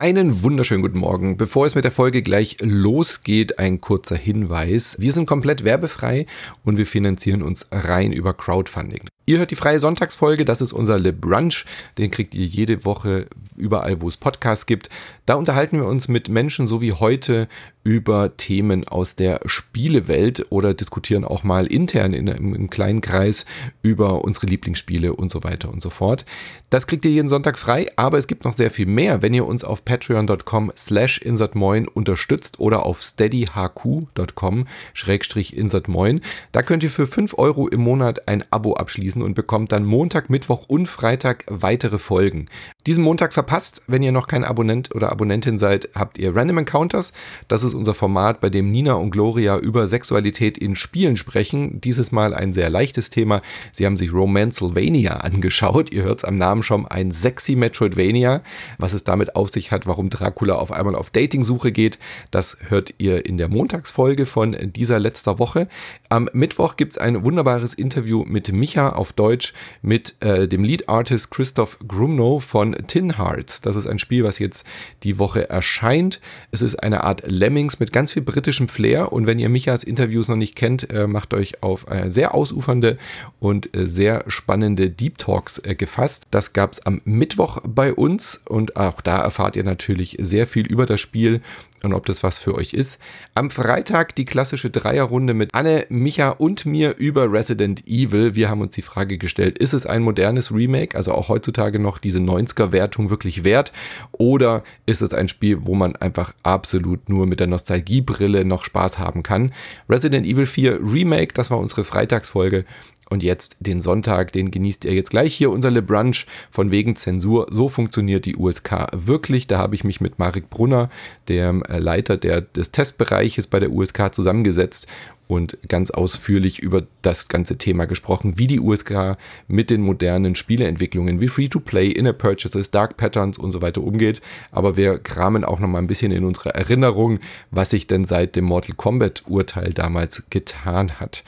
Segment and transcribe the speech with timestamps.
[0.00, 1.36] Einen wunderschönen guten Morgen.
[1.36, 4.96] Bevor es mit der Folge gleich losgeht, ein kurzer Hinweis.
[4.98, 6.24] Wir sind komplett werbefrei
[6.64, 9.10] und wir finanzieren uns rein über Crowdfunding.
[9.26, 11.64] Ihr hört die freie Sonntagsfolge, das ist unser Le Brunch.
[11.98, 13.26] Den kriegt ihr jede Woche
[13.56, 14.90] überall, wo es Podcasts gibt.
[15.26, 17.46] Da unterhalten wir uns mit Menschen so wie heute
[17.82, 23.46] über Themen aus der Spielewelt oder diskutieren auch mal intern in einem kleinen Kreis
[23.80, 26.26] über unsere Lieblingsspiele und so weiter und so fort.
[26.68, 29.46] Das kriegt ihr jeden Sonntag frei, aber es gibt noch sehr viel mehr, wenn ihr
[29.46, 36.20] uns auf patreon.com slash insertmoin unterstützt oder auf steadyhq.com schrägstrich insertmoin.
[36.52, 40.28] Da könnt ihr für 5 Euro im Monat ein Abo abschließen und bekommt dann Montag,
[40.28, 42.46] Mittwoch und Freitag weitere Folgen.
[42.86, 47.12] Diesen Montag verpasst, wenn ihr noch kein Abonnent oder Abonnentin seid, habt ihr Random Encounters.
[47.48, 51.80] Das ist ist unser Format, bei dem Nina und Gloria über Sexualität in Spielen sprechen.
[51.80, 53.42] Dieses Mal ein sehr leichtes Thema.
[53.72, 55.92] Sie haben sich Romancylvania angeschaut.
[55.92, 58.42] Ihr hört es am Namen schon, ein sexy Metroidvania.
[58.78, 61.98] Was es damit auf sich hat, warum Dracula auf einmal auf Datingsuche geht,
[62.30, 65.68] das hört ihr in der Montagsfolge von dieser letzter Woche.
[66.08, 70.88] Am Mittwoch gibt es ein wunderbares Interview mit Micha auf Deutsch mit äh, dem Lead
[70.88, 73.60] Artist Christoph Grumno von Tin Hearts.
[73.60, 74.66] Das ist ein Spiel, was jetzt
[75.02, 76.20] die Woche erscheint.
[76.52, 79.12] Es ist eine Art Lemming Lemmings mit ganz viel britischem Flair.
[79.12, 82.96] Und wenn ihr Michas Interviews noch nicht kennt, äh, macht euch auf äh, sehr ausufernde
[83.38, 86.26] und äh, sehr spannende Deep Talks äh, gefasst.
[86.30, 90.66] Das gab es am Mittwoch bei uns und auch da erfahrt ihr natürlich sehr viel
[90.66, 91.40] über das Spiel
[91.82, 92.98] und ob das was für euch ist.
[93.34, 98.34] Am Freitag die klassische Dreierrunde mit Anne, Micha und mir über Resident Evil.
[98.34, 101.98] Wir haben uns die Frage gestellt, ist es ein modernes Remake, also auch heutzutage noch
[101.98, 103.72] diese 90er-Wertung wirklich wert?
[104.12, 108.98] Oder ist es ein Spiel, wo man einfach absolut nur mit der Nostalgiebrille noch Spaß
[108.98, 109.52] haben kann?
[109.88, 112.64] Resident Evil 4 Remake, das war unsere Freitagsfolge.
[113.10, 116.94] Und jetzt den Sonntag, den genießt ihr jetzt gleich hier unser Le Brunch von wegen
[116.94, 117.48] Zensur.
[117.50, 119.48] So funktioniert die USK wirklich.
[119.48, 120.90] Da habe ich mich mit Marek Brunner,
[121.28, 124.86] dem äh, Leiter der, des Testbereiches bei der USK, zusammengesetzt
[125.30, 129.12] und ganz ausführlich über das ganze Thema gesprochen, wie die USK
[129.46, 134.20] mit den modernen Spieleentwicklungen wie Free-to-Play, Inner Purchases, Dark Patterns und so weiter umgeht.
[134.50, 137.20] Aber wir kramen auch noch mal ein bisschen in unsere Erinnerung,
[137.52, 141.22] was sich denn seit dem Mortal Kombat Urteil damals getan hat.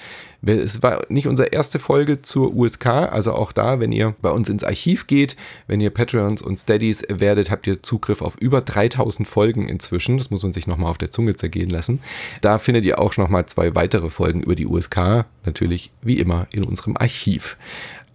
[0.45, 4.49] Es war nicht unsere erste Folge zur USK, also auch da, wenn ihr bei uns
[4.49, 5.37] ins Archiv geht,
[5.69, 10.19] wenn ihr Patreons und Steadies werdet, habt ihr Zugriff auf über 3000 Folgen inzwischen.
[10.19, 12.01] Das muss man sich nochmal auf der Zunge zergehen lassen.
[12.41, 16.65] Da findet ihr auch nochmal zwei weitere Folgen über die USK, natürlich wie immer in
[16.65, 17.57] unserem Archiv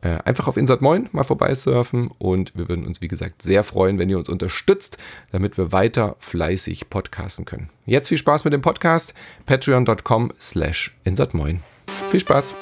[0.02, 4.00] äh, einfach auf Insert Moin mal vorbeisurfen und wir würden uns, wie gesagt, sehr freuen,
[4.00, 4.98] wenn ihr uns unterstützt,
[5.32, 7.70] damit wir weiter fleißig podcasten können.
[7.86, 9.14] Jetzt viel Spaß mit dem Podcast.
[9.46, 11.62] Patreon.com slash insertmoin.
[12.10, 12.54] Viel Spaß!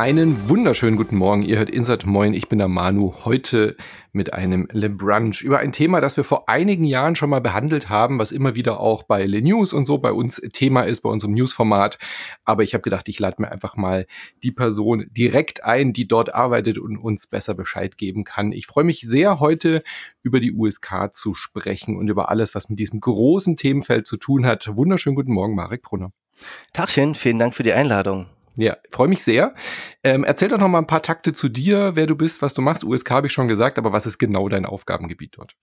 [0.00, 1.42] Einen wunderschönen guten Morgen.
[1.42, 2.32] Ihr hört Insert Moin.
[2.32, 3.12] Ich bin der Manu.
[3.26, 3.76] Heute
[4.12, 7.90] mit einem Le Brunch über ein Thema, das wir vor einigen Jahren schon mal behandelt
[7.90, 11.10] haben, was immer wieder auch bei Le News und so bei uns Thema ist, bei
[11.10, 11.98] unserem Newsformat.
[12.46, 14.06] Aber ich habe gedacht, ich lade mir einfach mal
[14.42, 18.52] die Person direkt ein, die dort arbeitet und uns besser Bescheid geben kann.
[18.52, 19.82] Ich freue mich sehr, heute
[20.22, 24.46] über die USK zu sprechen und über alles, was mit diesem großen Themenfeld zu tun
[24.46, 24.74] hat.
[24.74, 26.10] Wunderschönen guten Morgen, Marek Brunner.
[26.72, 28.28] Tagchen, vielen Dank für die Einladung.
[28.60, 29.54] Ja, freue mich sehr.
[30.04, 32.60] Ähm, erzähl doch noch mal ein paar Takte zu dir, wer du bist, was du
[32.60, 32.84] machst.
[32.84, 35.56] USK habe ich schon gesagt, aber was ist genau dein Aufgabengebiet dort?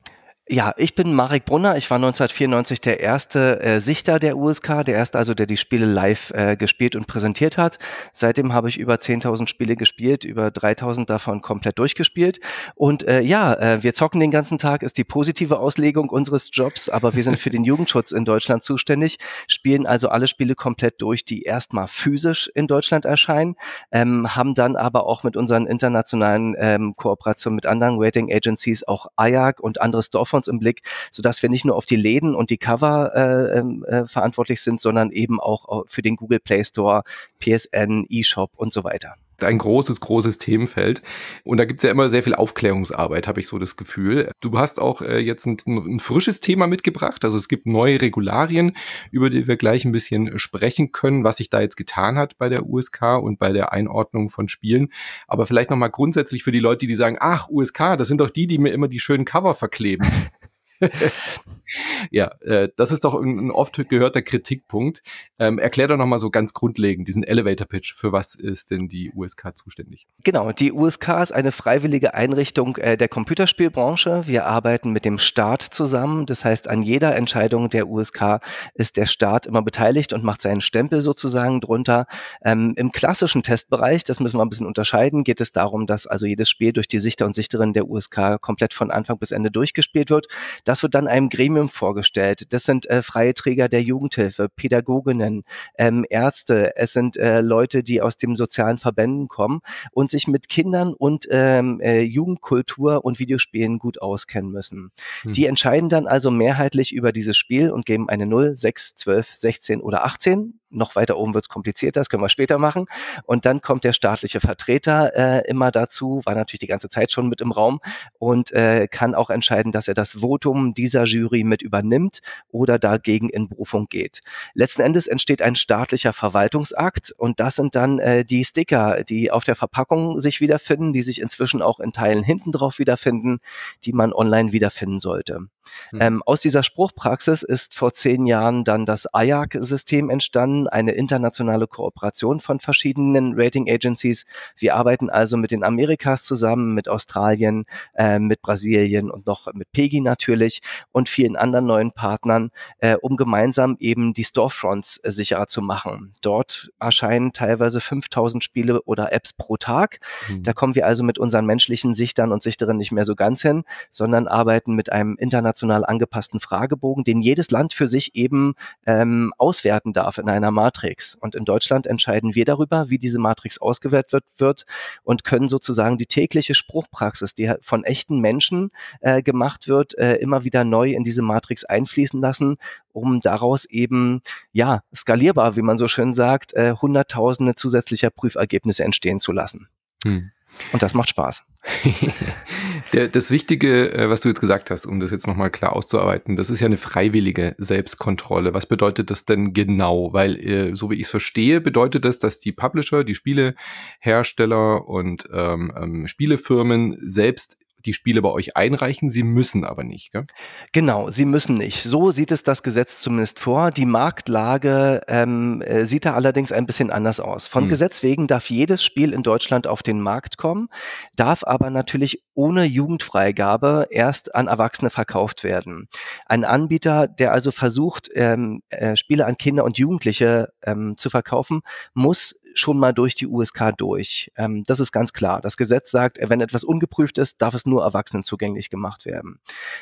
[0.50, 1.76] Ja, ich bin Marek Brunner.
[1.76, 5.86] Ich war 1994 der erste äh, Sichter der USK, der erste also, der die Spiele
[5.86, 7.80] live äh, gespielt und präsentiert hat.
[8.14, 12.40] Seitdem habe ich über 10.000 Spiele gespielt, über 3.000 davon komplett durchgespielt.
[12.76, 16.88] Und äh, ja, äh, wir zocken den ganzen Tag, ist die positive Auslegung unseres Jobs,
[16.88, 19.18] aber wir sind für den Jugendschutz in Deutschland zuständig,
[19.50, 23.58] spielen also alle Spiele komplett durch, die erstmal physisch in Deutschland erscheinen,
[23.92, 29.08] ähm, haben dann aber auch mit unseren internationalen ähm, Kooperationen mit anderen Rating Agencies auch
[29.18, 30.82] AJAC und andere Storefront Smartphones im Blick,
[31.12, 34.82] sodass wir nicht nur auf die Läden und die Cover äh, ähm, äh, verantwortlich sind,
[34.82, 37.04] sondern eben auch für den Google Play Store,
[37.40, 41.02] PSN, eShop und so weiter ein großes, großes Themenfeld.
[41.44, 44.32] Und da gibt's ja immer sehr viel Aufklärungsarbeit, habe ich so das Gefühl.
[44.42, 47.24] Du hast auch äh, jetzt ein, ein, frisches Thema mitgebracht.
[47.26, 48.76] Also es gibt neue Regularien,
[49.12, 52.50] über die wir gleich ein bisschen sprechen können, was sich da jetzt getan hat bei
[52.50, 54.90] der USK und bei der Einordnung von Spielen.
[55.28, 58.48] Aber vielleicht nochmal grundsätzlich für die Leute, die sagen, ach, USK, das sind doch die,
[58.48, 60.08] die mir immer die schönen Cover verkleben.
[62.12, 65.02] ja, äh, das ist doch ein, ein, oft gehörter Kritikpunkt.
[65.40, 67.94] Ähm, erklär doch nochmal so ganz grundlegend diesen Elevator Pitch.
[67.94, 70.08] Für was ist denn die USK zuständig?
[70.24, 74.24] Genau, die USK ist eine freiwillige Einrichtung äh, der Computerspielbranche.
[74.28, 76.26] Wir arbeiten mit dem Staat zusammen.
[76.26, 78.40] Das heißt, an jeder Entscheidung der USK
[78.74, 82.06] ist der Staat immer beteiligt und macht seinen Stempel sozusagen drunter.
[82.44, 86.26] Ähm, Im klassischen Testbereich, das müssen wir ein bisschen unterscheiden, geht es darum, dass also
[86.26, 90.10] jedes Spiel durch die Sichter und Sichterinnen der USK komplett von Anfang bis Ende durchgespielt
[90.10, 90.28] wird.
[90.68, 92.52] Das wird dann einem Gremium vorgestellt.
[92.52, 95.44] Das sind äh, freie Träger der Jugendhilfe, Pädagoginnen,
[95.78, 96.76] ähm, Ärzte.
[96.76, 99.62] Es sind äh, Leute, die aus den sozialen Verbänden kommen
[99.92, 104.92] und sich mit Kindern und ähm, äh, Jugendkultur und Videospielen gut auskennen müssen.
[105.22, 105.32] Hm.
[105.32, 109.80] Die entscheiden dann also mehrheitlich über dieses Spiel und geben eine 0, 6, 12, 16
[109.80, 112.86] oder 18 noch weiter oben wird es komplizierter, das können wir später machen.
[113.24, 117.28] Und dann kommt der staatliche Vertreter äh, immer dazu, war natürlich die ganze Zeit schon
[117.30, 117.80] mit im Raum
[118.20, 122.20] und äh, kann auch entscheiden, dass er das Votum dieser Jury mit übernimmt
[122.50, 124.22] oder dagegen in Berufung geht.
[124.54, 129.44] Letzten Endes entsteht ein staatlicher Verwaltungsakt und das sind dann äh, die Sticker, die auf
[129.44, 133.40] der Verpackung sich wiederfinden, die sich inzwischen auch in Teilen hinten drauf wiederfinden,
[133.84, 135.48] die man online wiederfinden sollte.
[135.92, 136.02] Mhm.
[136.02, 142.40] Ähm, aus dieser Spruchpraxis ist vor zehn Jahren dann das IAC-System entstanden, eine internationale Kooperation
[142.40, 144.26] von verschiedenen Rating Agencies.
[144.58, 147.66] Wir arbeiten also mit den Amerikas zusammen, mit Australien,
[147.96, 150.62] äh, mit Brasilien und noch mit PEGI natürlich
[150.92, 156.14] und vielen anderen neuen Partnern, äh, um gemeinsam eben die Storefronts äh, sicherer zu machen.
[156.22, 160.00] Dort erscheinen teilweise 5000 Spiele oder Apps pro Tag.
[160.30, 160.44] Mhm.
[160.44, 163.64] Da kommen wir also mit unseren menschlichen Sichtern und Sichterinnen nicht mehr so ganz hin,
[163.90, 168.54] sondern arbeiten mit einem internationalen international angepassten Fragebogen, den jedes Land für sich eben
[168.86, 171.16] ähm, auswerten darf in einer Matrix.
[171.16, 174.66] Und in Deutschland entscheiden wir darüber, wie diese Matrix ausgewertet wird, wird
[175.04, 178.72] und können sozusagen die tägliche Spruchpraxis, die von echten Menschen
[179.02, 182.58] äh, gemacht wird, äh, immer wieder neu in diese Matrix einfließen lassen,
[182.94, 184.22] um daraus eben,
[184.52, 189.68] ja, skalierbar, wie man so schön sagt, äh, hunderttausende zusätzlicher Prüfergebnisse entstehen zu lassen.
[190.04, 190.32] Hm.
[190.72, 191.44] Und das macht Spaß.
[192.94, 196.36] Der, das Wichtige, äh, was du jetzt gesagt hast, um das jetzt nochmal klar auszuarbeiten,
[196.36, 198.54] das ist ja eine freiwillige Selbstkontrolle.
[198.54, 200.14] Was bedeutet das denn genau?
[200.14, 205.28] Weil, äh, so wie ich es verstehe, bedeutet das, dass die Publisher, die Spielehersteller und
[205.34, 207.58] ähm, ähm, Spielefirmen selbst
[207.88, 209.10] die Spiele bei euch einreichen.
[209.10, 210.26] Sie müssen aber nicht, gell?
[210.74, 211.84] Genau, sie müssen nicht.
[211.84, 213.72] So sieht es das Gesetz zumindest vor.
[213.72, 217.48] Die Marktlage ähm, äh, sieht da allerdings ein bisschen anders aus.
[217.48, 217.70] Von hm.
[217.70, 220.68] Gesetz wegen darf jedes Spiel in Deutschland auf den Markt kommen,
[221.16, 225.88] darf aber natürlich ohne Jugendfreigabe erst an Erwachsene verkauft werden.
[226.26, 231.62] Ein Anbieter, der also versucht, ähm, äh, Spiele an Kinder und Jugendliche ähm, zu verkaufen,
[231.94, 234.32] muss schon mal durch die USK durch.
[234.36, 235.42] Ähm, das ist ganz klar.
[235.42, 239.40] Das Gesetz sagt, wenn etwas ungeprüft ist, darf es nur Erwachsenen zugänglich gemacht werden.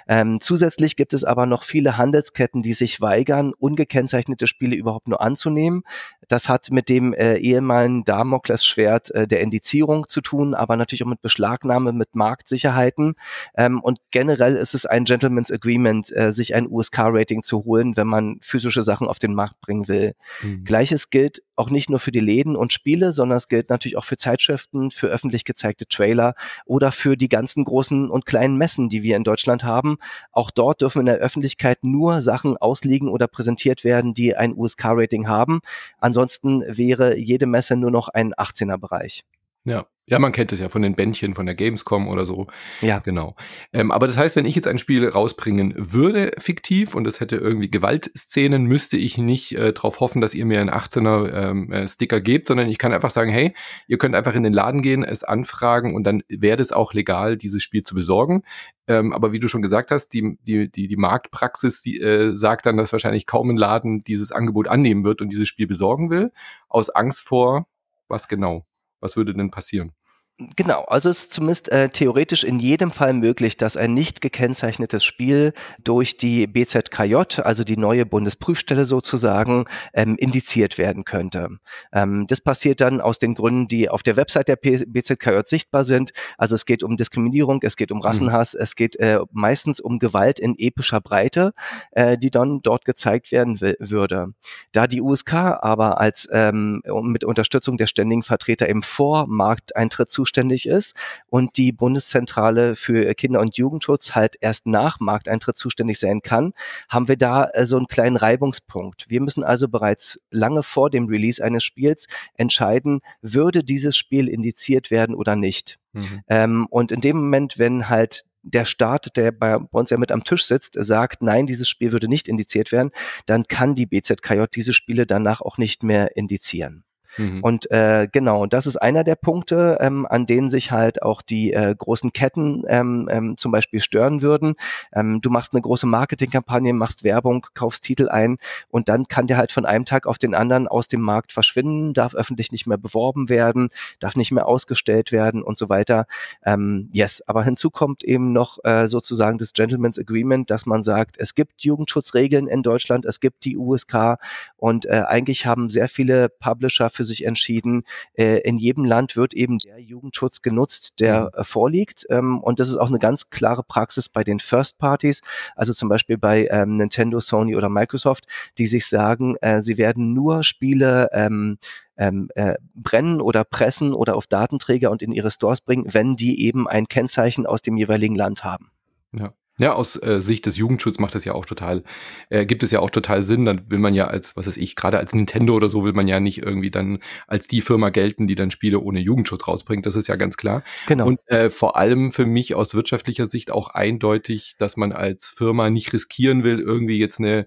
[0.07, 5.22] Ähm, zusätzlich gibt es aber noch viele Handelsketten, die sich weigern, ungekennzeichnete Spiele überhaupt nur
[5.22, 5.83] anzunehmen.
[6.27, 11.07] Das hat mit dem äh, ehemaligen Damoklesschwert äh, der Indizierung zu tun, aber natürlich auch
[11.07, 13.16] mit Beschlagnahme, mit Marktsicherheiten.
[13.56, 18.07] Ähm, und generell ist es ein Gentleman's Agreement, äh, sich ein USK-Rating zu holen, wenn
[18.07, 20.13] man physische Sachen auf den Markt bringen will.
[20.42, 20.63] Mhm.
[20.63, 24.06] Gleiches gilt auch nicht nur für die Läden und Spiele, sondern es gilt natürlich auch
[24.06, 26.36] für Zeitschriften, für öffentlich gezeigte Trailer
[26.66, 29.98] oder für die ganzen großen und kleinen Messen, die wir in Deutschland haben.
[30.32, 35.28] Auch dort dürfen in der Öffentlichkeit nur Sachen ausliegen oder präsentiert werden, die ein USK-Rating
[35.28, 35.62] haben.
[36.00, 39.24] Ansonsten wäre jede Messe nur noch ein 18er-Bereich.
[39.66, 42.46] Ja, ja, man kennt es ja von den Bändchen von der Gamescom oder so.
[42.82, 43.00] Ja.
[43.00, 43.36] Genau.
[43.74, 47.38] Ähm, aber das heißt, wenn ich jetzt ein Spiel rausbringen würde, fiktiv, und es hätte
[47.38, 51.88] irgendwie Gewaltszenen, müsste ich nicht äh, darauf hoffen, dass ihr mir einen 18er ähm, äh,
[51.88, 53.56] Sticker gebt, sondern ich kann einfach sagen, hey,
[53.88, 57.36] ihr könnt einfach in den Laden gehen, es anfragen und dann wäre es auch legal,
[57.36, 58.44] dieses Spiel zu besorgen.
[58.88, 62.68] Ähm, aber wie du schon gesagt hast, die, die, die, die Marktpraxis die, äh, sagt
[62.68, 66.32] dann, dass wahrscheinlich kaum ein Laden dieses Angebot annehmen wird und dieses Spiel besorgen will,
[66.70, 67.66] aus Angst vor
[68.08, 68.68] was genau?
[69.06, 69.94] Was würde denn passieren?
[70.38, 75.01] Genau, also es ist zumindest äh, theoretisch in jedem Fall möglich, dass ein nicht gekennzeichnetes
[75.01, 79.63] Spiel durch die BZKJ, also die neue Bundesprüfstelle sozusagen,
[79.94, 81.51] ähm, indiziert werden könnte.
[81.94, 85.86] Ähm, das passiert dann aus den Gründen, die auf der Website der P BZKJ sichtbar
[85.86, 86.12] sind.
[86.38, 88.04] Also es geht um Diskriminierung, es geht um mhm.
[88.04, 88.60] Rassenhass, mhm.
[88.60, 91.54] es geht äh, meistens um Gewalt in epischer Breite,
[91.92, 94.34] äh, die dann dort gezeigt werden würde.
[94.74, 100.67] Da die USK aber als ähm, mit Unterstützung der ständigen Vertreter im Vormarkteintritt zu zuständig
[100.67, 100.96] ist
[101.27, 106.53] und die Bundeszentrale für Kinder- und Jugendschutz halt erst nach Markteintritt zuständig sein kann,
[106.89, 109.05] haben wir da äh, so einen kleinen Reibungspunkt.
[109.08, 114.89] Wir müssen also bereits lange vor dem Release eines Spiels entscheiden, würde dieses Spiel indiziert
[114.89, 115.77] werden oder nicht.
[115.94, 116.22] Mhm.
[116.27, 120.24] Ähm, und in dem Moment, wenn halt der Staat, der bei uns ja mit am
[120.24, 122.91] Tisch sitzt, sagt, nein, dieses Spiel würde nicht indiziert werden,
[123.27, 126.85] dann kann die BZKJ diese Spiele danach auch nicht mehr indizieren.
[127.17, 127.41] Mhm.
[127.41, 131.22] Und äh, genau, und das ist einer der Punkte, ähm, an denen sich halt auch
[131.22, 134.55] die äh, großen Ketten ähm, ähm, zum Beispiel stören würden.
[134.93, 138.38] Ähm, du machst eine große Marketingkampagne, machst Werbung, kaufst Titel ein
[138.69, 141.93] und dann kann der halt von einem Tag auf den anderen aus dem Markt verschwinden,
[141.93, 143.69] darf öffentlich nicht mehr beworben werden,
[144.00, 146.05] darf nicht mehr ausgestellt werden und so weiter.
[146.43, 151.17] Ähm, yes, aber hinzu kommt eben noch äh, sozusagen das Gentleman's Agreement, dass man sagt,
[151.17, 154.17] es gibt Jugendschutzregeln in Deutschland, es gibt die USK
[154.57, 157.84] und äh, eigentlich haben sehr viele Publisher für sich entschieden,
[158.14, 161.40] äh, in jedem Land wird eben der Jugendschutz genutzt, der mhm.
[161.40, 162.06] äh, vorliegt.
[162.10, 165.22] Ähm, und das ist auch eine ganz klare Praxis bei den First Parties,
[165.56, 168.26] also zum Beispiel bei ähm, Nintendo, Sony oder Microsoft,
[168.58, 171.58] die sich sagen, äh, sie werden nur Spiele ähm,
[171.98, 176.42] ähm, äh, brennen oder pressen oder auf Datenträger und in ihre Stores bringen, wenn die
[176.42, 178.72] eben ein Kennzeichen aus dem jeweiligen Land haben.
[179.14, 179.34] Ja.
[179.58, 181.84] Ja, aus äh, Sicht des Jugendschutzes macht das ja auch total,
[182.30, 183.46] äh, gibt es ja auch total Sinn.
[183.46, 186.08] Dann will man ja als, was weiß ich, gerade als Nintendo oder so will man
[186.08, 189.86] ja nicht irgendwie dann als die Firma gelten, die dann Spiele ohne Jugendschutz rausbringt.
[189.86, 190.64] Das ist ja ganz klar.
[190.88, 191.08] Genau.
[191.08, 195.70] Und äh, vor allem für mich aus wirtschaftlicher Sicht auch eindeutig, dass man als Firma
[195.70, 197.46] nicht riskieren will, irgendwie jetzt eine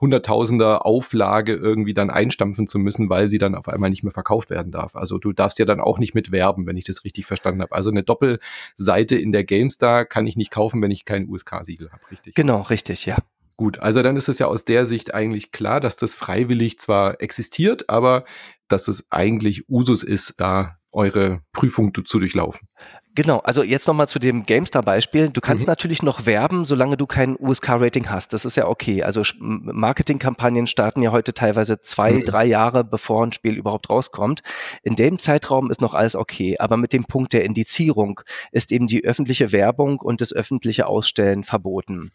[0.00, 4.50] Hunderttausender Auflage irgendwie dann einstampfen zu müssen, weil sie dann auf einmal nicht mehr verkauft
[4.50, 4.96] werden darf.
[4.96, 7.74] Also du darfst ja dann auch nicht mit werben, wenn ich das richtig verstanden habe.
[7.74, 12.10] Also eine Doppelseite in der GameStar kann ich nicht kaufen, wenn ich kein USK-Siegel habe,
[12.10, 12.34] richtig?
[12.34, 13.18] Genau, richtig, ja.
[13.56, 17.20] Gut, also dann ist es ja aus der Sicht eigentlich klar, dass das freiwillig zwar
[17.20, 18.24] existiert, aber
[18.68, 22.68] dass es eigentlich Usus ist, da eure Prüfung zu durchlaufen.
[23.16, 25.30] Genau, also jetzt nochmal zu dem GameStar-Beispiel.
[25.30, 25.70] Du kannst mhm.
[25.70, 28.32] natürlich noch werben, solange du kein USK-Rating hast.
[28.32, 29.02] Das ist ja okay.
[29.02, 32.24] Also Marketingkampagnen starten ja heute teilweise zwei, mhm.
[32.24, 34.42] drei Jahre, bevor ein Spiel überhaupt rauskommt.
[34.84, 36.56] In dem Zeitraum ist noch alles okay.
[36.60, 38.20] Aber mit dem Punkt der Indizierung
[38.52, 42.12] ist eben die öffentliche Werbung und das öffentliche Ausstellen verboten.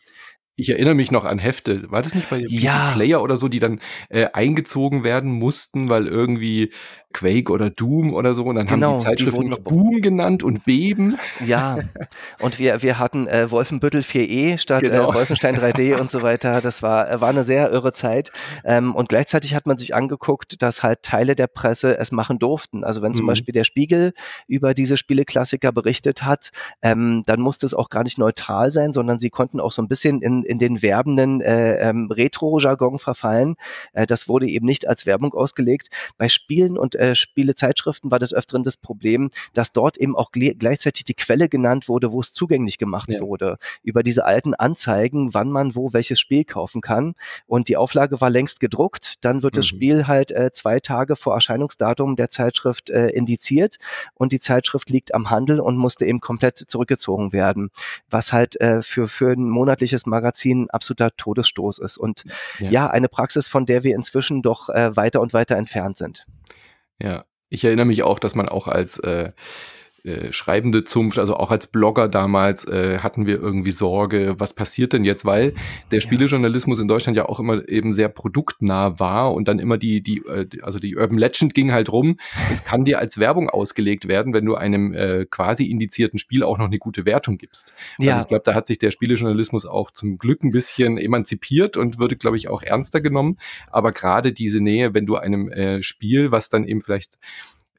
[0.58, 1.92] Ich erinnere mich noch an Hefte.
[1.92, 2.94] War das nicht bei ja.
[2.94, 6.72] Player oder so, die dann äh, eingezogen werden mussten, weil irgendwie
[7.16, 10.44] Quake oder Doom oder so und dann genau, haben die Zeitschriften die noch Boom genannt
[10.44, 11.18] und Beben.
[11.46, 11.80] Ja,
[12.40, 15.12] und wir, wir hatten äh, Wolfenbüttel 4e statt äh, genau.
[15.12, 16.60] äh, Wolfenstein 3D und so weiter.
[16.60, 18.32] Das war, war eine sehr irre Zeit.
[18.66, 22.84] Ähm, und gleichzeitig hat man sich angeguckt, dass halt Teile der Presse es machen durften.
[22.84, 23.30] Also wenn zum mhm.
[23.30, 24.14] Beispiel der Spiegel
[24.48, 29.20] über diese Spieleklassiker berichtet hat, ähm, dann musste es auch gar nicht neutral sein, sondern
[29.20, 33.56] sie konnten auch so ein bisschen in in den werbenden äh, ähm, Retro-Jargon verfallen.
[33.94, 35.88] Äh, das wurde eben nicht als Werbung ausgelegt.
[36.18, 41.06] Bei Spielen und äh, Spielezeitschriften war das öfteren das Problem, dass dort eben auch gleichzeitig
[41.06, 43.22] die Quelle genannt wurde, wo es zugänglich gemacht ja.
[43.22, 43.58] wurde.
[43.84, 47.16] Über diese alten Anzeigen, wann man wo welches Spiel kaufen kann.
[47.48, 49.16] Und die Auflage war längst gedruckt.
[49.22, 49.58] Dann wird mhm.
[49.58, 53.78] das Spiel halt äh, zwei Tage vor Erscheinungsdatum der Zeitschrift äh, indiziert
[54.14, 57.70] und die Zeitschrift liegt am Handel und musste eben komplett zurückgezogen werden.
[58.10, 61.98] Was halt äh, für, für ein monatliches Magazin absoluter Todesstoß ist.
[61.98, 62.24] Und
[62.60, 66.26] ja, ja eine Praxis, von der wir inzwischen doch äh, weiter und weiter entfernt sind.
[67.02, 69.32] Ja, ich erinnere mich auch, dass man auch als äh,
[70.06, 74.94] äh, schreibende Zunft, also auch als Blogger damals äh, hatten wir irgendwie Sorge, was passiert
[74.94, 75.54] denn jetzt, weil
[75.92, 80.02] der Spielejournalismus in Deutschland ja auch immer eben sehr produktnah war und dann immer die,
[80.02, 82.18] die, äh, also die Urban Legend ging halt rum,
[82.52, 86.58] es kann dir als Werbung ausgelegt werden, wenn du einem äh, quasi indizierten Spiel auch
[86.58, 87.74] noch eine gute Wertung gibst.
[87.98, 88.22] Also ja.
[88.22, 92.16] ich glaube, da hat sich der Spielejournalismus auch zum Glück ein bisschen emanzipiert und würde,
[92.16, 93.38] glaube ich, auch ernster genommen.
[93.72, 97.18] Aber gerade diese Nähe, wenn du einem äh, Spiel, was dann eben vielleicht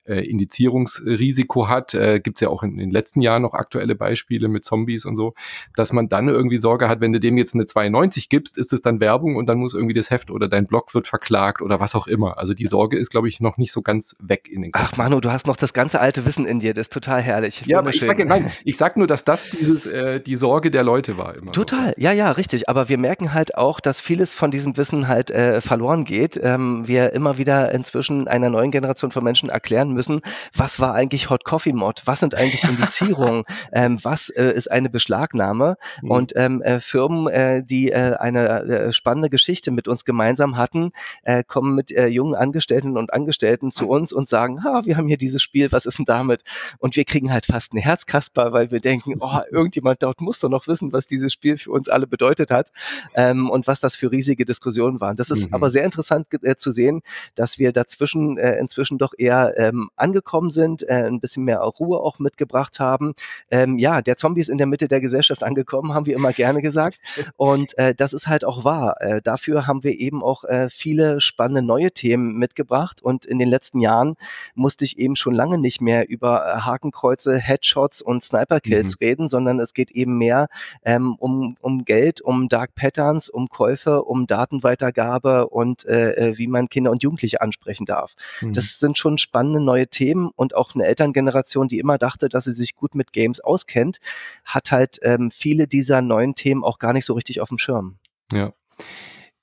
[0.09, 1.95] äh, Indizierungsrisiko hat.
[1.95, 5.05] Äh, Gibt es ja auch in, in, den letzten Jahren noch aktuelle Beispiele mit Zombies
[5.05, 5.35] und so,
[5.75, 8.83] dass man dann irgendwie Sorge hat, wenn du dem jetzt eine 92 gibst, ist es
[8.83, 11.95] dann Werbung und dann muss irgendwie das Heft oder dein Blog wird verklagt oder was
[11.95, 12.39] auch immer.
[12.39, 14.89] Also die Sorge ist, glaube ich, noch nicht so ganz weg in den Köpfen.
[14.93, 17.63] Ach Manu, du hast noch das ganze alte Wissen in dir, das ist total herrlich.
[17.67, 20.83] Ja, aber ich sage nein, ich sag nur, dass das dieses äh, die Sorge der
[20.83, 21.53] Leute war immer.
[21.53, 22.01] Total, so.
[22.01, 22.69] ja, ja, richtig.
[22.69, 26.39] Aber wir merken halt auch, dass vieles von diesem Wissen halt äh, verloren geht.
[26.43, 30.21] Ähm, wir immer wieder inzwischen einer neuen Generation von Menschen erklären müssen,
[30.55, 32.03] was war eigentlich Hot Coffee Mod?
[32.05, 33.45] Was sind eigentlich Indizierungen?
[33.73, 35.77] ähm, was äh, ist eine Beschlagnahme?
[36.03, 36.11] Mhm.
[36.11, 40.93] Und ähm, äh, Firmen, äh, die äh, eine äh, spannende Geschichte mit uns gemeinsam hatten,
[41.23, 45.09] äh, kommen mit äh, jungen Angestellten und Angestellten zu uns und sagen, ha, wir haben
[45.09, 46.43] hier dieses Spiel, was ist denn damit?
[46.79, 50.49] Und wir kriegen halt fast ein Herzkasper, weil wir denken, oh, irgendjemand dort muss doch
[50.49, 52.71] noch wissen, was dieses Spiel für uns alle bedeutet hat
[53.15, 55.17] ähm, und was das für riesige Diskussionen waren.
[55.17, 55.55] Das ist mhm.
[55.55, 57.03] aber sehr interessant äh, zu sehen,
[57.35, 61.59] dass wir dazwischen äh, inzwischen doch eher ähm, ähm, angekommen sind, äh, ein bisschen mehr
[61.59, 63.15] Ruhe auch mitgebracht haben.
[63.51, 66.63] Ähm, ja, der Zombie ist in der Mitte der Gesellschaft angekommen, haben wir immer gerne
[66.63, 67.01] gesagt.
[67.37, 68.97] Und äh, das ist halt auch wahr.
[69.01, 73.03] Äh, dafür haben wir eben auch äh, viele spannende neue Themen mitgebracht.
[73.03, 74.17] Und in den letzten Jahren
[74.55, 79.07] musste ich eben schon lange nicht mehr über äh, Hakenkreuze, Headshots und Sniper-Kills mhm.
[79.07, 80.49] reden, sondern es geht eben mehr
[80.85, 86.47] ähm, um, um Geld, um Dark Patterns, um Käufe, um Datenweitergabe und äh, äh, wie
[86.47, 88.15] man Kinder und Jugendliche ansprechen darf.
[88.41, 88.53] Mhm.
[88.53, 92.53] Das sind schon spannende neue Themen und auch eine Elterngeneration, die immer dachte, dass sie
[92.53, 93.99] sich gut mit Games auskennt,
[94.45, 97.99] hat halt ähm, viele dieser neuen Themen auch gar nicht so richtig auf dem Schirm.
[98.33, 98.53] Ja.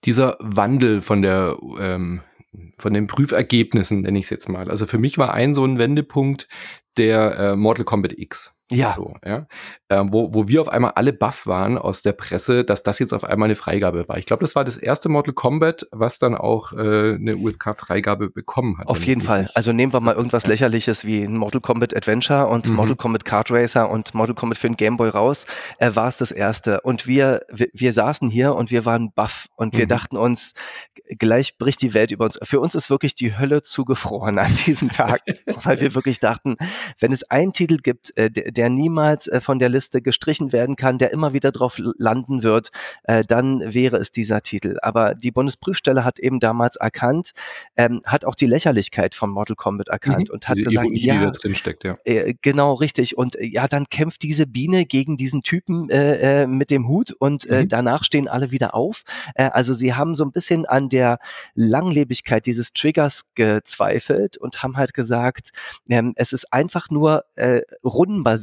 [0.06, 2.22] Dieser Wandel von der ähm,
[2.78, 4.70] von den Prüfergebnissen, nenne ich es jetzt mal.
[4.70, 6.48] Also für mich war ein so ein Wendepunkt
[6.98, 8.56] der äh, Mortal Kombat X.
[8.72, 8.94] Ja.
[8.96, 9.46] So, ja?
[9.90, 13.14] Ähm, wo, wo wir auf einmal alle baff waren aus der Presse, dass das jetzt
[13.14, 14.18] auf einmal eine Freigabe war.
[14.18, 18.78] Ich glaube, das war das erste Mortal Kombat, was dann auch äh, eine USK-Freigabe bekommen
[18.78, 18.88] hat.
[18.88, 19.50] Auf jeden Fall.
[19.54, 22.76] Also nehmen wir mal irgendwas Lächerliches wie ein Mortal Kombat Adventure und mhm.
[22.76, 25.46] Mortal Kombat Kart Racer und Mortal Kombat für den Gameboy raus.
[25.78, 26.82] Äh, war es das erste.
[26.82, 29.90] Und wir, wir, wir, saßen hier und wir waren baff und wir mhm.
[29.90, 30.54] dachten uns,
[31.20, 32.40] gleich bricht die Welt über uns.
[32.42, 35.22] Für uns ist wirklich die Hölle zugefroren an diesem Tag,
[35.64, 36.56] weil wir wirklich dachten,
[37.00, 40.78] wenn es einen Titel gibt, äh, der, der niemals äh, von der Liste gestrichen werden
[40.78, 42.70] kann, der immer wieder drauf landen wird,
[43.04, 44.78] äh, dann wäre es dieser Titel.
[44.82, 47.32] Aber die Bundesprüfstelle hat eben damals erkannt,
[47.76, 50.36] ähm, hat auch die Lächerlichkeit von Mortal Kombat erkannt mhm.
[50.36, 51.98] und hat Diese gesagt, Ironie, ja, die da drin steckt, ja.
[52.06, 53.18] Äh, genau, richtig.
[53.18, 57.12] Und äh, ja, dann kämpft diese Biene gegen diesen Typen äh, äh, mit dem Hut
[57.12, 57.68] und mhm.
[57.68, 59.04] danach stehen alle wieder auf.
[59.36, 61.18] Also sie haben so ein bisschen an der
[61.54, 65.52] Langlebigkeit dieses Triggers gezweifelt und haben halt gesagt,
[65.90, 67.62] ähm, es ist einfach nur äh,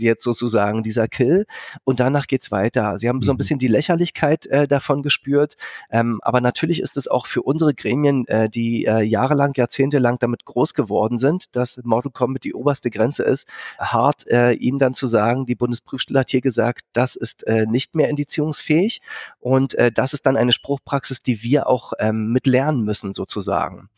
[0.00, 1.46] rundenbasiert sozusagen, dieser Kill.
[1.84, 2.98] Und danach geht's weiter.
[2.98, 3.38] Sie haben so ein mhm.
[3.38, 5.56] bisschen die Lächerlichkeit äh, davon gespürt.
[5.90, 10.44] Ähm, aber natürlich ist es auch für unsere Gremien, äh, die äh, jahrelang, jahrzehntelang damit
[10.44, 15.06] groß geworden sind, dass Mortal Kombat die oberste Grenze ist, hart äh, ihnen dann zu
[15.06, 19.00] sagen, die Bundesprüfstelle hat hier gesagt, das ist äh, nicht mehr indizierungsfähig.
[19.38, 23.88] Und äh, das ist dann eine Spruchpraxis, die wir auch ähm, mit lernen müssen sozusagen.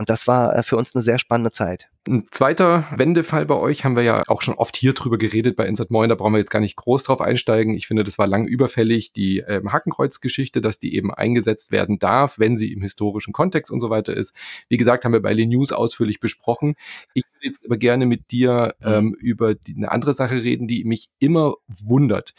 [0.00, 1.90] Und das war äh, für uns eine sehr spannende Zeit.
[2.08, 5.66] Ein zweiter Wendefall bei euch haben wir ja auch schon oft hier drüber geredet bei
[5.66, 7.74] Insert Moin, da brauchen wir jetzt gar nicht groß drauf einsteigen.
[7.74, 12.38] Ich finde, das war lang überfällig, die ähm, Hakenkreuz-Geschichte, dass die eben eingesetzt werden darf,
[12.38, 14.34] wenn sie im historischen Kontext und so weiter ist.
[14.70, 16.76] Wie gesagt, haben wir bei den News ausführlich besprochen.
[17.12, 18.90] Ich würde jetzt aber gerne mit dir mhm.
[18.90, 22.32] ähm, über die, eine andere Sache reden, die mich immer wundert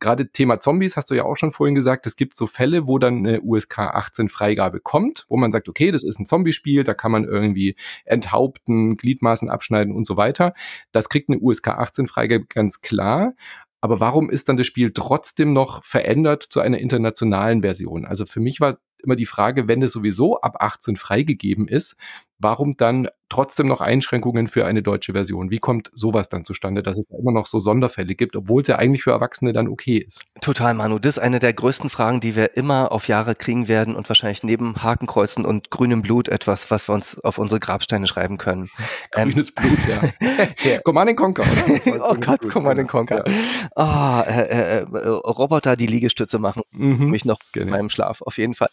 [0.00, 2.98] gerade Thema Zombies hast du ja auch schon vorhin gesagt, es gibt so Fälle, wo
[2.98, 6.94] dann eine USK 18 Freigabe kommt, wo man sagt, okay, das ist ein Zombiespiel, da
[6.94, 10.54] kann man irgendwie enthaupten, Gliedmaßen abschneiden und so weiter.
[10.92, 13.34] Das kriegt eine USK 18 Freigabe ganz klar.
[13.80, 18.04] Aber warum ist dann das Spiel trotzdem noch verändert zu einer internationalen Version?
[18.04, 21.96] Also für mich war immer die Frage, wenn es sowieso ab 18 freigegeben ist,
[22.38, 25.50] warum dann trotzdem noch Einschränkungen für eine deutsche Version?
[25.50, 28.68] Wie kommt sowas dann zustande, dass es da immer noch so Sonderfälle gibt, obwohl es
[28.68, 30.24] ja eigentlich für Erwachsene dann okay ist?
[30.40, 30.98] Total, Manu.
[30.98, 34.42] Das ist eine der größten Fragen, die wir immer auf Jahre kriegen werden und wahrscheinlich
[34.42, 38.68] neben Hakenkreuzen und grünem Blut etwas, was wir uns auf unsere Grabsteine schreiben können.
[39.12, 40.46] Grünes ähm, Blut, ja.
[40.64, 42.10] der Command Conquer, oder?
[42.10, 43.24] oh Gott, Blut, Command Conquer.
[43.26, 44.24] Ja.
[44.24, 47.66] Oh, äh, äh, Roboter, die Liegestütze machen, mhm, mich noch genau.
[47.66, 48.70] in meinem Schlaf, auf jeden Fall.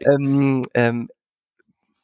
[0.00, 1.08] ähm, ähm,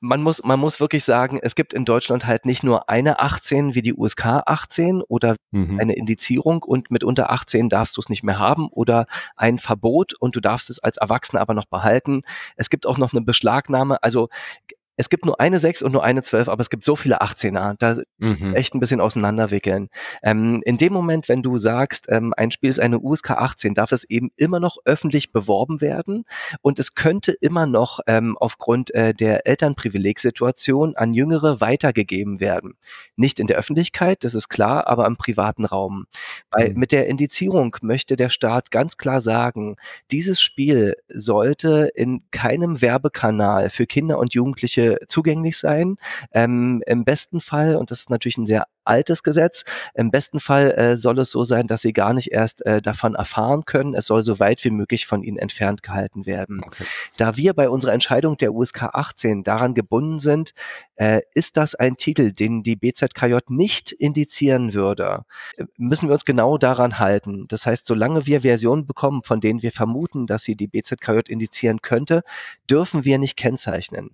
[0.00, 3.74] man muss, man muss wirklich sagen, es gibt in Deutschland halt nicht nur eine 18
[3.74, 5.80] wie die USK 18 oder mhm.
[5.80, 9.06] eine Indizierung und mit unter 18 darfst du es nicht mehr haben oder
[9.36, 12.22] ein Verbot und du darfst es als Erwachsener aber noch behalten.
[12.56, 14.02] Es gibt auch noch eine Beschlagnahme.
[14.02, 14.28] Also
[14.98, 17.76] es gibt nur eine 6 und nur eine 12, aber es gibt so viele 18er,
[17.78, 18.54] da mhm.
[18.54, 19.88] echt ein bisschen auseinanderwickeln.
[20.24, 23.92] Ähm, in dem Moment, wenn du sagst, ähm, ein Spiel ist eine USK 18, darf
[23.92, 26.24] es eben immer noch öffentlich beworben werden
[26.62, 32.74] und es könnte immer noch ähm, aufgrund äh, der Elternprivilegssituation an Jüngere weitergegeben werden.
[33.14, 36.06] Nicht in der Öffentlichkeit, das ist klar, aber im privaten Raum.
[36.50, 36.78] Weil mhm.
[36.80, 39.76] mit der Indizierung möchte der Staat ganz klar sagen,
[40.10, 45.96] dieses Spiel sollte in keinem Werbekanal für Kinder und Jugendliche zugänglich sein.
[46.32, 49.64] Ähm, Im besten Fall, und das ist natürlich ein sehr altes Gesetz.
[49.94, 53.14] Im besten Fall äh, soll es so sein, dass sie gar nicht erst äh, davon
[53.14, 53.94] erfahren können.
[53.94, 56.60] Es soll so weit wie möglich von ihnen entfernt gehalten werden.
[56.64, 56.84] Okay.
[57.16, 60.52] Da wir bei unserer Entscheidung der USK 18 daran gebunden sind,
[60.96, 65.24] äh, ist das ein Titel, den die BZKJ nicht indizieren würde,
[65.76, 67.46] müssen wir uns genau daran halten.
[67.48, 71.80] Das heißt, solange wir Versionen bekommen, von denen wir vermuten, dass sie die BZKJ indizieren
[71.82, 72.22] könnte,
[72.70, 74.10] dürfen wir nicht kennzeichnen.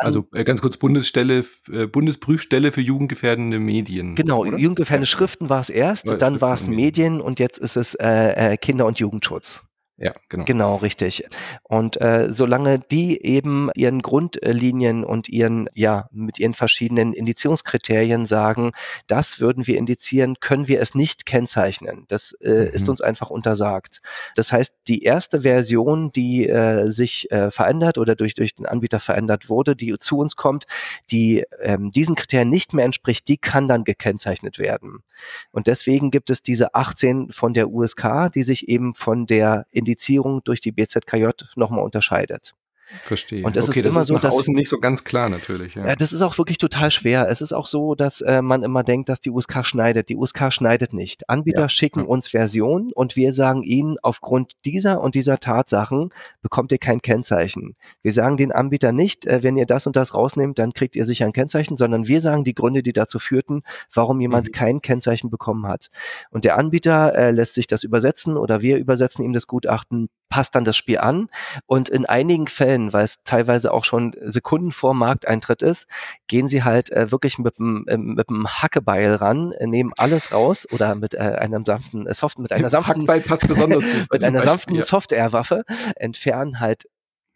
[0.00, 3.99] also äh, ganz kurz Bundesstelle, äh, Bundesprüfstelle für jugendgefährdende Medien.
[4.08, 4.14] Medien.
[4.16, 4.58] Genau, oder?
[4.58, 8.52] jugendgefährdende Schriften war es erst, ja, dann war es Medien und jetzt ist es äh,
[8.52, 9.64] äh, Kinder- und Jugendschutz.
[10.02, 10.44] Ja, genau.
[10.46, 11.28] Genau, richtig.
[11.62, 18.72] Und äh, solange die eben ihren Grundlinien und ihren, ja, mit ihren verschiedenen Indizierungskriterien sagen,
[19.08, 22.06] das würden wir indizieren, können wir es nicht kennzeichnen.
[22.08, 22.72] Das äh, mhm.
[22.72, 24.00] ist uns einfach untersagt.
[24.36, 29.00] Das heißt, die erste Version, die äh, sich äh, verändert oder durch, durch den Anbieter
[29.00, 30.64] verändert wurde, die zu uns kommt,
[31.10, 35.02] die ähm, diesen Kriterien nicht mehr entspricht, die kann dann gekennzeichnet werden.
[35.52, 39.89] Und deswegen gibt es diese 18 von der USK, die sich eben von der Indizierung
[39.90, 42.54] Indizierung durch die BZKJ nochmal unterscheidet.
[43.02, 43.44] Verstehe.
[43.44, 45.76] Und das okay, ist das immer ist so, dass außen nicht so ganz klar natürlich.
[45.76, 45.86] Ja.
[45.86, 45.96] ja.
[45.96, 47.28] das ist auch wirklich total schwer.
[47.28, 50.08] Es ist auch so, dass äh, man immer denkt, dass die USK schneidet.
[50.08, 51.28] Die USK schneidet nicht.
[51.28, 51.68] Anbieter ja.
[51.68, 56.10] schicken uns Versionen und wir sagen ihnen, aufgrund dieser und dieser Tatsachen
[56.42, 57.76] bekommt ihr kein Kennzeichen.
[58.02, 61.04] Wir sagen den Anbieter nicht, äh, wenn ihr das und das rausnehmt, dann kriegt ihr
[61.04, 63.62] sicher ein Kennzeichen, sondern wir sagen die Gründe, die dazu führten,
[63.94, 64.52] warum jemand mhm.
[64.52, 65.90] kein Kennzeichen bekommen hat.
[66.30, 70.54] Und der Anbieter äh, lässt sich das übersetzen oder wir übersetzen ihm das Gutachten, passt
[70.54, 71.28] dann das Spiel an.
[71.66, 75.86] Und in einigen Fällen weil es teilweise auch schon Sekunden vor Markteintritt ist,
[76.28, 80.94] gehen sie halt äh, wirklich mit dem äh, Hackebeil ran, äh, nehmen alles raus oder
[80.94, 84.40] mit äh, einem sanften äh, Soft mit einer sanften Hackbeil passt besonders gut mit einer
[84.40, 85.64] sanften Softwarewaffe
[85.96, 86.88] entfernen halt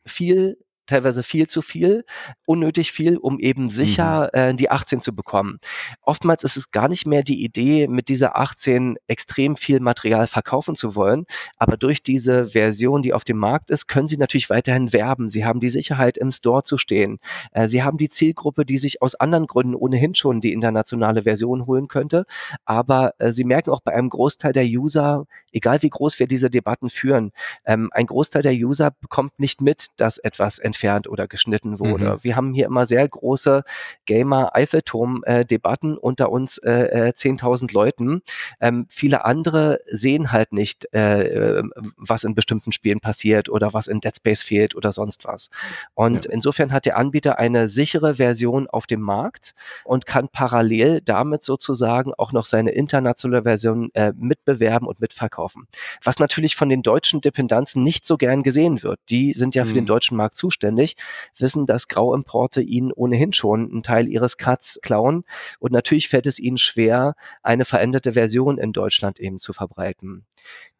[0.07, 2.05] viel teilweise viel zu viel,
[2.47, 4.39] unnötig viel, um eben sicher mhm.
[4.39, 5.59] äh, die 18 zu bekommen.
[6.03, 10.75] Oftmals ist es gar nicht mehr die Idee, mit dieser 18 extrem viel Material verkaufen
[10.75, 14.93] zu wollen, aber durch diese Version, die auf dem Markt ist, können sie natürlich weiterhin
[14.93, 15.29] werben.
[15.29, 17.19] Sie haben die Sicherheit, im Store zu stehen.
[17.53, 21.67] Äh, sie haben die Zielgruppe, die sich aus anderen Gründen ohnehin schon die internationale Version
[21.67, 22.27] holen könnte,
[22.65, 26.51] aber äh, sie merken auch bei einem Großteil der User, egal wie groß wir diese
[26.51, 27.33] Debatten führen,
[27.65, 32.15] ähm, ein Großteil der User bekommt nicht mit, dass etwas entfernt oder geschnitten wurde.
[32.15, 32.19] Mhm.
[32.23, 33.63] Wir haben hier immer sehr große
[34.07, 38.23] Gamer-Eiffelturm-Debatten unter uns äh, 10.000 äh, Leuten.
[38.61, 41.63] Ähm, viele andere sehen halt nicht, äh,
[41.97, 45.51] was in bestimmten Spielen passiert oder was in Dead Space fehlt oder sonst was.
[45.95, 46.33] Und ja.
[46.33, 52.13] insofern hat der Anbieter eine sichere Version auf dem Markt und kann parallel damit sozusagen
[52.15, 55.69] auch noch seine internationale Version äh, mitbewerben und mitverkaufen.
[56.03, 58.99] Was natürlich von den deutschen Dependenzen nicht so gern gesehen wird.
[59.09, 59.89] Die sind ja für den mhm.
[59.89, 60.97] deutschen Markt zuständig zuständig,
[61.39, 65.25] wissen, dass Grauimporte ihnen ohnehin schon einen Teil ihres Cuts klauen.
[65.59, 70.25] Und natürlich fällt es ihnen schwer, eine veränderte Version in Deutschland eben zu verbreiten.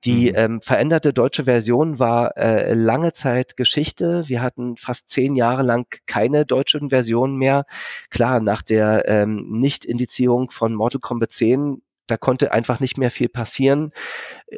[0.05, 0.37] Die mhm.
[0.37, 4.29] ähm, veränderte deutsche Version war äh, lange Zeit Geschichte.
[4.29, 7.65] Wir hatten fast zehn Jahre lang keine deutschen Versionen mehr.
[8.11, 13.29] Klar, nach der ähm, Nicht-Indizierung von Mortal Kombat 10 da konnte einfach nicht mehr viel
[13.29, 13.93] passieren.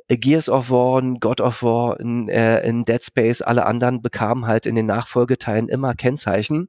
[0.09, 4.46] Äh, Gears of War, God of War, in, äh, in Dead Space, alle anderen bekamen
[4.46, 6.68] halt in den Nachfolgeteilen immer Kennzeichen.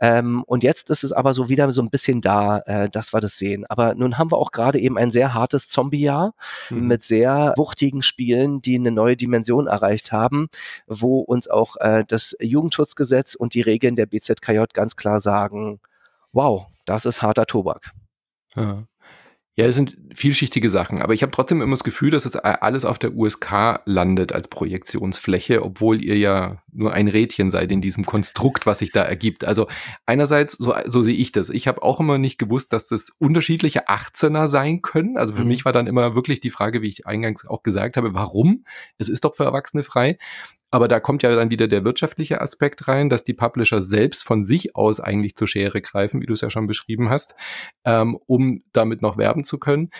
[0.00, 3.20] Ähm, und jetzt ist es aber so wieder so ein bisschen da, äh, dass wir
[3.20, 3.64] das sehen.
[3.68, 6.34] Aber nun haben wir auch gerade eben ein sehr hartes Zombie-Jahr
[6.70, 6.86] mhm.
[6.86, 10.48] mit sehr wuchtigen Spielen, die eine neue Dimension erreicht haben,
[10.86, 15.80] wo uns auch äh, das Jugendschutzgesetz und die Regeln der BZKJ ganz klar sagen,
[16.32, 17.92] wow, das ist harter Tobak.
[18.54, 18.84] Ja.
[19.58, 22.84] Ja, es sind vielschichtige Sachen, aber ich habe trotzdem immer das Gefühl, dass es alles
[22.84, 28.06] auf der USK landet als Projektionsfläche, obwohl ihr ja nur ein Rädchen seid in diesem
[28.06, 29.44] Konstrukt, was sich da ergibt.
[29.44, 29.66] Also
[30.06, 31.50] einerseits, so, so sehe ich das.
[31.50, 35.16] Ich habe auch immer nicht gewusst, dass das unterschiedliche 18er sein können.
[35.16, 35.48] Also für mhm.
[35.48, 38.64] mich war dann immer wirklich die Frage, wie ich eingangs auch gesagt habe, warum?
[38.96, 40.18] Es ist doch für Erwachsene frei.
[40.70, 44.44] Aber da kommt ja dann wieder der wirtschaftliche Aspekt rein, dass die Publisher selbst von
[44.44, 47.34] sich aus eigentlich zur Schere greifen, wie du es ja schon beschrieben hast,
[47.84, 49.90] ähm, um damit noch werben zu können.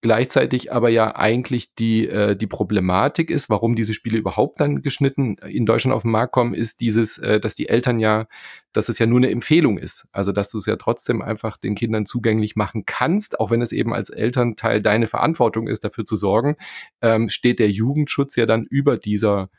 [0.00, 5.34] Gleichzeitig aber ja eigentlich die, äh, die Problematik ist, warum diese Spiele überhaupt dann geschnitten
[5.38, 8.28] in Deutschland auf den Markt kommen, ist dieses, äh, dass die Eltern ja,
[8.72, 10.06] dass es ja nur eine Empfehlung ist.
[10.12, 13.72] Also dass du es ja trotzdem einfach den Kindern zugänglich machen kannst, auch wenn es
[13.72, 16.54] eben als Elternteil deine Verantwortung ist, dafür zu sorgen,
[17.02, 19.50] ähm, steht der Jugendschutz ja dann über dieser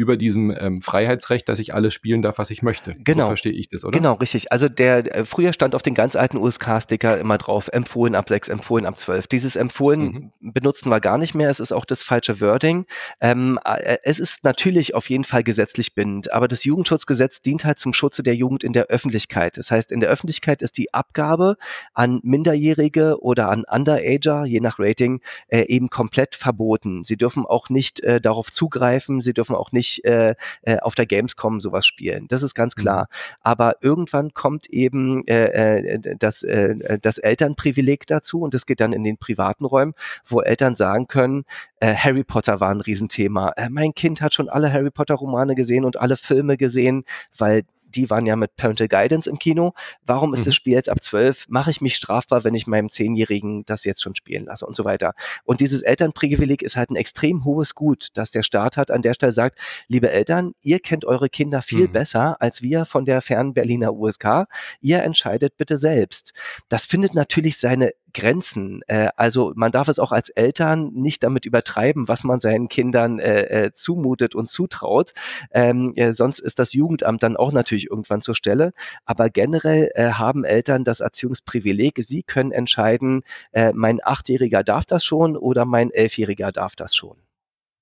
[0.00, 2.94] über diesem ähm, Freiheitsrecht, dass ich alles spielen darf, was ich möchte.
[3.04, 3.24] Genau.
[3.24, 3.98] So verstehe ich das, oder?
[3.98, 4.50] Genau, richtig.
[4.50, 8.48] Also der äh, früher stand auf den ganz alten USK-Sticker immer drauf, empfohlen ab 6,
[8.48, 9.26] empfohlen ab 12.
[9.26, 10.52] Dieses empfohlen mhm.
[10.54, 11.50] benutzen wir gar nicht mehr.
[11.50, 12.86] Es ist auch das falsche Wording.
[13.20, 17.78] Ähm, äh, es ist natürlich auf jeden Fall gesetzlich bindend, aber das Jugendschutzgesetz dient halt
[17.78, 19.58] zum Schutze der Jugend in der Öffentlichkeit.
[19.58, 21.58] Das heißt, in der Öffentlichkeit ist die Abgabe
[21.92, 27.04] an Minderjährige oder an Underager, je nach Rating, äh, eben komplett verboten.
[27.04, 30.94] Sie dürfen auch nicht äh, darauf zugreifen, sie dürfen auch nicht nicht äh, äh, auf
[30.94, 32.26] der Gamescom sowas spielen.
[32.28, 32.82] Das ist ganz mhm.
[32.82, 33.08] klar.
[33.42, 38.92] Aber irgendwann kommt eben äh, äh, das, äh, das Elternprivileg dazu und das geht dann
[38.92, 39.94] in den privaten Räumen,
[40.26, 41.44] wo Eltern sagen können,
[41.80, 43.50] äh, Harry Potter war ein Riesenthema.
[43.56, 47.04] Äh, mein Kind hat schon alle Harry Potter Romane gesehen und alle Filme gesehen,
[47.36, 47.62] weil
[47.94, 49.72] die waren ja mit Parental Guidance im Kino.
[50.04, 50.44] Warum ist mhm.
[50.44, 51.46] das Spiel jetzt ab 12?
[51.48, 54.84] Mache ich mich strafbar, wenn ich meinem Zehnjährigen das jetzt schon spielen lasse und so
[54.84, 55.14] weiter.
[55.44, 59.14] Und dieses Elternprivileg ist halt ein extrem hohes Gut, dass der Staat hat an der
[59.14, 61.92] Stelle sagt, liebe Eltern, ihr kennt eure Kinder viel mhm.
[61.92, 64.46] besser als wir von der fernen Berliner USK.
[64.80, 66.32] Ihr entscheidet bitte selbst.
[66.68, 68.82] Das findet natürlich seine Grenzen.
[68.86, 73.18] Äh, also man darf es auch als Eltern nicht damit übertreiben, was man seinen Kindern
[73.18, 75.12] äh, äh, zumutet und zutraut.
[75.50, 78.72] Ähm, äh, sonst ist das Jugendamt dann auch natürlich irgendwann zur Stelle.
[79.04, 81.94] Aber generell äh, haben Eltern das Erziehungsprivileg.
[81.98, 87.16] Sie können entscheiden, äh, mein Achtjähriger darf das schon oder mein Elfjähriger darf das schon.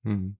[0.04, 0.36] Hm.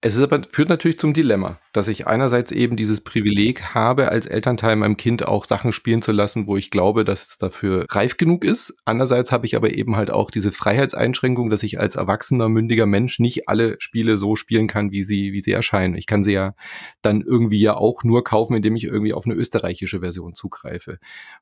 [0.00, 4.26] Es ist aber, führt natürlich zum Dilemma, dass ich einerseits eben dieses Privileg habe, als
[4.26, 8.16] Elternteil meinem Kind auch Sachen spielen zu lassen, wo ich glaube, dass es dafür reif
[8.16, 8.76] genug ist.
[8.84, 13.18] Andererseits habe ich aber eben halt auch diese Freiheitseinschränkung, dass ich als erwachsener, mündiger Mensch
[13.18, 15.96] nicht alle Spiele so spielen kann, wie sie, wie sie erscheinen.
[15.96, 16.54] Ich kann sie ja
[17.02, 20.98] dann irgendwie ja auch nur kaufen, indem ich irgendwie auf eine österreichische Version zugreife.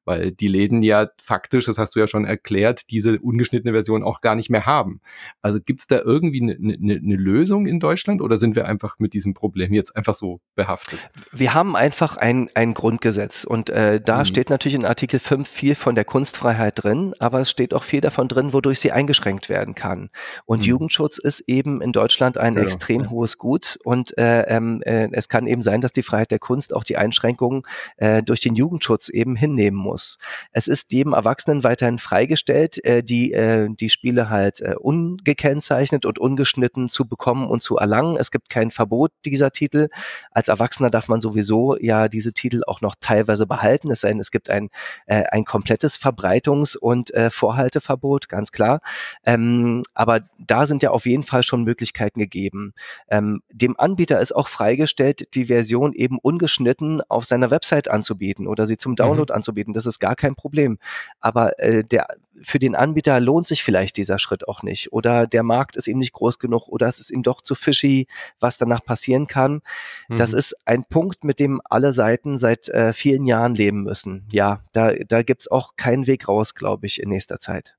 [0.06, 4.22] Weil die Läden ja faktisch, das hast du ja schon erklärt, diese ungeschnittene Version auch
[4.22, 5.02] gar nicht mehr haben.
[5.42, 8.68] Also gibt es da irgendwie eine ne, ne Lösung in Deutschland oder sind sind wir
[8.68, 11.00] einfach mit diesem Problem jetzt einfach so behaftet?
[11.32, 14.24] Wir haben einfach ein, ein Grundgesetz und äh, da mhm.
[14.24, 18.00] steht natürlich in Artikel 5 viel von der Kunstfreiheit drin, aber es steht auch viel
[18.00, 20.10] davon drin, wodurch sie eingeschränkt werden kann.
[20.44, 20.66] Und mhm.
[20.66, 23.10] Jugendschutz ist eben in Deutschland ein ja, extrem ja.
[23.10, 26.72] hohes Gut und äh, ähm, äh, es kann eben sein, dass die Freiheit der Kunst
[26.72, 27.64] auch die Einschränkungen
[27.96, 30.18] äh, durch den Jugendschutz eben hinnehmen muss.
[30.52, 36.20] Es ist jedem Erwachsenen weiterhin freigestellt, äh, die, äh, die Spiele halt äh, ungekennzeichnet und
[36.20, 38.16] ungeschnitten zu bekommen und zu erlangen.
[38.16, 39.88] Es gibt kein Verbot dieser Titel.
[40.30, 44.20] Als Erwachsener darf man sowieso ja diese Titel auch noch teilweise behalten, es sei denn,
[44.20, 44.68] es gibt ein,
[45.06, 48.80] äh, ein komplettes Verbreitungs- und äh, Vorhalteverbot, ganz klar.
[49.24, 52.74] Ähm, aber da sind ja auf jeden Fall schon Möglichkeiten gegeben.
[53.08, 58.66] Ähm, dem Anbieter ist auch freigestellt, die Version eben ungeschnitten auf seiner Website anzubieten oder
[58.66, 58.96] sie zum mhm.
[58.96, 59.36] Download mhm.
[59.36, 59.72] anzubieten.
[59.72, 60.78] Das ist gar kein Problem.
[61.20, 62.06] Aber äh, der
[62.42, 65.98] für den Anbieter lohnt sich vielleicht dieser Schritt auch nicht oder der Markt ist ihm
[65.98, 68.06] nicht groß genug oder es ist ihm doch zu fishy,
[68.40, 69.62] was danach passieren kann.
[70.08, 70.16] Mhm.
[70.16, 74.26] Das ist ein Punkt, mit dem alle Seiten seit äh, vielen Jahren leben müssen.
[74.30, 77.76] Ja, da, da gibt's auch keinen Weg raus, glaube ich, in nächster Zeit.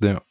[0.00, 0.22] Ja.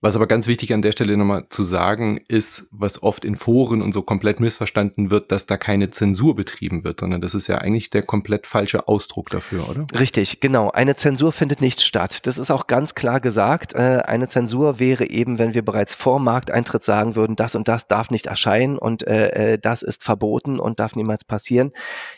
[0.00, 3.82] Was aber ganz wichtig an der Stelle nochmal zu sagen ist, was oft in Foren
[3.82, 7.58] und so komplett missverstanden wird, dass da keine Zensur betrieben wird, sondern das ist ja
[7.58, 9.86] eigentlich der komplett falsche Ausdruck dafür, oder?
[9.98, 10.70] Richtig, genau.
[10.70, 12.28] Eine Zensur findet nicht statt.
[12.28, 13.74] Das ist auch ganz klar gesagt.
[13.74, 17.88] Äh, eine Zensur wäre eben, wenn wir bereits vor Markteintritt sagen würden, das und das
[17.88, 21.72] darf nicht erscheinen und äh, äh, das ist verboten und darf niemals passieren.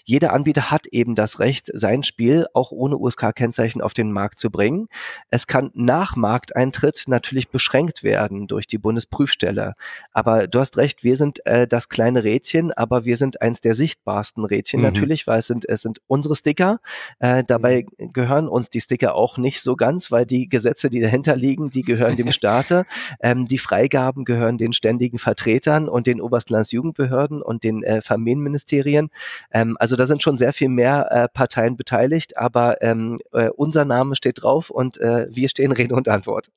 [0.05, 4.51] Jeder Anbieter hat eben das Recht, sein Spiel auch ohne USK-Kennzeichen auf den Markt zu
[4.51, 4.89] bringen.
[5.31, 9.75] Es kann nach Markteintritt natürlich beschränkt beschränkt werden durch die Bundesprüfstelle.
[10.13, 13.75] Aber du hast recht, wir sind äh, das kleine Rädchen, aber wir sind eins der
[13.75, 14.87] sichtbarsten Rädchen mhm.
[14.87, 16.81] natürlich, weil es sind, es sind unsere Sticker.
[17.21, 18.13] Äh, dabei mhm.
[18.13, 21.83] gehören uns die Sticker auch nicht so ganz, weil die Gesetze, die dahinter liegen, die
[21.83, 22.87] gehören dem Staate.
[23.21, 29.11] Ähm, die Freigaben gehören den ständigen Vertretern und den Oberstlandsjugendbehörden und den äh, Familienministerien.
[29.53, 33.85] Ähm, also da sind schon sehr viel mehr äh, Parteien beteiligt, aber ähm, äh, unser
[33.85, 36.49] Name steht drauf und äh, wir stehen Rede und Antwort.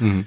[0.00, 0.26] Mhm.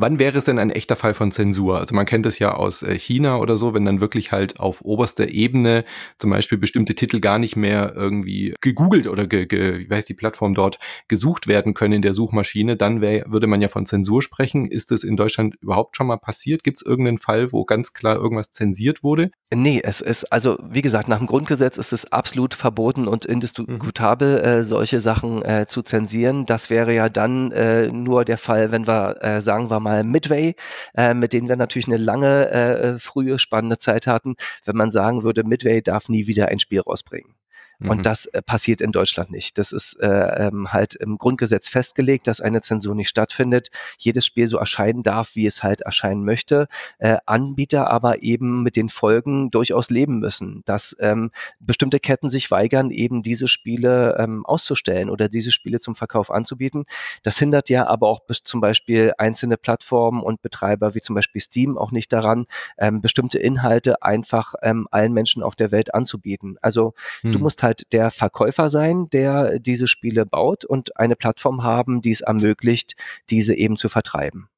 [0.00, 1.76] Wann wäre es denn ein echter Fall von Zensur?
[1.76, 4.80] Also man kennt es ja aus äh, China oder so, wenn dann wirklich halt auf
[4.82, 5.84] oberster Ebene
[6.16, 10.14] zum Beispiel bestimmte Titel gar nicht mehr irgendwie gegoogelt oder ge, ge, wie heißt die
[10.14, 14.22] Plattform dort gesucht werden können in der Suchmaschine, dann wär, würde man ja von Zensur
[14.22, 14.64] sprechen.
[14.64, 16.64] Ist das in Deutschland überhaupt schon mal passiert?
[16.64, 19.30] Gibt es irgendeinen Fall, wo ganz klar irgendwas zensiert wurde?
[19.52, 24.38] Nee, es ist, also wie gesagt, nach dem Grundgesetz ist es absolut verboten und indiskutabel,
[24.38, 24.44] mhm.
[24.44, 26.46] äh, solche Sachen äh, zu zensieren.
[26.46, 30.54] Das wäre ja dann äh, nur der Fall, wenn wir äh, sagen wir mal Midway,
[30.94, 35.22] äh, mit denen wir natürlich eine lange, äh, frühe, spannende Zeit hatten, wenn man sagen
[35.22, 37.34] würde, Midway darf nie wieder ein Spiel rausbringen.
[37.80, 38.02] Und mhm.
[38.02, 39.56] das äh, passiert in Deutschland nicht.
[39.56, 43.68] Das ist äh, ähm, halt im Grundgesetz festgelegt, dass eine Zensur nicht stattfindet.
[43.98, 46.68] Jedes Spiel so erscheinen darf, wie es halt erscheinen möchte.
[46.98, 52.50] Äh, Anbieter aber eben mit den Folgen durchaus leben müssen, dass ähm, bestimmte Ketten sich
[52.50, 56.84] weigern, eben diese Spiele ähm, auszustellen oder diese Spiele zum Verkauf anzubieten.
[57.22, 61.40] Das hindert ja aber auch bis zum Beispiel einzelne Plattformen und Betreiber wie zum Beispiel
[61.40, 62.44] Steam auch nicht daran,
[62.76, 66.58] ähm, bestimmte Inhalte einfach ähm, allen Menschen auf der Welt anzubieten.
[66.60, 67.32] Also hm.
[67.32, 72.02] du musst halt halt der Verkäufer sein, der diese Spiele baut und eine Plattform haben,
[72.02, 72.96] die es ermöglicht,
[73.30, 74.48] diese eben zu vertreiben.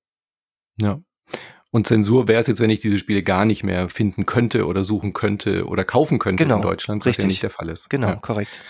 [0.81, 1.01] Ja.
[1.71, 4.85] Und Zensur wäre es jetzt, wenn ich diese Spiele gar nicht mehr finden könnte oder
[4.85, 7.25] suchen könnte oder kaufen könnte genau, in Deutschland, was richtig.
[7.25, 7.89] ja nicht der Fall ist.
[7.89, 8.17] Genau, ja.
[8.17, 8.61] korrekt.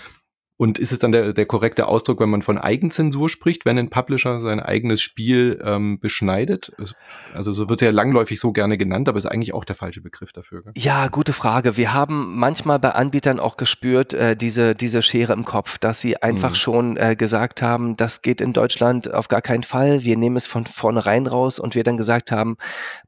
[0.62, 3.90] Und ist es dann der, der korrekte Ausdruck, wenn man von Eigenzensur spricht, wenn ein
[3.90, 6.72] Publisher sein eigenes Spiel ähm, beschneidet?
[7.35, 10.01] Also so wird es ja langläufig so gerne genannt, aber ist eigentlich auch der falsche
[10.01, 10.62] Begriff dafür.
[10.62, 10.72] Gell?
[10.77, 11.77] Ja, gute Frage.
[11.77, 16.22] Wir haben manchmal bei Anbietern auch gespürt, äh, diese, diese Schere im Kopf, dass sie
[16.22, 16.55] einfach mhm.
[16.55, 20.05] schon äh, gesagt haben, das geht in Deutschland auf gar keinen Fall.
[20.05, 22.57] Wir nehmen es von vornherein raus und wir dann gesagt haben,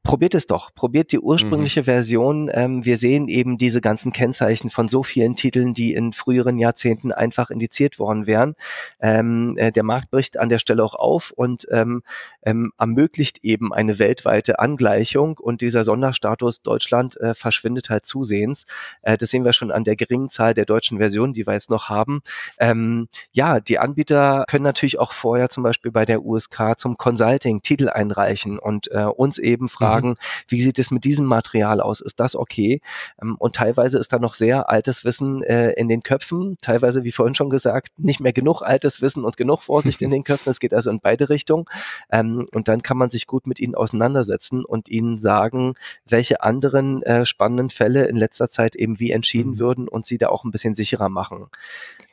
[0.03, 1.85] probiert es doch, probiert die ursprüngliche mhm.
[1.85, 2.49] Version.
[2.53, 7.13] Ähm, wir sehen eben diese ganzen Kennzeichen von so vielen Titeln, die in früheren Jahrzehnten
[7.13, 8.55] einfach indiziert worden wären.
[8.99, 12.03] Ähm, äh, der Markt bricht an der Stelle auch auf und ähm,
[12.43, 18.65] ähm, ermöglicht eben eine weltweite Angleichung und dieser Sonderstatus Deutschland äh, verschwindet halt zusehends.
[19.01, 21.69] Äh, das sehen wir schon an der geringen Zahl der deutschen Versionen, die wir jetzt
[21.69, 22.21] noch haben.
[22.59, 27.61] Ähm, ja, die Anbieter können natürlich auch vorher zum Beispiel bei der USK zum Consulting
[27.61, 30.15] Titel einreichen und äh, uns eben fragen, mhm.
[30.47, 32.01] wie sieht es mit diesem Material aus?
[32.01, 32.81] Ist das okay?
[33.21, 37.11] Ähm, und teilweise ist da noch sehr altes Wissen äh, in den Köpfen, teilweise, wie
[37.25, 40.51] vorhin schon gesagt, nicht mehr genug altes Wissen und genug Vorsicht in den Köpfen.
[40.51, 41.65] Es geht also in beide Richtungen.
[42.11, 45.73] Ähm, und dann kann man sich gut mit ihnen auseinandersetzen und ihnen sagen,
[46.07, 49.59] welche anderen äh, spannenden Fälle in letzter Zeit eben wie entschieden mhm.
[49.59, 51.47] würden und sie da auch ein bisschen sicherer machen.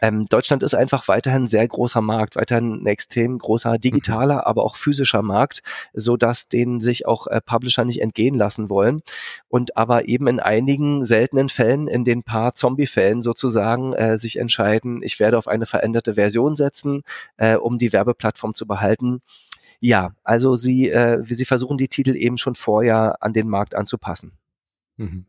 [0.01, 4.41] Ähm, Deutschland ist einfach weiterhin ein sehr großer Markt, weiterhin ein extrem großer digitaler, mhm.
[4.41, 9.03] aber auch physischer Markt, so dass denen sich auch äh, Publisher nicht entgehen lassen wollen
[9.49, 15.02] und aber eben in einigen seltenen Fällen, in den paar Zombie-Fällen sozusagen, äh, sich entscheiden,
[15.03, 17.03] ich werde auf eine veränderte Version setzen,
[17.37, 19.21] äh, um die Werbeplattform zu behalten.
[19.81, 24.33] Ja, also sie, äh, sie versuchen die Titel eben schon vorher an den Markt anzupassen.
[24.97, 25.27] Mhm.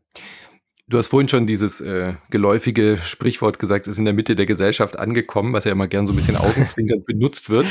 [0.86, 4.98] Du hast vorhin schon dieses äh, geläufige Sprichwort gesagt, ist in der Mitte der Gesellschaft
[4.98, 7.66] angekommen, was ja immer gern so ein bisschen augenzwinkernd benutzt wird.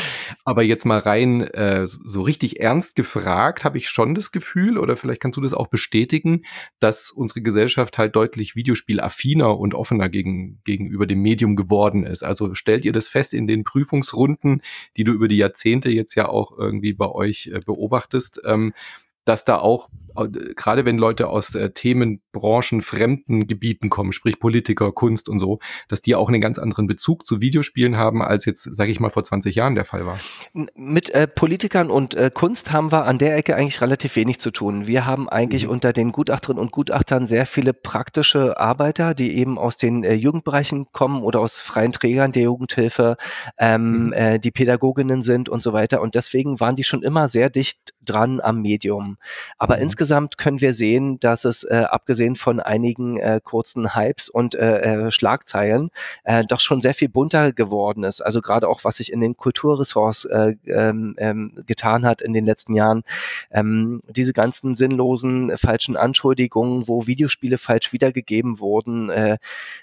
[0.45, 4.97] Aber jetzt mal rein äh, so richtig ernst gefragt, habe ich schon das Gefühl, oder
[4.97, 6.41] vielleicht kannst du das auch bestätigen,
[6.79, 12.23] dass unsere Gesellschaft halt deutlich videospielaffiner und offener gegen, gegenüber dem Medium geworden ist.
[12.23, 14.63] Also stellt ihr das fest in den Prüfungsrunden,
[14.97, 18.73] die du über die Jahrzehnte jetzt ja auch irgendwie bei euch äh, beobachtest, ähm,
[19.25, 19.89] dass da auch,
[20.55, 26.01] gerade wenn Leute aus äh, Themenbranchen, fremden Gebieten kommen, sprich Politiker, Kunst und so, dass
[26.01, 29.23] die auch einen ganz anderen Bezug zu Videospielen haben, als jetzt, sage ich mal, vor
[29.23, 30.19] 20 Jahren der Fall war.
[30.75, 34.51] Mit äh, Politikern und äh, Kunst haben wir an der Ecke eigentlich relativ wenig zu
[34.51, 34.87] tun.
[34.87, 35.71] Wir haben eigentlich mhm.
[35.71, 40.91] unter den Gutachterinnen und Gutachtern sehr viele praktische Arbeiter, die eben aus den äh, Jugendbereichen
[40.91, 43.17] kommen oder aus freien Trägern der Jugendhilfe,
[43.57, 44.13] ähm, mhm.
[44.13, 46.01] äh, die Pädagoginnen sind und so weiter.
[46.01, 49.17] Und deswegen waren die schon immer sehr dicht dran am Medium.
[49.57, 49.83] Aber mhm.
[49.83, 50.02] insgesamt
[50.37, 55.11] können wir sehen, dass es äh, abgesehen von einigen äh, kurzen Hypes und äh, äh,
[55.11, 55.89] Schlagzeilen
[56.23, 58.21] äh, doch schon sehr viel bunter geworden ist.
[58.21, 62.45] Also gerade auch, was sich in den Kulturressorts äh, ähm, ähm, getan hat in den
[62.45, 63.03] letzten Jahren.
[63.51, 69.11] Ähm, diese ganzen sinnlosen, falschen Anschuldigungen, wo Videospiele falsch wiedergegeben wurden,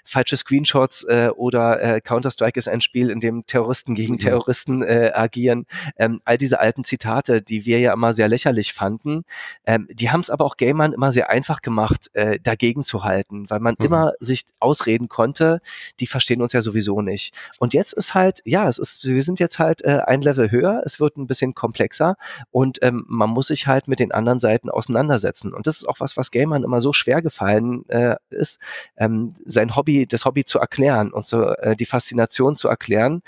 [0.03, 1.05] falsche Screenshots
[1.35, 4.19] oder Counter-Strike ist ein Spiel, in dem Terroristen gegen mhm.
[4.19, 5.65] Terroristen agieren.
[5.97, 9.23] Ähm, all diese alten Zitate, die wir ja immer sehr lächerlich fanden.
[9.65, 13.49] Ähm, die haben es aber auch Gamern immer sehr einfach gemacht, äh, dagegen zu halten,
[13.49, 13.85] weil man mhm.
[13.85, 15.61] immer sich ausreden konnte,
[16.01, 17.33] die verstehen uns ja sowieso nicht.
[17.59, 20.81] Und jetzt ist halt, ja, es ist, wir sind jetzt halt äh, ein Level höher,
[20.83, 22.17] es wird ein bisschen komplexer
[22.49, 25.53] und ähm, man muss sich halt mit den anderen Seiten auseinandersetzen.
[25.53, 28.59] Und das ist auch was, was Gamern immer so schwer gefallen äh, ist,
[28.97, 33.21] ähm, sein Hobby, das Hobby zu erklären und so äh, die Faszination zu erklären,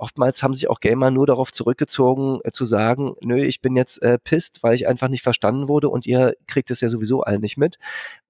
[0.00, 4.02] oftmals haben sich auch Gamer nur darauf zurückgezogen, äh, zu sagen, nö, ich bin jetzt
[4.02, 7.38] äh, pisst, weil ich einfach nicht verstanden wurde und ihr kriegt es ja sowieso alle
[7.38, 7.78] nicht mit.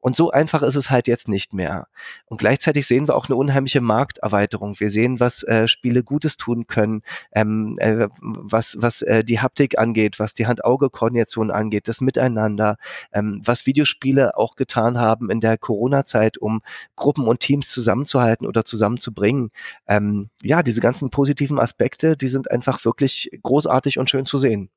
[0.00, 1.87] Und so einfach ist es halt jetzt nicht mehr.
[2.24, 4.80] Und gleichzeitig sehen wir auch eine unheimliche Markterweiterung.
[4.80, 7.02] Wir sehen, was äh, Spiele Gutes tun können,
[7.33, 12.76] ähm, äh, was, was äh, die Haptik angeht, was die Hand-Auge-Koordination angeht, das Miteinander,
[13.12, 16.62] ähm, was Videospiele auch getan haben in der Corona-Zeit, um
[16.96, 19.50] Gruppen und Teams zusammenzuhalten oder zusammenzubringen.
[19.87, 24.70] Ähm, ja, diese ganzen positiven Aspekte, die sind einfach wirklich großartig und schön zu sehen.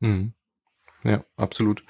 [0.00, 0.32] Mhm.
[1.04, 1.84] Ja, absolut.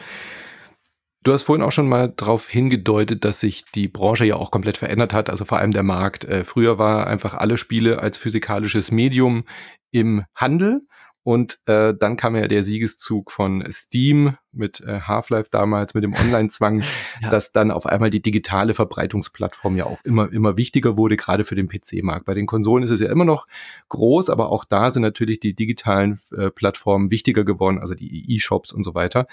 [1.22, 4.76] Du hast vorhin auch schon mal darauf hingedeutet, dass sich die Branche ja auch komplett
[4.76, 6.24] verändert hat, also vor allem der Markt.
[6.24, 9.44] Äh, früher war einfach alle Spiele als physikalisches Medium
[9.90, 10.86] im Handel
[11.26, 16.14] und äh, dann kam ja der Siegeszug von Steam mit äh, Half-Life damals, mit dem
[16.14, 16.82] Online-Zwang,
[17.20, 17.30] ja.
[17.30, 21.56] dass dann auf einmal die digitale Verbreitungsplattform ja auch immer, immer wichtiger wurde, gerade für
[21.56, 22.26] den PC-Markt.
[22.26, 23.46] Bei den Konsolen ist es ja immer noch
[23.88, 28.70] groß, aber auch da sind natürlich die digitalen äh, Plattformen wichtiger geworden, also die E-Shops
[28.70, 29.26] und so weiter.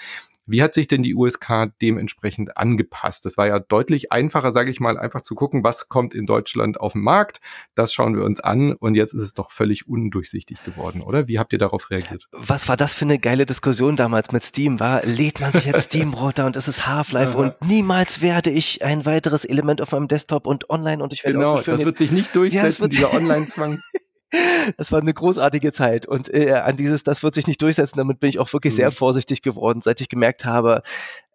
[0.46, 3.24] Wie hat sich denn die USK dementsprechend angepasst?
[3.24, 6.78] Das war ja deutlich einfacher, sage ich mal, einfach zu gucken, was kommt in Deutschland
[6.80, 7.40] auf den Markt.
[7.74, 11.28] Das schauen wir uns an und jetzt ist es doch völlig undurchsichtig geworden, oder?
[11.28, 12.28] Wie habt ihr darauf reagiert?
[12.32, 14.80] Was war das für eine geile Diskussion damals mit Steam?
[14.80, 18.84] War, lädt man sich jetzt Steam runter und es ist Half-Life und niemals werde ich
[18.84, 22.12] ein weiteres Element auf meinem Desktop und online und ich werde Genau, das wird sich
[22.12, 23.80] nicht durchsetzen, ja, dieser Online-Zwang.
[24.76, 28.20] Das war eine großartige Zeit und äh, an dieses, das wird sich nicht durchsetzen, damit
[28.20, 28.78] bin ich auch wirklich mhm.
[28.78, 30.82] sehr vorsichtig geworden, seit ich gemerkt habe,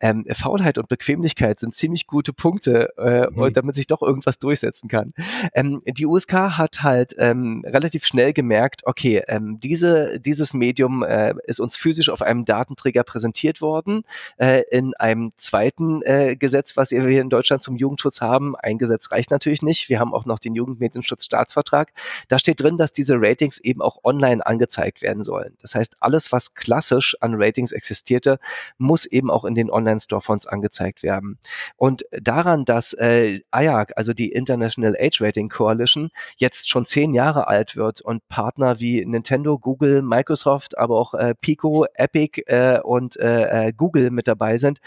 [0.02, 3.54] ähm, Faulheit und Bequemlichkeit sind ziemlich gute Punkte, äh, mhm.
[3.54, 5.14] damit sich doch irgendwas durchsetzen kann.
[5.54, 11.34] Ähm, die USK hat halt ähm, relativ schnell gemerkt, okay, ähm, diese, dieses Medium äh,
[11.46, 14.04] ist uns physisch auf einem Datenträger präsentiert worden,
[14.38, 18.56] äh, in einem zweiten äh, Gesetz, was wir hier in Deutschland zum Jugendschutz haben.
[18.56, 19.90] Ein Gesetz reicht natürlich nicht.
[19.90, 21.92] Wir haben auch noch den Jugendmedienschutzstaatsvertrag.
[22.28, 25.56] Da steht drin, dass diese Ratings eben auch online angezeigt werden sollen.
[25.62, 28.40] Das heißt, alles, was klassisch an Ratings existierte,
[28.78, 31.38] muss eben auch in den Online Online-Store-Fonds angezeigt werden.
[31.76, 37.48] Und daran, dass äh, IAC, also die International Age Rating Coalition, jetzt schon zehn Jahre
[37.48, 43.18] alt wird und Partner wie Nintendo, Google, Microsoft, aber auch äh, Pico, Epic äh, und
[43.18, 44.80] äh, äh Google mit dabei sind,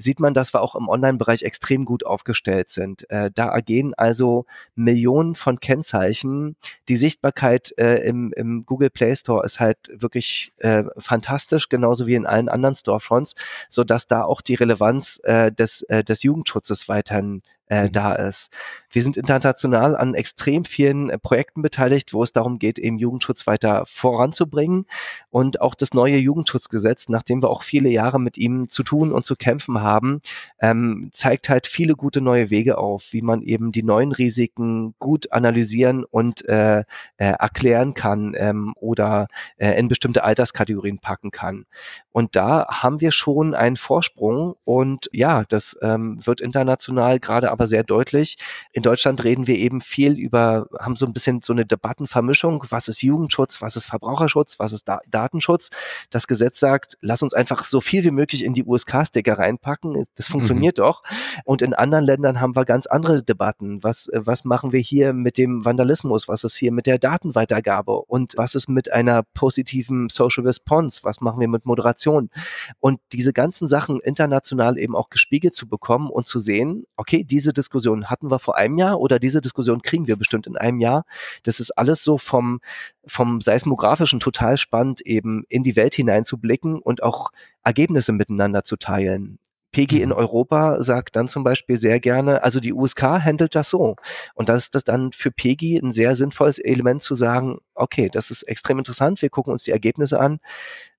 [0.00, 3.08] sieht man, dass wir auch im Online-Bereich extrem gut aufgestellt sind.
[3.10, 6.56] Äh, da ergehen also Millionen von Kennzeichen.
[6.88, 12.14] Die Sichtbarkeit äh, im, im Google Play Store ist halt wirklich äh, fantastisch, genauso wie
[12.14, 13.34] in allen anderen Storefronts,
[13.68, 17.92] so dass da auch die Relevanz äh, des, äh, des Jugendschutzes weiterhin äh, mhm.
[17.92, 18.52] da ist.
[18.90, 23.46] Wir sind international an extrem vielen äh, Projekten beteiligt, wo es darum geht, eben Jugendschutz
[23.46, 24.86] weiter voranzubringen.
[25.30, 29.24] Und auch das neue Jugendschutzgesetz, nachdem wir auch viele Jahre mit ihm zu tun und
[29.24, 30.20] zu kämpfen haben,
[30.60, 35.32] ähm, zeigt halt viele gute neue Wege auf, wie man eben die neuen Risiken gut
[35.32, 36.84] analysieren und äh, äh,
[37.16, 41.66] erklären kann ähm, oder äh, in bestimmte Alterskategorien packen kann.
[42.10, 47.66] Und da haben wir schon einen Vorsprung und ja, das ähm, wird international gerade aber
[47.66, 48.38] sehr deutlich.
[48.72, 52.64] In Deutschland reden wir eben viel über, haben so ein bisschen so eine Debattenvermischung.
[52.70, 53.60] Was ist Jugendschutz?
[53.60, 54.58] Was ist Verbraucherschutz?
[54.58, 55.68] Was ist da Datenschutz?
[56.08, 59.92] Das Gesetz sagt, lass uns einfach so viel wie möglich in die USK-Sticker reinpacken.
[60.16, 60.32] Das mhm.
[60.32, 60.82] funktioniert mhm.
[60.82, 61.02] doch.
[61.44, 63.84] Und in anderen Ländern haben wir ganz andere Debatten.
[63.84, 66.28] Was, was machen wir hier mit dem Vandalismus?
[66.28, 67.92] Was ist hier mit der Datenweitergabe?
[67.92, 71.00] Und was ist mit einer positiven Social Response?
[71.02, 72.30] Was machen wir mit Moderation?
[72.78, 77.49] Und diese ganzen Sachen international eben auch gespiegelt zu bekommen und zu sehen, okay, diese
[77.52, 81.04] Diskussion hatten wir vor einem Jahr oder diese Diskussion kriegen wir bestimmt in einem Jahr.
[81.42, 82.60] Das ist alles so vom,
[83.06, 87.30] vom Seismografischen total spannend, eben in die Welt hineinzublicken und auch
[87.62, 89.38] Ergebnisse miteinander zu teilen.
[89.72, 90.16] PG in mhm.
[90.16, 93.96] Europa sagt dann zum Beispiel sehr gerne, also die USK handelt das so.
[94.34, 98.30] Und das ist das dann für PG ein sehr sinnvolles Element zu sagen, okay, das
[98.30, 100.40] ist extrem interessant, wir gucken uns die Ergebnisse an.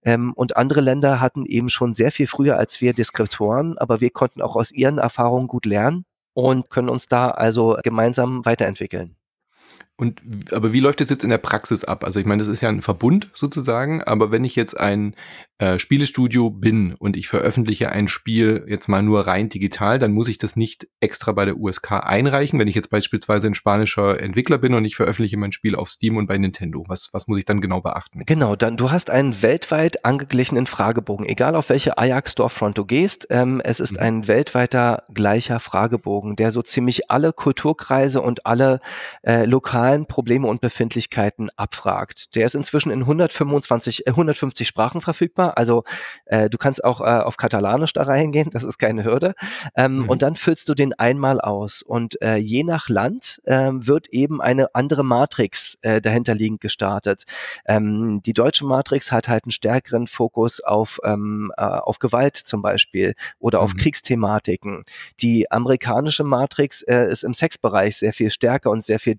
[0.04, 4.10] Ähm, und andere Länder hatten eben schon sehr viel früher als wir Deskriptoren, aber wir
[4.10, 9.16] konnten auch aus ihren Erfahrungen gut lernen und können uns da also gemeinsam weiterentwickeln.
[10.02, 10.20] Und
[10.52, 12.04] aber wie läuft das jetzt in der Praxis ab?
[12.04, 15.16] Also ich meine, das ist ja ein Verbund sozusagen, aber wenn ich jetzt ein
[15.60, 20.28] äh, Spielestudio bin und ich veröffentliche ein Spiel jetzt mal nur rein digital, dann muss
[20.28, 22.58] ich das nicht extra bei der USK einreichen.
[22.58, 26.18] Wenn ich jetzt beispielsweise ein spanischer Entwickler bin und ich veröffentliche mein Spiel auf Steam
[26.18, 28.24] und bei Nintendo, was, was muss ich dann genau beachten?
[28.26, 33.28] Genau, dann du hast einen weltweit angeglichenen Fragebogen, egal auf welche Ajax Storefront du gehst.
[33.30, 34.00] Ähm, es ist mhm.
[34.00, 38.80] ein weltweiter gleicher Fragebogen, der so ziemlich alle Kulturkreise und alle
[39.22, 42.36] äh, lokalen Probleme und Befindlichkeiten abfragt.
[42.36, 45.84] Der ist inzwischen in 125, äh, 150 Sprachen verfügbar also
[46.26, 49.36] äh, du kannst auch äh, auf Katalanisch da reingehen, das ist keine Hürde.
[49.76, 50.10] Ähm, mhm.
[50.10, 51.82] Und dann füllst du den einmal aus.
[51.82, 57.26] Und äh, je nach Land äh, wird eben eine andere Matrix äh, dahinterliegend gestartet.
[57.66, 62.62] Ähm, die deutsche Matrix hat halt einen stärkeren Fokus auf, ähm, äh, auf Gewalt zum
[62.62, 63.66] Beispiel oder mhm.
[63.66, 64.84] auf Kriegsthematiken.
[65.22, 69.16] Die amerikanische Matrix äh, ist im Sexbereich sehr viel stärker und sehr viel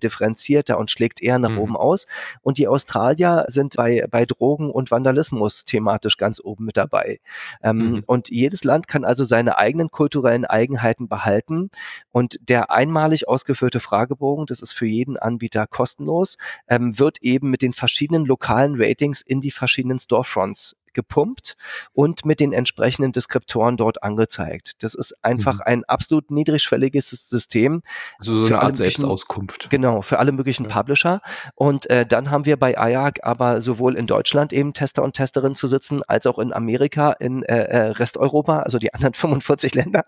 [0.63, 1.59] differenzierter und schlägt eher nach mhm.
[1.59, 2.07] oben aus.
[2.41, 7.19] Und die Australier sind bei, bei Drogen und Vandalismus thematisch ganz oben mit dabei.
[7.61, 8.03] Ähm, mhm.
[8.05, 11.69] Und jedes Land kann also seine eigenen kulturellen Eigenheiten behalten.
[12.11, 16.37] Und der einmalig ausgeführte Fragebogen, das ist für jeden Anbieter kostenlos,
[16.67, 21.55] ähm, wird eben mit den verschiedenen lokalen Ratings in die verschiedenen Storefronts gepumpt
[21.93, 24.83] und mit den entsprechenden Deskriptoren dort angezeigt.
[24.83, 25.61] Das ist einfach mhm.
[25.65, 27.81] ein absolut niedrigschwelliges System.
[28.19, 29.69] Also so eine Art Selbstauskunft.
[29.69, 30.75] Genau, für alle möglichen ja.
[30.75, 31.21] Publisher.
[31.55, 35.55] Und äh, dann haben wir bei IAC aber sowohl in Deutschland eben Tester und Testerinnen
[35.55, 40.03] zu sitzen, als auch in Amerika, in äh, äh Resteuropa, also die anderen 45 Länder,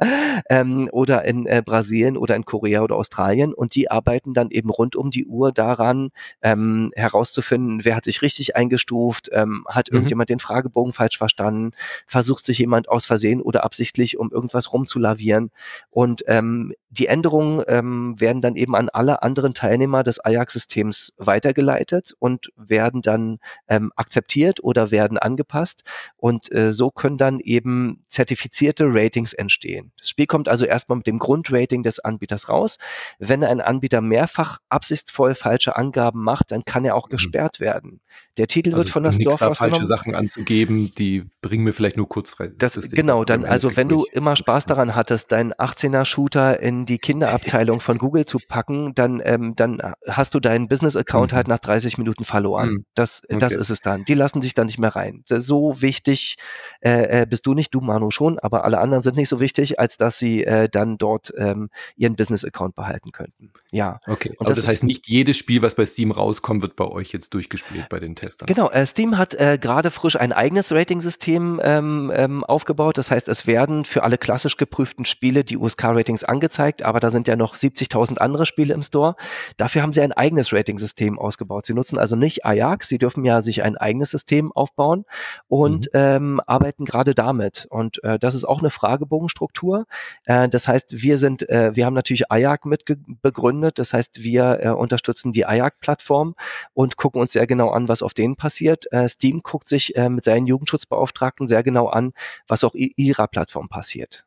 [0.50, 3.54] ähm, oder in äh, Brasilien oder in Korea oder Australien.
[3.54, 6.10] Und die arbeiten dann eben rund um die Uhr daran,
[6.42, 9.98] ähm, herauszufinden, wer hat sich richtig eingestuft, ähm, hat mhm.
[9.98, 11.72] irgendjemand den Fragebogen Bogen falsch verstanden,
[12.06, 15.50] versucht sich jemand aus Versehen oder absichtlich um irgendwas rumzulavieren.
[15.90, 22.14] Und ähm, die Änderungen ähm, werden dann eben an alle anderen Teilnehmer des Ajax-Systems weitergeleitet
[22.20, 25.84] und werden dann ähm, akzeptiert oder werden angepasst.
[26.16, 29.92] Und äh, so können dann eben zertifizierte Ratings entstehen.
[30.00, 32.78] Das Spiel kommt also erstmal mit dem Grundrating des Anbieters raus.
[33.20, 37.12] Wenn ein Anbieter mehrfach absichtsvoll falsche Angaben macht, dann kann er auch mhm.
[37.12, 38.00] gesperrt werden.
[38.38, 41.98] Der Titel also wird von der Store da falsche Sachen anzugeben, die bringen mir vielleicht
[41.98, 42.52] nur kurzfrei.
[42.58, 46.85] Das, das genau, dann also wenn du immer Spaß daran hattest, deinen 18er Shooter in
[46.86, 51.36] die Kinderabteilung von Google zu packen, dann ähm, dann hast du deinen Business Account mhm.
[51.36, 52.70] halt nach 30 Minuten verloren.
[52.70, 52.86] Mhm.
[52.96, 53.38] Das okay.
[53.38, 54.06] das ist es dann.
[54.06, 55.24] Die lassen sich dann nicht mehr rein.
[55.28, 56.38] So wichtig
[56.82, 59.80] äh, äh, bist du nicht, du Manu schon, aber alle anderen sind nicht so wichtig,
[59.80, 63.52] als dass sie äh, dann dort ähm, ihren Business Account behalten könnten.
[63.72, 64.00] Ja.
[64.08, 64.30] Okay.
[64.38, 67.12] Und aber das, das heißt nicht jedes Spiel, was bei Steam rauskommt, wird bei euch
[67.12, 68.48] jetzt durchgespielt bei den Testern.
[68.48, 72.98] Genau, äh, Steam hat äh, gerade frisch ein eigenes Rating-System ähm, ähm, aufgebaut.
[72.98, 77.28] Das heißt, es werden für alle klassisch geprüften Spiele die USK-Ratings angezeigt, aber da sind
[77.28, 79.16] ja noch 70.000 andere Spiele im Store.
[79.58, 81.66] Dafür haben sie ein eigenes Rating-System ausgebaut.
[81.66, 85.06] Sie nutzen also nicht Ajax, sie dürfen ja sich ein eigenes System aufbauen
[85.48, 86.00] und mhm.
[86.00, 87.68] ähm, arbeiten gerade damit.
[87.70, 89.86] Und äh, das ist auch eine Fragebogenstruktur.
[90.26, 92.86] Äh, das heißt, wir sind, äh, wir haben natürlich Ajax mit
[93.22, 93.80] begründet.
[93.80, 96.36] Das heißt, wir äh, unterstützen die Ajax-Plattform
[96.74, 98.92] und gucken uns sehr genau an, was auf denen passiert.
[98.92, 102.14] Äh, Steam guckt sich äh, mit seinen Jugendschutzbeauftragten sehr genau an,
[102.48, 104.26] was auch ihrer Plattform passiert.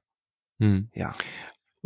[0.60, 0.88] Hm.
[0.94, 1.14] Ja.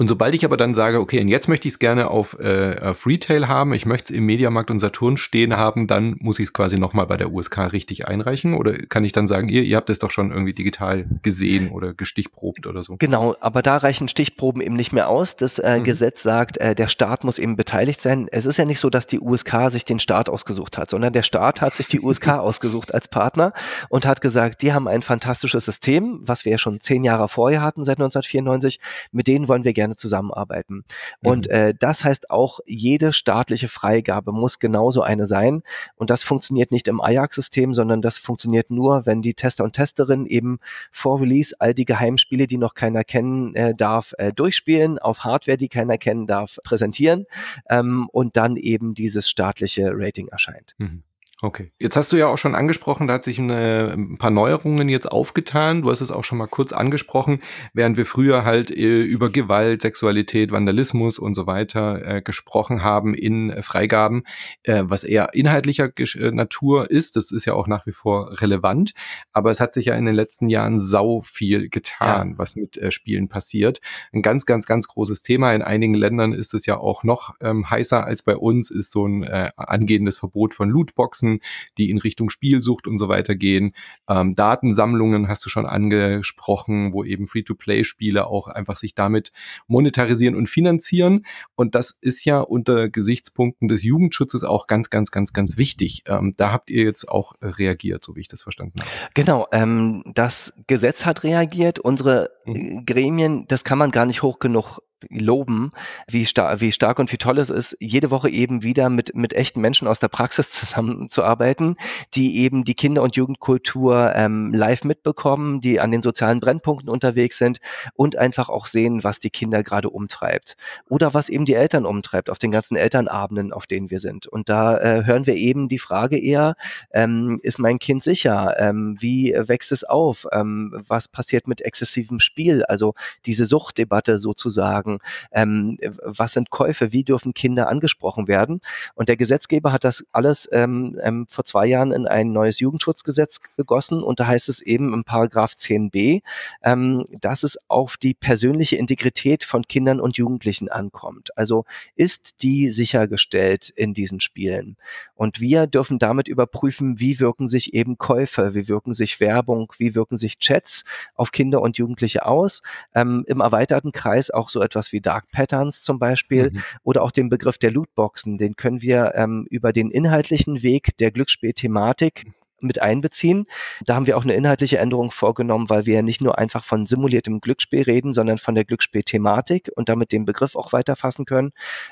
[0.03, 2.77] Und sobald ich aber dann sage, okay, und jetzt möchte ich es gerne auf, äh,
[2.83, 6.47] auf Retail haben, ich möchte es im Mediamarkt und Saturn stehen haben, dann muss ich
[6.47, 8.55] es quasi nochmal bei der USK richtig einreichen?
[8.55, 11.95] Oder kann ich dann sagen, ihr, ihr habt es doch schon irgendwie digital gesehen oder
[11.95, 12.97] gestichprobt oder so?
[12.99, 15.37] Genau, aber da reichen Stichproben eben nicht mehr aus.
[15.37, 15.85] Das äh, mhm.
[15.85, 18.27] Gesetz sagt, äh, der Staat muss eben beteiligt sein.
[18.33, 21.23] Es ist ja nicht so, dass die USK sich den Staat ausgesucht hat, sondern der
[21.23, 23.53] Staat hat sich die USK ausgesucht als Partner
[23.89, 27.63] und hat gesagt, die haben ein fantastisches System, was wir ja schon zehn Jahre vorher
[27.63, 28.81] hatten, seit 1994.
[29.13, 30.85] Mit denen wollen wir gerne gerne zusammenarbeiten.
[31.21, 31.29] Mhm.
[31.29, 35.63] Und äh, das heißt auch, jede staatliche Freigabe muss genauso eine sein.
[35.97, 40.27] Und das funktioniert nicht im Ajax-System, sondern das funktioniert nur, wenn die Tester und Testerinnen
[40.27, 40.59] eben
[40.91, 45.57] vor Release all die Geheimspiele, die noch keiner kennen äh, darf, äh, durchspielen, auf Hardware,
[45.57, 47.27] die keiner kennen darf, präsentieren
[47.69, 50.75] ähm, und dann eben dieses staatliche Rating erscheint.
[50.79, 51.03] Mhm.
[51.45, 51.73] Okay.
[51.81, 55.11] Jetzt hast du ja auch schon angesprochen, da hat sich eine, ein paar Neuerungen jetzt
[55.11, 55.83] aufgetan.
[55.83, 57.41] Du hast es auch schon mal kurz angesprochen,
[57.75, 63.13] während wir früher halt äh, über Gewalt, Sexualität, Vandalismus und so weiter äh, gesprochen haben
[63.13, 64.23] in äh, Freigaben,
[64.63, 67.17] äh, was eher inhaltlicher äh, Natur ist.
[67.17, 68.93] Das ist ja auch nach wie vor relevant.
[69.33, 72.39] Aber es hat sich ja in den letzten Jahren sau viel getan, ja.
[72.39, 73.81] was mit äh, Spielen passiert.
[74.13, 75.53] Ein ganz, ganz, ganz großes Thema.
[75.53, 79.09] In einigen Ländern ist es ja auch noch ähm, heißer als bei uns, ist so
[79.09, 79.25] ein
[79.57, 81.41] angehendes Verbot von Lootboxen Daten,
[81.79, 83.75] die in Richtung Spielsucht und so weiter gehen.
[84.09, 89.33] Ähm, Datensammlungen hast du schon angesprochen, wo eben Free-to-Play-Spiele auch einfach sich damit
[89.67, 91.25] monetarisieren und finanzieren.
[91.55, 96.05] Und das ist ja unter Gesichtspunkten des Jugendschutzes auch ganz, ganz, ganz, ganz wichtig.
[96.07, 98.91] Ähm, da habt ihr jetzt auch reagiert, so wie ich das verstanden habe.
[99.15, 101.79] Genau, ähm, das Gesetz hat reagiert.
[101.79, 102.85] Unsere mhm.
[102.87, 104.81] Gremien, das kann man gar nicht hoch genug
[105.11, 105.73] loben,
[106.09, 109.33] wie, star wie stark und wie toll es ist, jede Woche eben wieder mit, mit
[109.33, 111.77] echten Menschen aus der Praxis zusammenzuarbeiten,
[112.15, 117.39] die eben die Kinder- und Jugendkultur ähm, live mitbekommen, die an den sozialen Brennpunkten unterwegs
[117.39, 117.59] sind
[117.95, 120.57] und einfach auch sehen, was die Kinder gerade umtreibt.
[120.89, 124.27] Oder was eben die Eltern umtreibt auf den ganzen Elternabenden, auf denen wir sind.
[124.27, 126.55] Und da äh, hören wir eben die Frage eher,
[126.93, 128.55] ähm, ist mein Kind sicher?
[128.59, 130.27] Ähm, wie wächst es auf?
[130.33, 132.65] Ähm, was passiert mit exzessivem Spiel?
[132.65, 132.95] Also
[133.27, 134.99] diese Suchtdebatte sozusagen sagen,
[135.33, 138.61] ähm, was sind Käufe, wie dürfen Kinder angesprochen werden.
[138.95, 143.41] Und der Gesetzgeber hat das alles ähm, ähm, vor zwei Jahren in ein neues Jugendschutzgesetz
[143.57, 146.23] gegossen und da heißt es eben im Paragraph 10b,
[146.63, 151.37] ähm, dass es auf die persönliche Integrität von Kindern und Jugendlichen ankommt.
[151.37, 151.65] Also
[151.95, 154.77] ist die sichergestellt in diesen Spielen.
[155.15, 159.95] Und wir dürfen damit überprüfen, wie wirken sich eben Käufe, wie wirken sich Werbung, wie
[159.95, 160.85] wirken sich Chats
[161.15, 162.63] auf Kinder und Jugendliche aus.
[162.95, 166.63] Ähm, Im erweiterten Kreis auch so etwas etwas wie Dark Patterns zum Beispiel mhm.
[166.83, 168.39] oder auch den Begriff der Lootboxen.
[168.39, 172.27] Den können wir ähm, über den inhaltlichen Weg der Glücksspielthematik
[172.61, 173.47] mit einbeziehen.
[173.85, 176.87] Da haben wir auch eine inhaltliche Änderung vorgenommen, weil wir ja nicht nur einfach von
[176.87, 181.51] simuliertem Glücksspiel reden, sondern von der Glücksspielthematik und damit den Begriff auch weiterfassen können,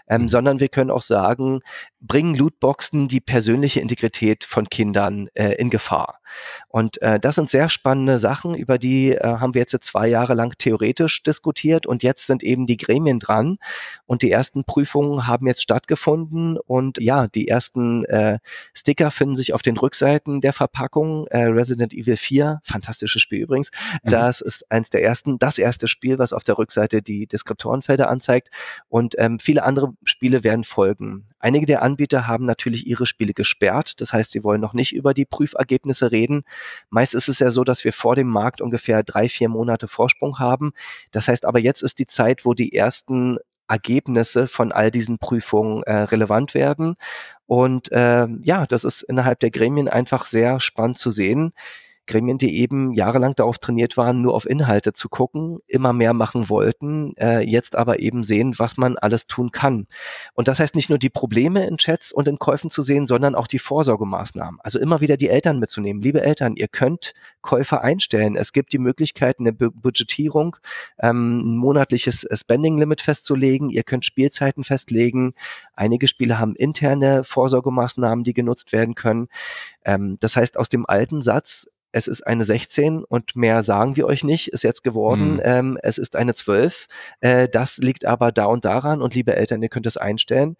[0.08, 0.28] ähm, mhm.
[0.28, 1.60] sondern wir können auch sagen,
[2.00, 6.20] bringen Lootboxen die persönliche Integrität von Kindern äh, in Gefahr.
[6.68, 10.34] Und äh, das sind sehr spannende Sachen, über die äh, haben wir jetzt zwei Jahre
[10.34, 13.58] lang theoretisch diskutiert und jetzt sind eben die Gremien dran
[14.06, 18.38] und die ersten Prüfungen haben jetzt stattgefunden und ja, die ersten äh,
[18.74, 21.26] Sticker finden sich auf den Rückseiten der Verpackung.
[21.28, 23.70] Äh, Resident Evil 4, fantastisches Spiel übrigens,
[24.02, 24.10] mhm.
[24.10, 28.50] das ist eins der ersten, das erste Spiel, was auf der Rückseite die Deskriptorenfelder anzeigt
[28.88, 31.26] und ähm, viele andere Spiele werden folgen.
[31.38, 34.00] Einige der Anbieter haben natürlich ihre Spiele gesperrt.
[34.00, 36.42] Das heißt, sie wollen noch nicht über die Prüfergebnisse reden.
[36.88, 40.38] Meist ist es ja so, dass wir vor dem Markt ungefähr drei, vier Monate Vorsprung
[40.38, 40.72] haben.
[41.10, 43.38] Das heißt aber, jetzt ist die Zeit, wo die ersten
[43.68, 46.96] Ergebnisse von all diesen Prüfungen äh, relevant werden.
[47.46, 51.52] Und äh, ja, das ist innerhalb der Gremien einfach sehr spannend zu sehen,
[52.10, 56.48] Gremien, die eben jahrelang darauf trainiert waren, nur auf Inhalte zu gucken, immer mehr machen
[56.48, 59.86] wollten, äh, jetzt aber eben sehen, was man alles tun kann.
[60.34, 63.36] Und das heißt nicht nur die Probleme in Chats und in Käufen zu sehen, sondern
[63.36, 64.58] auch die Vorsorgemaßnahmen.
[64.60, 66.02] Also immer wieder die Eltern mitzunehmen.
[66.02, 68.34] Liebe Eltern, ihr könnt Käufer einstellen.
[68.34, 70.56] Es gibt die Möglichkeit, eine Bu Budgetierung,
[70.98, 73.70] ähm, ein monatliches Spending Limit festzulegen.
[73.70, 75.34] Ihr könnt Spielzeiten festlegen.
[75.74, 79.28] Einige Spiele haben interne Vorsorgemaßnahmen, die genutzt werden können.
[79.84, 84.06] Ähm, das heißt, aus dem alten Satz, es ist eine 16 und mehr sagen wir
[84.06, 85.42] euch nicht, ist jetzt geworden, mhm.
[85.44, 86.86] ähm, es ist eine 12.
[87.20, 90.56] Äh, das liegt aber da und daran und liebe Eltern, ihr könnt es einstellen.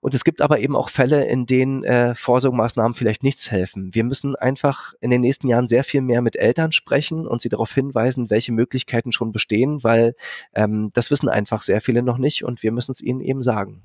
[0.00, 3.94] Und es gibt aber eben auch Fälle, in denen äh, Vorsorgemaßnahmen vielleicht nichts helfen.
[3.94, 7.48] Wir müssen einfach in den nächsten Jahren sehr viel mehr mit Eltern sprechen und sie
[7.48, 10.16] darauf hinweisen, welche Möglichkeiten schon bestehen, weil
[10.56, 13.82] ähm, das wissen einfach sehr viele noch nicht und wir müssen es ihnen eben sagen.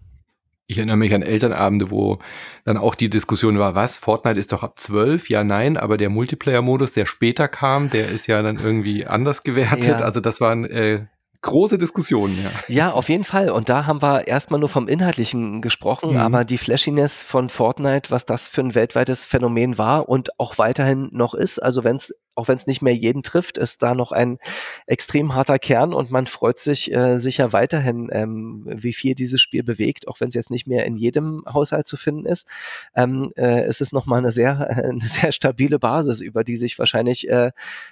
[0.70, 2.20] Ich erinnere mich an Elternabende, wo
[2.66, 5.30] dann auch die Diskussion war, was, Fortnite ist doch ab 12?
[5.30, 10.00] Ja, nein, aber der Multiplayer-Modus, der später kam, der ist ja dann irgendwie anders gewertet.
[10.02, 10.06] Ja.
[10.06, 11.06] Also das waren äh,
[11.42, 12.76] große Diskussionen, ja.
[12.76, 13.50] Ja, auf jeden Fall.
[13.50, 16.18] Und da haben wir erstmal nur vom Inhaltlichen gesprochen, mhm.
[16.18, 21.08] aber die Flashiness von Fortnite, was das für ein weltweites Phänomen war und auch weiterhin
[21.14, 24.12] noch ist, also wenn es auch wenn es nicht mehr jeden trifft, ist da noch
[24.12, 24.38] ein
[24.86, 29.64] extrem harter Kern und man freut sich äh, sicher weiterhin, ähm, wie viel dieses Spiel
[29.64, 32.48] bewegt, auch wenn es jetzt nicht mehr in jedem Haushalt zu finden ist.
[32.96, 37.28] Ähm, äh, es ist nochmal eine sehr, eine sehr stabile Basis, über die sich wahrscheinlich
[37.28, 37.52] äh,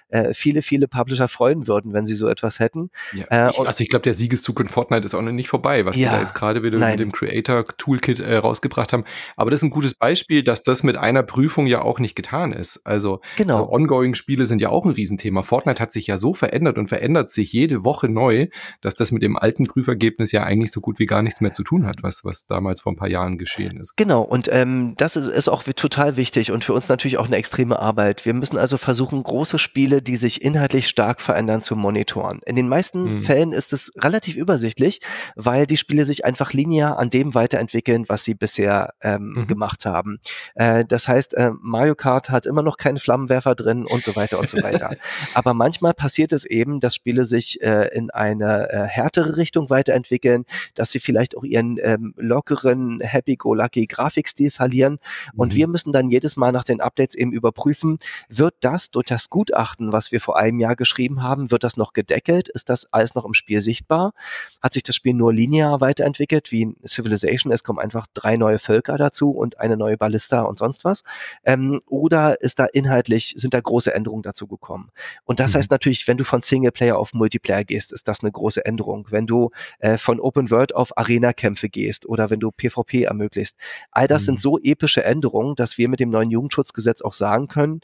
[0.10, 2.92] äh, viele, viele Publisher freuen würden, wenn sie so etwas hätten.
[3.14, 5.86] Ja, äh, ich, also ich glaube, der Siegeszug in Fortnite ist auch noch nicht vorbei,
[5.88, 6.92] was ja, die da jetzt gerade wieder nein.
[6.92, 9.06] mit dem Creator Toolkit äh, rausgebracht haben.
[9.36, 12.54] Aber das ist ein gutes Beispiel, dass das mit einer Prüfung ja auch nicht getan
[12.54, 12.86] ist.
[12.86, 13.64] Also genau.
[13.64, 15.44] Äh, Ongoing-Spiel Spiele sind ja auch ein Riesenthema.
[15.44, 18.48] Fortnite hat sich ja so verändert und verändert sich jede Woche neu,
[18.82, 21.64] dass das mit dem alten Prüfergebnis ja eigentlich so gut wie gar nichts mehr zu
[21.64, 23.96] tun hat, was, was damals vor ein paar Jahren geschehen ist.
[23.96, 27.38] Genau, und ähm, das ist, ist auch total wichtig und für uns natürlich auch eine
[27.38, 28.26] extreme Arbeit.
[28.26, 32.42] Wir müssen also versuchen, große Spiele, die sich inhaltlich stark verändern, zu monitoren.
[32.46, 33.22] In den meisten mhm.
[33.22, 35.00] Fällen ist es relativ übersichtlich,
[35.38, 39.48] weil die Spiele sich einfach linear an dem weiterentwickeln, was sie bisher ähm, mhm.
[39.48, 40.20] gemacht haben.
[40.56, 44.25] Äh, das heißt, äh, Mario Kart hat immer noch keinen Flammenwerfer drin und so weiter
[44.26, 44.96] weiter und so weiter.
[45.34, 50.46] Aber manchmal passiert es eben, dass Spiele sich äh, in eine äh, härtere Richtung weiterentwickeln,
[50.74, 55.00] dass sie vielleicht auch ihren ähm, lockeren, happy-go-lucky Grafikstil verlieren.
[55.36, 55.58] Und mhm.
[55.58, 58.00] wir müssen dann jedes Mal nach den Updates eben überprüfen,
[58.30, 61.94] wird das durch das Gutachten, was wir vor einem Jahr geschrieben haben, wird das noch
[61.94, 62.50] gedeckelt?
[62.50, 64.14] Ist das alles noch im Spiel sichtbar?
[64.62, 67.52] Hat sich das Spiel nur linear weiterentwickelt, wie in Civilization?
[67.52, 71.04] Es kommen einfach drei neue Völker dazu und eine neue Ballista und sonst was.
[71.44, 74.90] Ähm, oder ist da inhaltlich, sind da große Änderungen Änderung dazu gekommen.
[75.26, 75.58] Und das mhm.
[75.58, 79.08] heißt natürlich, wenn du von Singleplayer auf Multiplayer gehst, ist das eine große Änderung.
[79.10, 83.56] Wenn du äh, von Open World auf Arena-Kämpfe gehst oder wenn du PvP ermöglicht,
[83.92, 84.26] all das mhm.
[84.26, 87.82] sind so epische Änderungen, dass wir mit dem neuen Jugendschutzgesetz auch sagen können,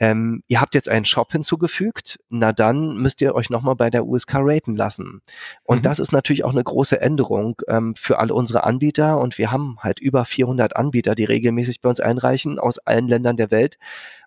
[0.00, 4.04] ähm, ihr habt jetzt einen Shop hinzugefügt, na dann müsst ihr euch nochmal bei der
[4.04, 5.22] USK raten lassen.
[5.62, 5.82] Und mhm.
[5.82, 9.76] das ist natürlich auch eine große Änderung ähm, für alle unsere Anbieter und wir haben
[9.80, 13.78] halt über 400 Anbieter, die regelmäßig bei uns einreichen aus allen Ländern der Welt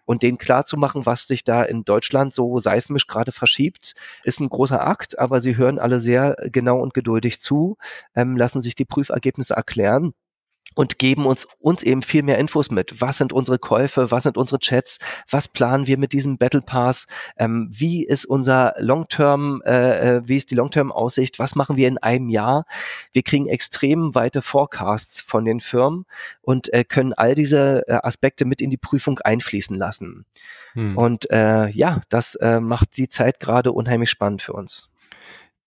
[0.07, 3.93] und denen klar zu machen, was sich da in Deutschland so seismisch gerade verschiebt,
[4.23, 7.77] ist ein großer Akt, aber sie hören alle sehr genau und geduldig zu,
[8.15, 10.13] ähm, lassen sich die Prüfergebnisse erklären
[10.77, 13.01] und geben uns, uns eben viel mehr Infos mit.
[13.01, 14.11] Was sind unsere Käufe?
[14.11, 14.99] Was sind unsere Chats?
[15.27, 17.07] Was planen wir mit diesem Battle Pass?
[17.35, 21.39] Ähm, wie ist unser Long-Term, äh, äh, wie ist die Long-Term-Aussicht?
[21.39, 22.67] Was machen wir in einem Jahr?
[23.11, 26.05] Wir kriegen extrem weite Forecasts von den Firmen
[26.41, 30.25] und äh, können all diese äh, Aspekte mit in die Prüfung einfließen lassen.
[30.73, 30.95] Hm.
[30.95, 34.89] Und äh, ja, das äh, macht die Zeit gerade unheimlich spannend für uns.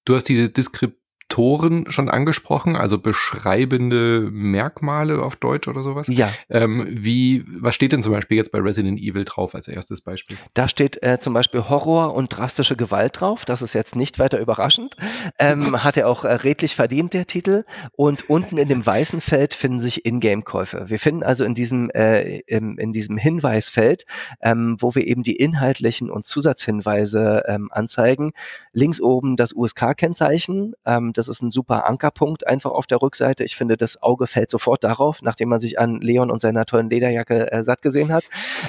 [0.05, 1.00] Du hast diese Diskrip
[1.41, 6.09] Deskriptoren schon angesprochen, also beschreibende Merkmale auf Deutsch oder sowas.
[6.09, 6.31] Ja.
[6.49, 10.37] Ähm, wie, was steht denn zum Beispiel jetzt bei Resident Evil drauf als erstes Beispiel?
[10.55, 13.45] Da steht äh, zum Beispiel Horror und drastische Gewalt drauf.
[13.45, 14.97] Das ist jetzt nicht weiter überraschend.
[15.39, 17.65] Ähm, hat er auch äh, redlich verdient, der Titel.
[17.93, 20.85] Und unten in dem weißen Feld finden sich Ingame-Käufe.
[20.89, 24.05] Wir finden also in diesem, äh, im, in diesem Hinweisfeld,
[24.43, 28.33] ähm, wo wir eben die inhaltlichen und Zusatzhinweise ähm, anzeigen,
[28.73, 30.75] links oben das USK-Kennzeichen.
[30.85, 33.45] Ähm, das ist ein super Ankerpunkt einfach auf der Rückseite.
[33.45, 36.91] Ich finde, das Auge fällt sofort darauf, nachdem man sich an Leon und seiner tollen
[36.91, 38.25] Lederjacke äh, satt gesehen hat.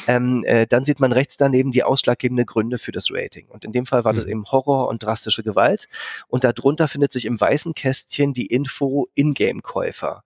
[0.07, 3.47] Ähm, äh, dann sieht man rechts daneben die ausschlaggebende Gründe für das Rating.
[3.49, 4.17] Und in dem Fall war mhm.
[4.17, 5.87] das eben Horror und drastische Gewalt.
[6.27, 10.23] Und darunter findet sich im weißen Kästchen die Info Ingame-Käufer.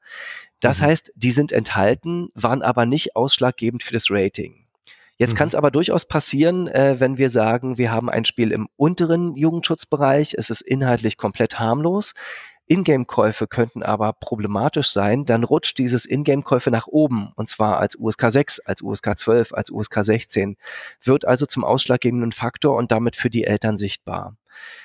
[0.59, 0.85] Das mhm.
[0.85, 4.64] heißt, die sind enthalten, waren aber nicht ausschlaggebend für das Rating.
[5.17, 5.37] Jetzt mhm.
[5.37, 9.35] kann es aber durchaus passieren, äh, wenn wir sagen, wir haben ein Spiel im unteren
[9.35, 12.13] Jugendschutzbereich, es ist inhaltlich komplett harmlos.
[12.67, 18.31] Ingame-Käufe könnten aber problematisch sein, dann rutscht dieses Ingame-Käufe nach oben, und zwar als USK
[18.31, 20.57] 6, als USK 12, als USK 16,
[21.03, 24.35] wird also zum ausschlaggebenden Faktor und damit für die Eltern sichtbar.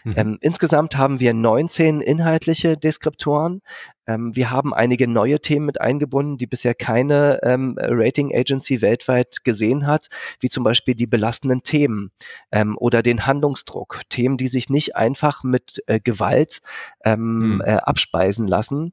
[0.05, 0.15] Mhm.
[0.17, 3.63] Ähm, insgesamt haben wir 19 inhaltliche Deskriptoren.
[4.07, 9.45] Ähm, wir haben einige neue Themen mit eingebunden, die bisher keine ähm, Rating Agency weltweit
[9.45, 10.09] gesehen hat,
[10.41, 12.11] wie zum Beispiel die belastenden Themen
[12.53, 14.01] ähm, oder den Handlungsdruck.
[14.09, 16.61] Themen, die sich nicht einfach mit äh, Gewalt
[17.05, 17.61] ähm, mhm.
[17.65, 18.93] äh, abspeisen lassen.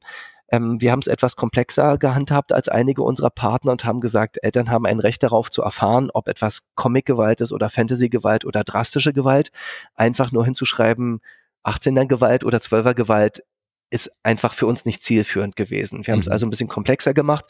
[0.50, 4.70] Ähm, wir haben es etwas komplexer gehandhabt als einige unserer Partner und haben gesagt, Eltern
[4.70, 9.50] haben ein Recht darauf zu erfahren, ob etwas Comic-Gewalt ist oder Fantasy-Gewalt oder drastische Gewalt.
[9.94, 11.20] Einfach nur hinzuschreiben,
[11.64, 13.42] 18er Gewalt oder 12er Gewalt
[13.90, 16.06] ist einfach für uns nicht zielführend gewesen.
[16.06, 16.32] Wir haben es mhm.
[16.32, 17.46] also ein bisschen komplexer gemacht.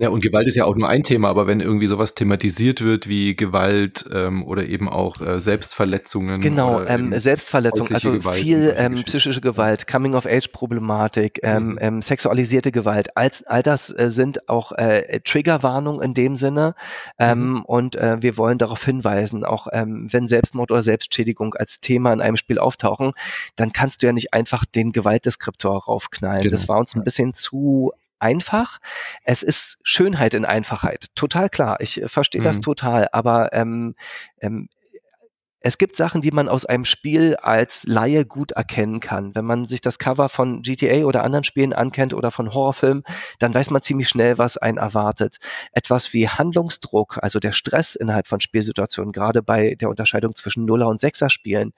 [0.00, 3.08] Ja, und Gewalt ist ja auch nur ein Thema, aber wenn irgendwie sowas thematisiert wird
[3.08, 6.40] wie Gewalt ähm, oder eben auch äh, Selbstverletzungen.
[6.40, 11.78] Genau, ähm, Selbstverletzung, also Gewalt viel ähm, psychische Gewalt, Coming-of-Age-Problematik, ähm, mhm.
[11.80, 16.76] ähm, sexualisierte Gewalt, all, all das äh, sind auch äh, Triggerwarnungen in dem Sinne.
[17.18, 17.62] Ähm, mhm.
[17.62, 22.20] Und äh, wir wollen darauf hinweisen, auch ähm, wenn Selbstmord oder Selbstschädigung als Thema in
[22.20, 23.14] einem Spiel auftauchen,
[23.56, 26.42] dann kannst du ja nicht einfach den Gewaltdeskriptor raufknallen.
[26.42, 26.52] Genau.
[26.52, 28.78] Das war uns ein bisschen zu einfach.
[29.24, 31.06] Es ist Schönheit in Einfachheit.
[31.14, 31.80] Total klar.
[31.80, 32.44] Ich äh, verstehe mhm.
[32.44, 33.08] das total.
[33.12, 33.94] Aber ähm,
[34.40, 34.68] ähm,
[35.60, 39.34] es gibt Sachen, die man aus einem Spiel als Laie gut erkennen kann.
[39.34, 43.02] Wenn man sich das Cover von GTA oder anderen Spielen ankennt oder von Horrorfilmen,
[43.40, 45.38] dann weiß man ziemlich schnell, was einen erwartet.
[45.72, 50.86] Etwas wie Handlungsdruck, also der Stress innerhalb von Spielsituationen, gerade bei der Unterscheidung zwischen Nuller
[50.86, 51.72] und Sechser Spielen,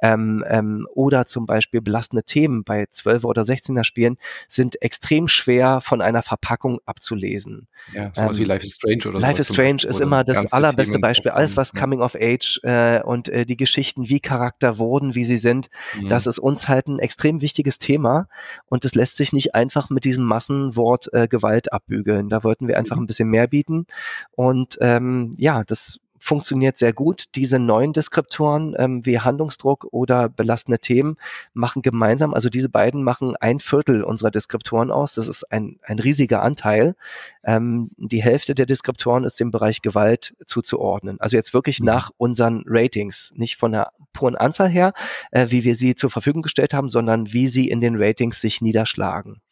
[0.00, 4.16] ähm, ähm, oder zum Beispiel belastende Themen bei Zwölfer oder Sechzehner Spielen,
[4.46, 7.66] sind extrem schwer von einer Verpackung abzulesen.
[7.92, 11.00] Ja, sowas ähm, wie Life is Strange oder Life is Strange ist immer das allerbeste
[11.00, 11.32] Beispiel.
[11.32, 15.24] Alles, was Coming of Age äh, und und äh, die Geschichten, wie Charakter wurden, wie
[15.24, 15.68] sie sind,
[15.98, 16.08] mhm.
[16.08, 18.28] das ist uns halt ein extrem wichtiges Thema
[18.66, 22.28] und es lässt sich nicht einfach mit diesem Massenwort äh, Gewalt abbügeln.
[22.28, 23.04] Da wollten wir einfach mhm.
[23.04, 23.86] ein bisschen mehr bieten
[24.32, 27.26] und ähm, ja, das funktioniert sehr gut.
[27.34, 31.18] Diese neuen Deskriptoren ähm, wie Handlungsdruck oder belastende Themen
[31.52, 35.14] machen gemeinsam, also diese beiden machen ein Viertel unserer Deskriptoren aus.
[35.14, 36.96] Das ist ein, ein riesiger Anteil.
[37.44, 41.20] Ähm, die Hälfte der Deskriptoren ist dem Bereich Gewalt zuzuordnen.
[41.20, 41.86] Also jetzt wirklich mhm.
[41.86, 44.94] nach unseren Ratings, nicht von der puren Anzahl her,
[45.30, 48.62] äh, wie wir sie zur Verfügung gestellt haben, sondern wie sie in den Ratings sich
[48.62, 49.42] niederschlagen.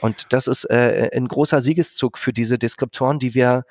[0.00, 3.64] Und das ist äh, ein großer Siegeszug für diese Deskriptoren, die wir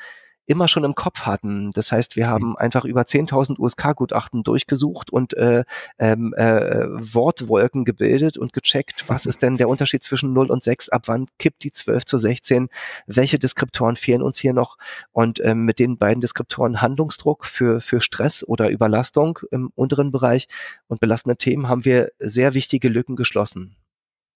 [0.52, 1.72] immer schon im Kopf hatten.
[1.72, 2.56] Das heißt, wir haben mhm.
[2.58, 5.64] einfach über 10.000 USK-Gutachten durchgesucht und äh,
[5.98, 10.90] ähm, äh, Wortwolken gebildet und gecheckt, was ist denn der Unterschied zwischen 0 und 6,
[10.90, 12.68] ab wann kippt die 12 zu 16,
[13.08, 14.78] welche Deskriptoren fehlen uns hier noch
[15.14, 20.50] und ähm, mit den beiden Deskriptoren Handlungsdruck für, für Stress oder Überlastung im unteren Bereich
[20.88, 23.78] und belastende Themen haben wir sehr wichtige Lücken geschlossen.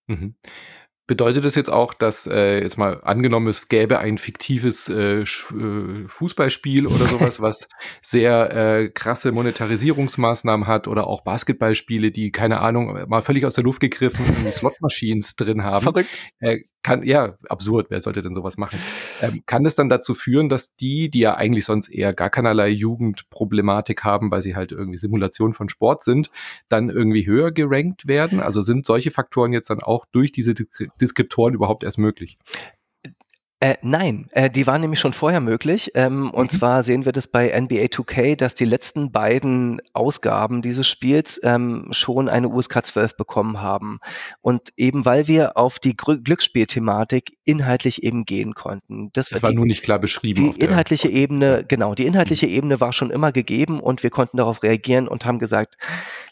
[0.08, 0.36] Mhm.
[1.08, 6.08] Bedeutet das jetzt auch, dass äh, jetzt mal angenommen, es gäbe ein fiktives äh, äh
[6.08, 7.68] Fußballspiel oder sowas, was
[8.02, 13.64] sehr äh, krasse Monetarisierungsmaßnahmen hat oder auch Basketballspiele, die, keine Ahnung, mal völlig aus der
[13.64, 15.84] Luft gegriffen, Slot-Machines drin haben.
[15.84, 16.10] Verrückt.
[16.40, 18.78] Äh, kann, ja, absurd, wer sollte denn sowas machen?
[19.20, 22.70] Ähm, kann es dann dazu führen, dass die, die ja eigentlich sonst eher gar keinerlei
[22.70, 26.30] Jugendproblematik haben, weil sie halt irgendwie Simulation von Sport sind,
[26.70, 28.40] dann irgendwie höher gerankt werden?
[28.40, 30.54] Also sind solche Faktoren jetzt dann auch durch diese
[31.02, 32.38] Deskriptoren überhaupt erst möglich?
[33.66, 35.92] Äh, nein, äh, die waren nämlich schon vorher möglich.
[35.96, 36.30] Ähm, mhm.
[36.30, 41.42] Und zwar sehen wir das bei NBA 2K, dass die letzten beiden Ausgaben dieses Spiels
[41.44, 44.02] ähm, schon eine USK 12 bekommen haben.
[44.42, 49.10] Und eben weil wir auf die Gr Glücksspielthematik inhaltlich eben gehen konnten.
[49.14, 50.54] Das, das war die, nur nicht klar beschrieben.
[50.54, 52.54] Die inhaltliche Ebene, genau, die inhaltliche mhm.
[52.54, 55.76] Ebene war schon immer gegeben und wir konnten darauf reagieren und haben gesagt,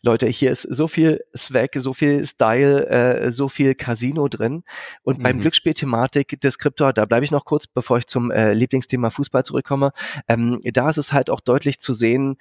[0.04, 4.64] Leute, hier ist so viel Swag, so viel Style, äh, so viel Casino drin.
[5.02, 5.24] Und mhm.
[5.24, 9.94] beim Glücksspielthematik Deskriptor, da bleibe ich noch kurz, bevor ich zum äh, Lieblingsthema Fußball zurückkomme.
[10.28, 12.38] Ähm, da ist es halt auch deutlich zu sehen,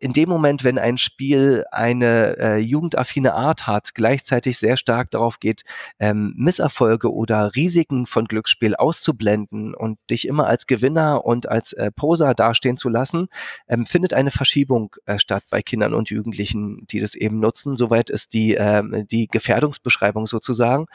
[0.00, 5.40] in dem Moment, wenn ein Spiel eine äh, jugendaffine Art hat, gleichzeitig sehr stark darauf
[5.40, 5.62] geht,
[5.98, 11.90] ähm, Misserfolge oder Risiken von Glücksspiel auszublenden und dich immer als Gewinner und als äh,
[11.90, 13.28] Poser dastehen zu lassen,
[13.68, 17.76] ähm, findet eine Verschiebung äh, statt bei Kindern und Jugendlichen, die das eben nutzen.
[17.76, 20.86] Soweit ist die, äh, die Gefährdungsbeschreibung sozusagen.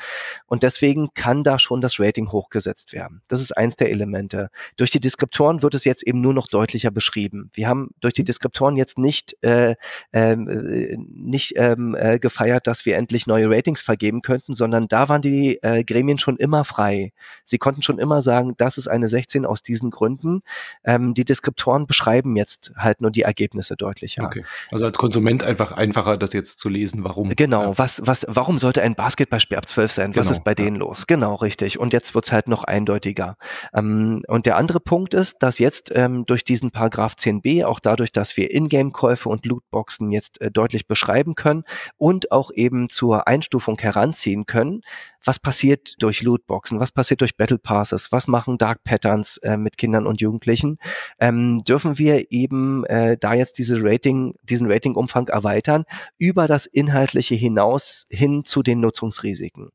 [0.46, 3.22] Und deswegen kann da schon das Rating hochgesetzt werden.
[3.28, 4.50] Das ist eins der Elemente.
[4.78, 7.50] Durch die Deskriptoren wird es jetzt eben nur noch deutlicher beschrieben.
[7.54, 9.76] Wir haben durch die Deskriptoren jetzt jetzt nicht, äh,
[10.14, 15.10] ähm, äh, nicht ähm, äh, gefeiert, dass wir endlich neue Ratings vergeben könnten, sondern da
[15.10, 17.12] waren die äh, Gremien schon immer frei.
[17.46, 20.42] Sie konnten schon immer sagen, das ist eine 16 aus diesen Gründen.
[20.84, 24.24] Ähm, die Deskriptoren beschreiben jetzt halt nur die Ergebnisse deutlicher.
[24.24, 24.44] Okay.
[24.72, 27.30] Also als Konsument einfach einfacher, das jetzt zu lesen, warum.
[27.30, 27.78] Genau, ja.
[27.78, 30.16] was, was, warum sollte ein Basketballspiel ab 12 sein?
[30.16, 30.38] Was genau.
[30.38, 30.82] ist bei denen ja.
[30.82, 31.08] los?
[31.08, 31.80] Genau, richtig.
[31.80, 33.38] Und jetzt wird's halt noch eindeutiger.
[33.74, 38.12] Ähm, und der andere Punkt ist, dass jetzt ähm, durch diesen Paragraph 10b, auch dadurch,
[38.12, 41.64] dass wir Ingame Ingame-Käufe und Lootboxen jetzt äh, deutlich beschreiben können
[41.98, 44.82] und auch eben zur Einstufung heranziehen können,
[45.24, 49.78] was passiert durch Lootboxen, was passiert durch Battle Passes, was machen Dark Patterns äh, mit
[49.78, 50.78] Kindern und Jugendlichen,
[51.20, 55.86] ähm, dürfen wir eben äh, da jetzt diese Rating, diesen Ratingumfang erweitern
[56.18, 59.70] über das Inhaltliche hinaus hin zu den Nutzungsrisiken.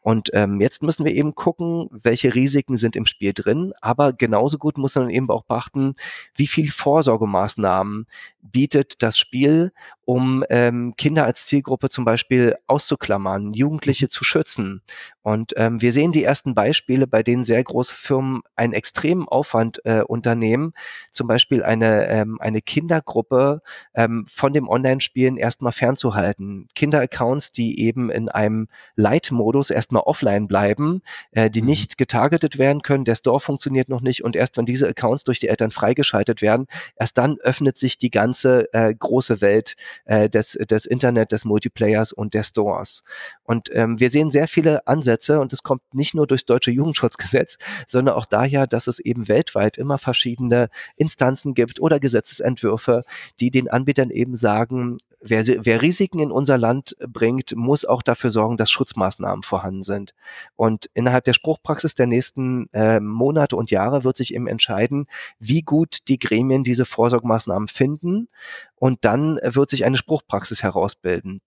[0.00, 4.58] Und ähm, jetzt müssen wir eben gucken, welche Risiken sind im Spiel drin, aber genauso
[4.58, 5.94] gut muss man eben auch beachten,
[6.36, 8.06] wie viel Vorsorgemaßnahmen
[8.42, 9.72] bietet das Spiel,
[10.04, 14.82] um ähm, Kinder als Zielgruppe zum Beispiel auszuklammern, Jugendliche zu schützen.
[15.22, 19.80] Und ähm, wir sehen die ersten Beispiele, bei denen sehr große Firmen einen extremen Aufwand
[19.84, 20.74] äh, unternehmen,
[21.10, 23.62] zum Beispiel eine, ähm, eine Kindergruppe
[23.94, 26.68] ähm, von dem Online-Spielen erstmal fernzuhalten.
[26.74, 31.68] Kinderaccounts, die eben in einem Light-Modus erstmal offline bleiben, äh, die mhm.
[31.68, 35.40] nicht getargetet werden können, der Store funktioniert noch nicht und erst wenn diese Accounts durch
[35.40, 36.66] die Eltern freigeschaltet werden,
[36.96, 42.12] erst dann öffnet sich die ganze äh, große Welt äh, des, des Internet, des Multiplayers
[42.12, 43.04] und der Stores.
[43.42, 47.58] Und ähm, wir sehen sehr viele Ansätze und es kommt nicht nur durchs deutsche Jugendschutzgesetz,
[47.86, 53.04] sondern auch daher, dass es eben weltweit immer verschiedene Instanzen gibt oder Gesetzesentwürfe,
[53.40, 58.30] die den Anbietern eben sagen, wer, wer Risiken in unser Land bringt, muss auch dafür
[58.30, 60.14] sorgen, dass Schutzmaßnahmen vorhanden sind.
[60.54, 65.06] Und innerhalb der Spruchpraxis der nächsten äh, Monate und Jahre wird sich eben entscheiden,
[65.38, 68.28] wie gut die Gremien diese Vorsorgemaßnahmen finden.
[68.76, 71.40] Und dann wird sich eine Spruchpraxis herausbilden.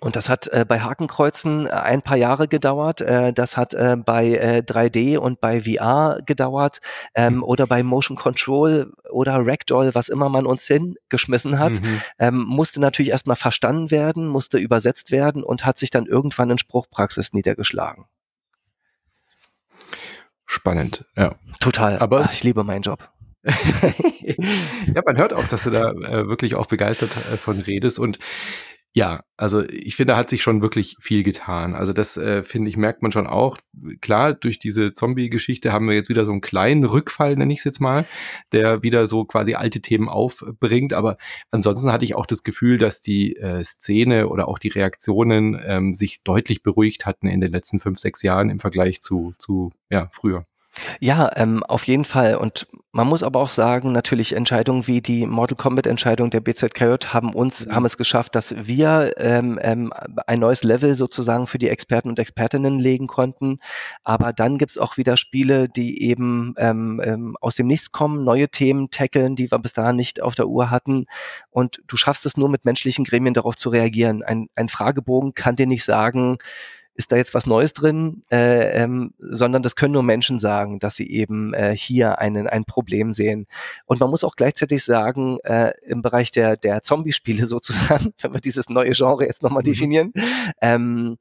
[0.00, 3.02] Und das hat äh, bei Hakenkreuzen äh, ein paar Jahre gedauert.
[3.02, 6.80] Äh, das hat äh, bei äh, 3D und bei VR gedauert
[7.14, 7.42] ähm, mhm.
[7.42, 12.00] oder bei Motion Control oder Ragdoll, was immer man uns hingeschmissen hat, mhm.
[12.18, 16.58] ähm, musste natürlich erstmal verstanden werden, musste übersetzt werden und hat sich dann irgendwann in
[16.58, 18.06] Spruchpraxis niedergeschlagen.
[20.46, 21.34] Spannend, ja.
[21.60, 21.98] Total.
[21.98, 23.08] Aber Ach, ich liebe meinen Job.
[23.44, 28.18] ja, man hört auch, dass du da äh, wirklich auch begeistert äh, von redest und
[28.94, 31.74] ja, also ich finde, da hat sich schon wirklich viel getan.
[31.74, 33.56] Also das äh, finde ich, merkt man schon auch.
[34.02, 37.64] Klar, durch diese Zombie-Geschichte haben wir jetzt wieder so einen kleinen Rückfall, nenne ich es
[37.64, 38.04] jetzt mal,
[38.52, 40.92] der wieder so quasi alte Themen aufbringt.
[40.92, 41.16] Aber
[41.50, 45.94] ansonsten hatte ich auch das Gefühl, dass die äh, Szene oder auch die Reaktionen ähm,
[45.94, 50.08] sich deutlich beruhigt hatten in den letzten fünf, sechs Jahren im Vergleich zu, zu ja,
[50.10, 50.44] früher.
[51.00, 52.36] Ja, ähm, auf jeden Fall.
[52.36, 57.08] Und man muss aber auch sagen, natürlich Entscheidungen wie die Mortal Kombat Entscheidung der BZKJ
[57.08, 57.74] haben uns, mhm.
[57.74, 59.92] haben es geschafft, dass wir ähm, ähm,
[60.26, 63.58] ein neues Level sozusagen für die Experten und Expertinnen legen konnten.
[64.02, 68.48] Aber dann gibt's auch wieder Spiele, die eben ähm, ähm, aus dem Nichts kommen, neue
[68.48, 71.06] Themen tackeln, die wir bis dahin nicht auf der Uhr hatten.
[71.50, 74.22] Und du schaffst es nur mit menschlichen Gremien darauf zu reagieren.
[74.22, 76.38] Ein, ein Fragebogen kann dir nicht sagen,
[76.94, 80.94] ist da jetzt was Neues drin, äh, ähm, sondern das können nur Menschen sagen, dass
[80.96, 83.46] sie eben äh, hier einen, ein Problem sehen.
[83.86, 88.40] Und man muss auch gleichzeitig sagen, äh, im Bereich der, der Zombie-Spiele sozusagen, wenn wir
[88.40, 89.66] dieses neue Genre jetzt nochmal mhm.
[89.66, 90.12] definieren,
[90.60, 91.18] ähm,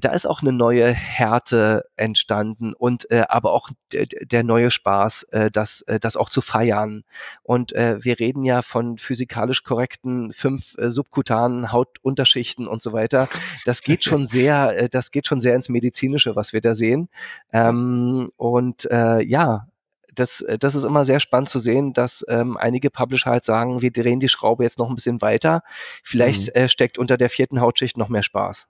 [0.00, 5.50] da ist auch eine neue Härte entstanden und äh, aber auch der neue Spaß, äh,
[5.50, 7.04] das, äh, das auch zu feiern.
[7.42, 13.28] Und äh, wir reden ja von physikalisch korrekten fünf äh, subkutanen Hautunterschichten und so weiter.
[13.64, 17.08] Das geht schon sehr, äh, das geht schon sehr ins Medizinische, was wir da sehen.
[17.52, 19.66] Ähm, und äh, ja,
[20.14, 23.92] das, das ist immer sehr spannend zu sehen, dass ähm, einige Publisher halt sagen, wir
[23.92, 25.62] drehen die Schraube jetzt noch ein bisschen weiter.
[26.02, 26.62] Vielleicht mhm.
[26.62, 28.68] äh, steckt unter der vierten Hautschicht noch mehr Spaß.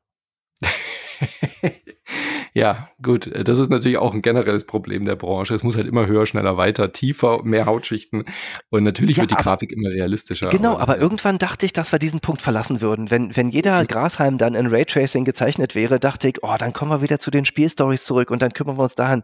[2.53, 3.31] Ja, gut.
[3.47, 5.55] Das ist natürlich auch ein generelles Problem der Branche.
[5.55, 8.25] Es muss halt immer höher, schneller, weiter, tiefer, mehr Hautschichten.
[8.71, 10.49] Und natürlich ja, wird die aber, Grafik immer realistischer.
[10.49, 13.11] Genau, aber, aber irgendwann dachte ich, dass wir diesen Punkt verlassen würden.
[13.11, 17.03] Wenn, wenn jeder Grashalm dann in Raytracing gezeichnet wäre, dachte ich, oh, dann kommen wir
[17.03, 19.23] wieder zu den Spielstories zurück und dann kümmern wir uns daran.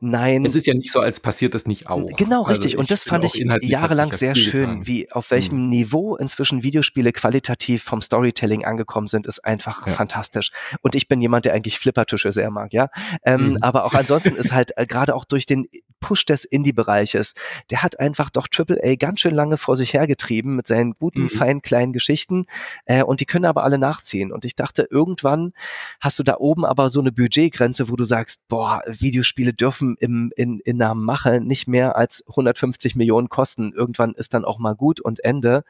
[0.00, 0.44] Nein.
[0.44, 2.06] Es ist ja nicht so, als passiert das nicht auch.
[2.16, 2.78] Genau, also richtig.
[2.78, 5.68] Und das fand ich jahrelang sehr schön, wie auf welchem hm.
[5.68, 9.92] Niveau inzwischen Videospiele qualitativ vom Storytelling angekommen sind, ist einfach ja.
[9.92, 10.50] fantastisch.
[10.82, 12.88] Und ich bin jemand, der eigentlich Flippertische sehr mag, ja.
[13.24, 13.58] Ähm, mhm.
[13.60, 15.68] Aber auch ansonsten ist halt äh, gerade auch durch den
[16.00, 17.34] Push des Indie-Bereiches,
[17.70, 21.30] der hat einfach doch AAA ganz schön lange vor sich hergetrieben mit seinen guten, mhm.
[21.30, 22.46] feinen, kleinen Geschichten.
[22.84, 24.32] Äh, und die können aber alle nachziehen.
[24.32, 25.52] Und ich dachte, irgendwann
[26.00, 30.32] hast du da oben aber so eine Budgetgrenze, wo du sagst, boah, Videospiele dürfen im,
[30.36, 33.72] in, in einer Mache nicht mehr als 150 Millionen kosten.
[33.72, 35.64] Irgendwann ist dann auch mal gut und Ende.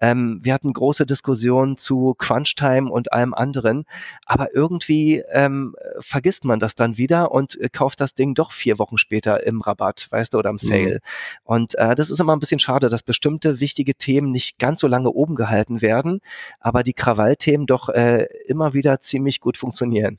[0.00, 3.84] Ähm, wir hatten große Diskussionen zu Crunch-Time und allem anderen.
[4.26, 8.78] Aber irgendwie ähm, vergisst man das dann wieder und äh, kauft das Ding doch vier
[8.78, 10.58] Wochen später im Rabatt, weißt du, oder im mhm.
[10.58, 10.94] Sale.
[10.94, 10.98] Mhm.
[11.44, 14.86] Und äh, das ist immer ein bisschen schade, dass bestimmte wichtige Themen nicht ganz so
[14.86, 16.20] lange oben gehalten werden,
[16.58, 20.18] aber die Krawallthemen doch äh, immer wieder ziemlich gut funktionieren.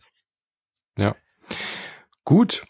[0.98, 1.16] Ja.
[2.24, 2.66] Gut,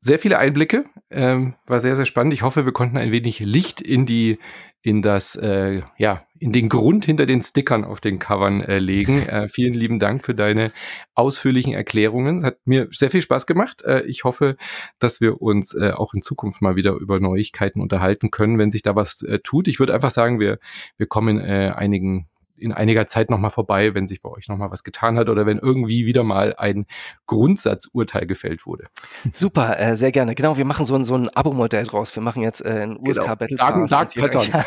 [0.00, 2.34] sehr viele Einblicke, ähm, war sehr, sehr spannend.
[2.34, 4.38] Ich hoffe, wir konnten ein wenig Licht in die,
[4.82, 9.22] in das, äh, ja, in den Grund hinter den Stickern auf den Covern äh, legen.
[9.26, 10.70] Äh, vielen lieben Dank für deine
[11.14, 12.44] ausführlichen Erklärungen.
[12.44, 13.82] Hat mir sehr viel Spaß gemacht.
[13.82, 14.56] Äh, ich hoffe,
[14.98, 18.82] dass wir uns äh, auch in Zukunft mal wieder über Neuigkeiten unterhalten können, wenn sich
[18.82, 19.66] da was äh, tut.
[19.66, 20.58] Ich würde einfach sagen, wir,
[20.96, 22.28] wir kommen äh, einigen
[22.58, 25.58] in einiger Zeit nochmal vorbei, wenn sich bei euch nochmal was getan hat oder wenn
[25.58, 26.86] irgendwie wieder mal ein
[27.26, 28.86] Grundsatzurteil gefällt wurde.
[29.32, 30.34] Super, äh, sehr gerne.
[30.34, 32.14] Genau, wir machen so ein, so ein Abo-Modell draus.
[32.14, 33.86] Wir machen jetzt äh, ein USK genau.
[33.86, 34.66] Dark, Dark.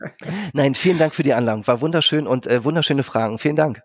[0.52, 1.66] Nein, vielen Dank für die Anlagen.
[1.66, 3.38] War wunderschön und äh, wunderschöne Fragen.
[3.38, 3.82] Vielen Dank.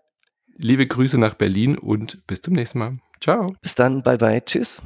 [0.56, 2.98] Liebe Grüße nach Berlin und bis zum nächsten Mal.
[3.20, 3.54] Ciao.
[3.60, 4.02] Bis dann.
[4.02, 4.44] Bye bye.
[4.44, 4.82] Tschüss.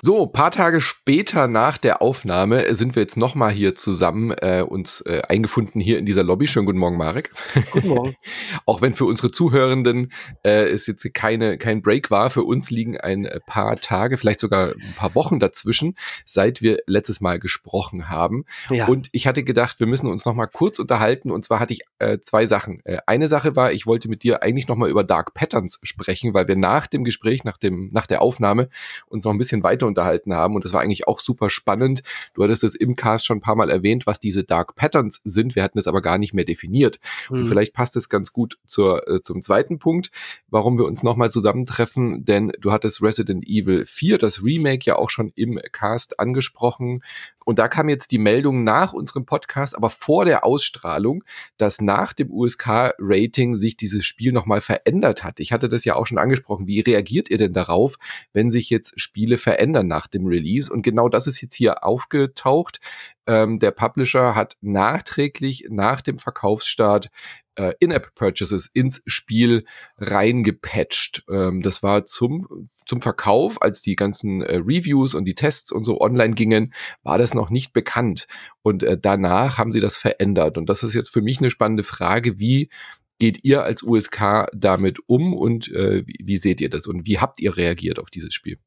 [0.00, 5.00] So, paar Tage später nach der Aufnahme sind wir jetzt nochmal hier zusammen äh, uns
[5.00, 6.46] äh, eingefunden hier in dieser Lobby.
[6.46, 7.32] Schönen guten Morgen, Marek.
[7.72, 8.14] Guten Morgen.
[8.66, 10.12] Auch wenn für unsere Zuhörenden
[10.44, 14.38] äh, es jetzt keine, kein Break war, für uns liegen ein äh, paar Tage, vielleicht
[14.38, 18.44] sogar ein paar Wochen dazwischen, seit wir letztes Mal gesprochen haben.
[18.70, 18.86] Ja.
[18.86, 21.32] Und ich hatte gedacht, wir müssen uns nochmal kurz unterhalten.
[21.32, 22.80] Und zwar hatte ich äh, zwei Sachen.
[22.84, 26.46] Äh, eine Sache war, ich wollte mit dir eigentlich nochmal über Dark Patterns sprechen, weil
[26.46, 28.68] wir nach dem Gespräch, nach, dem, nach der Aufnahme
[29.08, 30.54] uns noch ein bisschen weiter unterhalten haben.
[30.54, 32.02] Und das war eigentlich auch super spannend.
[32.34, 35.56] Du hattest es im Cast schon ein paar Mal erwähnt, was diese Dark Patterns sind.
[35.56, 37.00] Wir hatten es aber gar nicht mehr definiert.
[37.30, 37.38] Mhm.
[37.38, 40.10] Und vielleicht passt es ganz gut zur, äh, zum zweiten Punkt,
[40.48, 42.24] warum wir uns nochmal zusammentreffen.
[42.24, 47.02] Denn du hattest Resident Evil 4, das Remake, ja auch schon im Cast angesprochen.
[47.48, 51.24] Und da kam jetzt die Meldung nach unserem Podcast, aber vor der Ausstrahlung,
[51.56, 55.40] dass nach dem USK-Rating sich dieses Spiel nochmal verändert hat.
[55.40, 56.66] Ich hatte das ja auch schon angesprochen.
[56.66, 57.96] Wie reagiert ihr denn darauf,
[58.34, 60.70] wenn sich jetzt Spiele verändern nach dem Release?
[60.70, 62.80] Und genau das ist jetzt hier aufgetaucht.
[63.28, 67.10] Ähm, der Publisher hat nachträglich nach dem Verkaufsstart
[67.56, 69.64] äh, In-App-Purchases ins Spiel
[69.98, 71.24] reingepatcht.
[71.30, 75.84] Ähm, das war zum, zum Verkauf, als die ganzen äh, Reviews und die Tests und
[75.84, 76.72] so online gingen,
[77.02, 78.26] war das noch nicht bekannt.
[78.62, 80.56] Und äh, danach haben sie das verändert.
[80.56, 82.70] Und das ist jetzt für mich eine spannende Frage, wie
[83.18, 87.18] geht ihr als USK damit um und äh, wie, wie seht ihr das und wie
[87.18, 88.58] habt ihr reagiert auf dieses Spiel?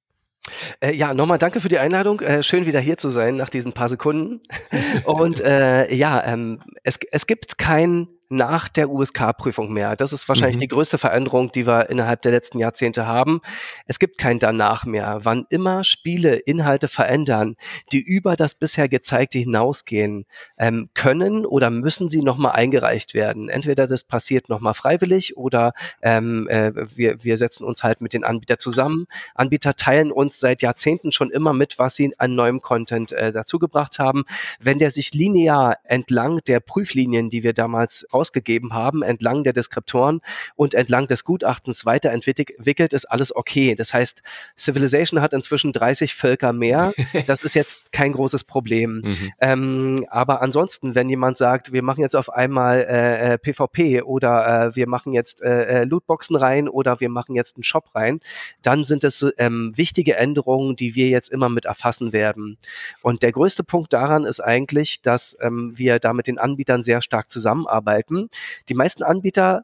[0.80, 2.22] Äh, ja, nochmal danke für die Einladung.
[2.22, 4.42] Äh, schön wieder hier zu sein nach diesen paar Sekunden.
[5.06, 9.96] Und äh, ja, ähm, es, es gibt kein nach der USK-Prüfung mehr.
[9.96, 10.62] Das ist wahrscheinlich mhm.
[10.62, 13.42] die größte Veränderung, die wir innerhalb der letzten Jahrzehnte haben.
[13.86, 15.20] Es gibt kein danach mehr.
[15.24, 17.56] Wann immer Spiele Inhalte verändern,
[17.92, 20.26] die über das bisher gezeigte hinausgehen,
[20.58, 23.50] ähm, können oder müssen sie nochmal eingereicht werden.
[23.50, 28.24] Entweder das passiert nochmal freiwillig oder ähm, äh, wir, wir setzen uns halt mit den
[28.24, 29.08] Anbietern zusammen.
[29.36, 34.00] Anbieter teilen uns seit Jahrzehnten schon immer mit, was sie an neuem Content äh, dazugebracht
[34.00, 34.24] haben.
[34.60, 40.22] Wenn der sich linear entlang der Prüflinien, die wir damals ausgegeben haben, entlang der Deskriptoren
[40.56, 43.74] und entlang des Gutachtens weiterentwickelt, ist alles okay.
[43.74, 44.22] Das heißt,
[44.56, 46.94] Civilization hat inzwischen 30 Völker mehr.
[47.28, 49.02] Das ist jetzt kein großes Problem.
[49.04, 49.30] Mhm.
[49.40, 54.68] Ähm, aber ansonsten, wenn jemand sagt, wir machen jetzt auf einmal äh, PvP äh, oder
[54.68, 58.20] äh, wir machen jetzt äh, äh, Lootboxen rein oder wir machen jetzt einen Shop rein,
[58.62, 62.58] dann sind es ähm, wichtige Änderungen, die wir jetzt immer mit erfassen werden.
[63.02, 67.02] Und der größte Punkt daran ist eigentlich, dass ähm, wir da mit den Anbietern sehr
[67.02, 68.30] stark zusammenarbeiten Algorithmen.
[68.70, 69.64] Die meisten Anbieter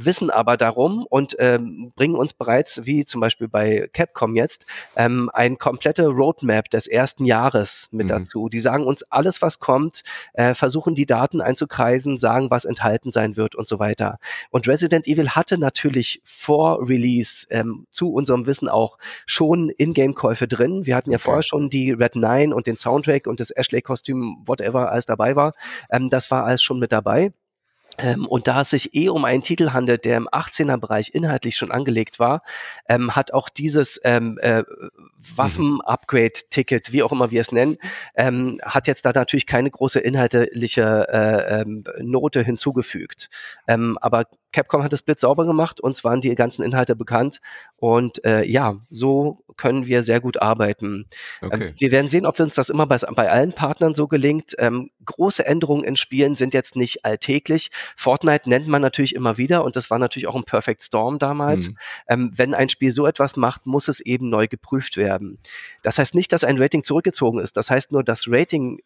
[0.00, 4.64] wissen aber darum und ähm, bringen uns bereits, wie zum Beispiel bei Capcom jetzt,
[4.94, 8.10] ähm, ein komplette Roadmap des ersten Jahres mit mhm.
[8.10, 8.48] dazu.
[8.48, 10.04] Die sagen uns alles, was kommt,
[10.34, 14.18] äh, versuchen die Daten einzukreisen, sagen, was enthalten sein wird und so weiter.
[14.50, 20.86] Und Resident Evil hatte natürlich vor Release ähm, zu unserem Wissen auch schon Ingame-Käufe drin.
[20.86, 21.24] Wir hatten ja okay.
[21.24, 25.54] vorher schon die Red 9 und den Soundtrack und das Ashley-Kostüm, whatever, alles dabei war.
[25.90, 27.32] Ähm, das war alles schon mit dabei.
[27.98, 31.70] Ähm, und da es sich eh um einen Titel handelt, der im 18er-Bereich inhaltlich schon
[31.70, 32.42] angelegt war,
[32.88, 34.62] ähm, hat auch dieses ähm, äh,
[35.36, 37.76] Waffen-Upgrade-Ticket, wie auch immer wir es nennen,
[38.14, 43.28] ähm, hat jetzt da natürlich keine große inhaltliche äh, ähm, Note hinzugefügt.
[43.66, 47.40] Ähm, aber Capcom hat es blitzsauber gemacht, uns waren die ganzen Inhalte bekannt
[47.76, 51.06] und äh, ja, so können wir sehr gut arbeiten.
[51.42, 51.64] Ähm, okay.
[51.68, 54.54] Ähm, wir werden sehen, ob uns das immer bei, bei allen Partnern so gelingt.
[54.58, 57.70] Ähm, große Änderungen in Spielen sind jetzt nicht alltäglich.
[57.96, 61.68] Fortnite nennt man natürlich immer wieder und das war natürlich auch ein Perfect Storm damals.
[61.68, 61.76] Mhm.
[62.08, 65.38] Ähm, wenn ein Spiel so etwas macht, muss es eben neu geprüft werden.
[65.82, 67.56] Das heißt nicht, dass ein Rating zurückgezogen ist.
[67.56, 68.80] Das heißt nur, das Rating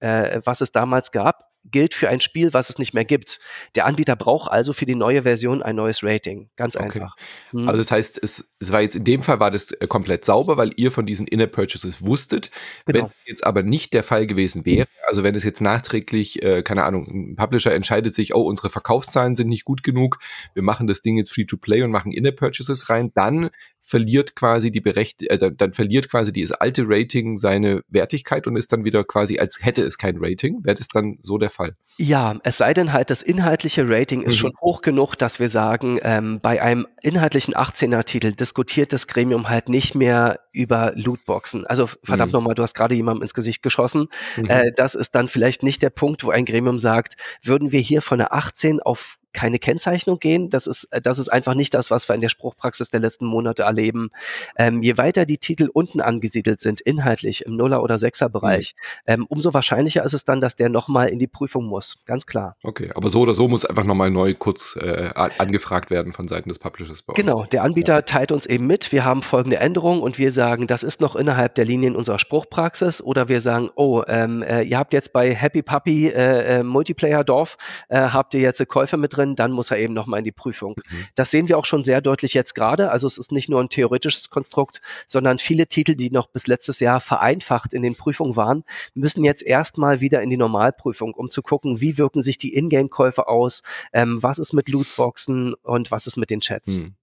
[0.00, 3.40] äh, was es damals gab, gilt für ein Spiel, was es nicht mehr gibt.
[3.74, 6.48] Der Anbieter braucht also für die neue Version ein neues Rating.
[6.56, 6.86] Ganz okay.
[6.86, 7.16] einfach.
[7.50, 7.68] Hm.
[7.68, 10.56] Also das heißt, es, es, war jetzt in dem Fall war das äh, komplett sauber,
[10.56, 12.50] weil ihr von diesen Inner Purchases wusstet.
[12.86, 12.98] Genau.
[12.98, 16.62] Wenn es jetzt aber nicht der Fall gewesen wäre, also wenn es jetzt nachträglich, äh,
[16.62, 20.18] keine Ahnung, ein Publisher entscheidet sich, oh, unsere Verkaufszahlen sind nicht gut genug,
[20.54, 23.50] wir machen das Ding jetzt free to play und machen Inner Purchases rein, dann
[23.88, 28.56] verliert quasi die Berecht äh, dann, dann verliert quasi dieses alte Rating seine Wertigkeit und
[28.56, 30.62] ist dann wieder quasi, als hätte es kein Rating.
[30.62, 31.57] Wäre das dann so der Fall?
[32.00, 34.38] Ja, es sei denn halt, das inhaltliche Rating ist mhm.
[34.38, 39.68] schon hoch genug, dass wir sagen, ähm, bei einem inhaltlichen 18er-Titel diskutiert das Gremium halt
[39.68, 41.66] nicht mehr über Lootboxen.
[41.66, 42.38] Also verdammt mhm.
[42.38, 44.06] nochmal, du hast gerade jemandem ins Gesicht geschossen.
[44.36, 44.44] Mhm.
[44.44, 48.00] Äh, das ist dann vielleicht nicht der Punkt, wo ein Gremium sagt, würden wir hier
[48.00, 50.50] von einer 18 auf keine Kennzeichnung gehen.
[50.50, 53.26] Das ist, äh, das ist einfach nicht das, was wir in der Spruchpraxis der letzten
[53.26, 54.10] Monate erleben.
[54.56, 58.74] Ähm, je weiter die Titel unten angesiedelt sind, inhaltlich im Nuller- oder Sechser-Bereich,
[59.06, 59.12] mhm.
[59.12, 62.04] ähm, umso wahrscheinlicher ist es dann, dass der nochmal in die Prüfung muss.
[62.06, 62.56] Ganz klar.
[62.62, 66.48] Okay, aber so oder so muss einfach nochmal neu kurz äh, angefragt werden von Seiten
[66.48, 67.04] des Publishers.
[67.14, 68.02] Genau, der Anbieter ja.
[68.02, 71.54] teilt uns eben mit, wir haben folgende Änderungen und wir sagen, das ist noch innerhalb
[71.54, 75.62] der Linien unserer Spruchpraxis oder wir sagen, oh, ähm, äh, ihr habt jetzt bei Happy
[75.62, 77.56] Puppy äh, äh Multiplayer Dorf,
[77.88, 80.76] äh, habt ihr jetzt Käufe mit drin, dann muss er eben nochmal in die Prüfung.
[80.76, 81.06] Mhm.
[81.14, 82.90] Das sehen wir auch schon sehr deutlich jetzt gerade.
[82.90, 86.80] Also es ist nicht nur ein theoretisches Konstrukt, sondern viele Titel, die noch bis letztes
[86.80, 88.64] Jahr vereinfacht in den Prüfungen waren,
[88.94, 93.28] müssen jetzt erstmal wieder in die Normalprüfung, um zu gucken, wie wirken sich die Ingame-Käufe
[93.28, 93.62] aus,
[93.92, 96.78] ähm, was ist mit Lootboxen und was ist mit den Chats.
[96.78, 96.94] Mhm.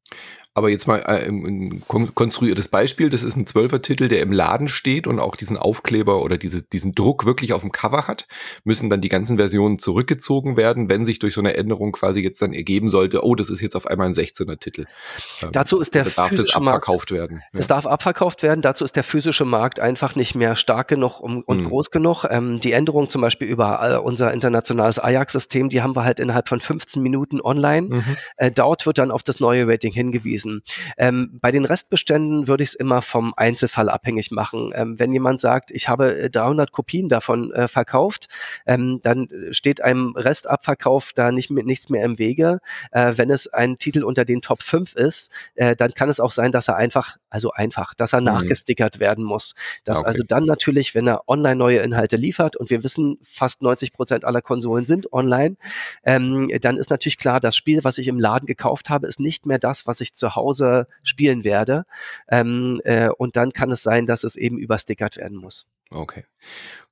[0.58, 3.10] Aber jetzt mal äh, ein konstruiertes Beispiel.
[3.10, 6.96] Das ist ein Zwölfer-Titel, der im Laden steht und auch diesen Aufkleber oder diese, diesen
[6.96, 8.26] Druck wirklich auf dem Cover hat.
[8.64, 12.42] Müssen dann die ganzen Versionen zurückgezogen werden, wenn sich durch so eine Änderung quasi jetzt
[12.42, 14.86] dann ergeben sollte, oh, das ist jetzt auf einmal ein 16er-Titel.
[15.42, 17.42] Ähm, Dazu ist der darf das abverkauft Markt, werden.
[17.52, 17.76] Das ja.
[17.76, 18.62] darf abverkauft werden.
[18.62, 21.68] Dazu ist der physische Markt einfach nicht mehr stark genug und, und mhm.
[21.68, 22.24] groß genug.
[22.30, 26.48] Ähm, die Änderung zum Beispiel über äh, unser internationales Ajax-System, die haben wir halt innerhalb
[26.48, 27.90] von 15 Minuten online.
[27.90, 28.18] Mhm.
[28.38, 30.62] Äh, dort wird dann auf das neue Rating hingewiesen gewesen.
[30.98, 34.72] Ähm, bei den Restbeständen würde ich es immer vom Einzelfall abhängig machen.
[34.76, 38.28] Ähm, wenn jemand sagt, ich habe 300 äh, Kopien davon äh, verkauft,
[38.66, 42.60] ähm, dann steht einem Restabverkauf da nicht nichts mehr im Wege.
[42.92, 46.32] Äh, wenn es ein Titel unter den Top 5 ist, äh, dann kann es auch
[46.32, 48.28] sein, dass er einfach, also einfach, dass er mhm.
[48.28, 49.56] nachgestickert werden muss.
[49.84, 50.08] Dass okay.
[50.08, 54.26] also dann natürlich, wenn er online neue Inhalte liefert und wir wissen, fast 90 Prozent
[54.26, 55.58] aller Konsolen sind online,
[56.04, 59.46] ähm, dann ist natürlich klar, das Spiel, was ich im Laden gekauft habe, ist nicht
[59.46, 61.86] mehr das, was ich zu Hause spielen werde.
[62.30, 65.66] Ähm, äh, und dann kann es sein, dass es eben überstickert werden muss.
[65.90, 66.26] Okay.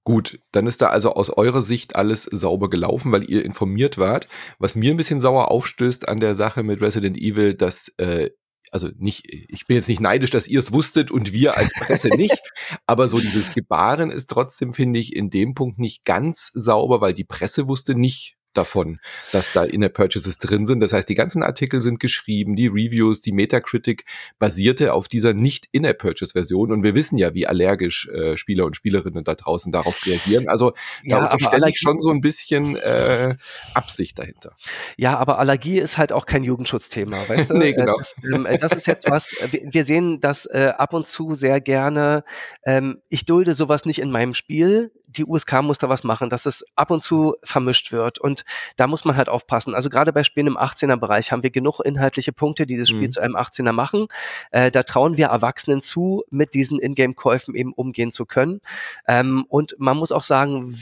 [0.03, 4.27] Gut, dann ist da also aus eurer Sicht alles sauber gelaufen, weil ihr informiert wart.
[4.59, 8.31] Was mir ein bisschen sauer aufstößt an der Sache mit Resident Evil, dass äh,
[8.73, 12.09] also nicht, ich bin jetzt nicht neidisch, dass ihr es wusstet und wir als Presse
[12.17, 12.39] nicht,
[12.87, 17.13] aber so dieses Gebaren ist trotzdem, finde ich, in dem Punkt nicht ganz sauber, weil
[17.13, 18.99] die Presse wusste nicht, davon,
[19.31, 20.79] dass da Inner Purchases drin sind.
[20.79, 24.05] Das heißt, die ganzen Artikel sind geschrieben, die Reviews, die Metacritic
[24.39, 28.65] basierte auf dieser nicht Inner Purchase Version und wir wissen ja, wie allergisch äh, Spieler
[28.65, 30.47] und Spielerinnen da draußen darauf reagieren.
[30.47, 30.71] Also
[31.05, 33.35] da ja, unterstelle ich schon so ein bisschen äh,
[33.73, 34.55] Absicht dahinter.
[34.97, 37.53] Ja, aber Allergie ist halt auch kein Jugendschutzthema, weißt du?
[37.57, 37.97] nee, äh, genau.
[37.97, 41.33] Das, ähm, äh, das ist jetzt was, wir, wir sehen das äh, ab und zu
[41.33, 42.23] sehr gerne.
[42.65, 46.45] Ähm, ich dulde sowas nicht in meinem Spiel die USK muss da was machen, dass
[46.45, 48.19] es ab und zu vermischt wird.
[48.19, 48.43] Und
[48.75, 49.75] da muss man halt aufpassen.
[49.75, 53.07] Also gerade bei Spielen im 18er Bereich haben wir genug inhaltliche Punkte, die das Spiel
[53.07, 53.11] mhm.
[53.11, 54.07] zu einem 18er machen.
[54.51, 58.61] Äh, da trauen wir Erwachsenen zu, mit diesen Ingame-Käufen eben umgehen zu können.
[59.07, 60.77] Ähm, und man muss auch sagen,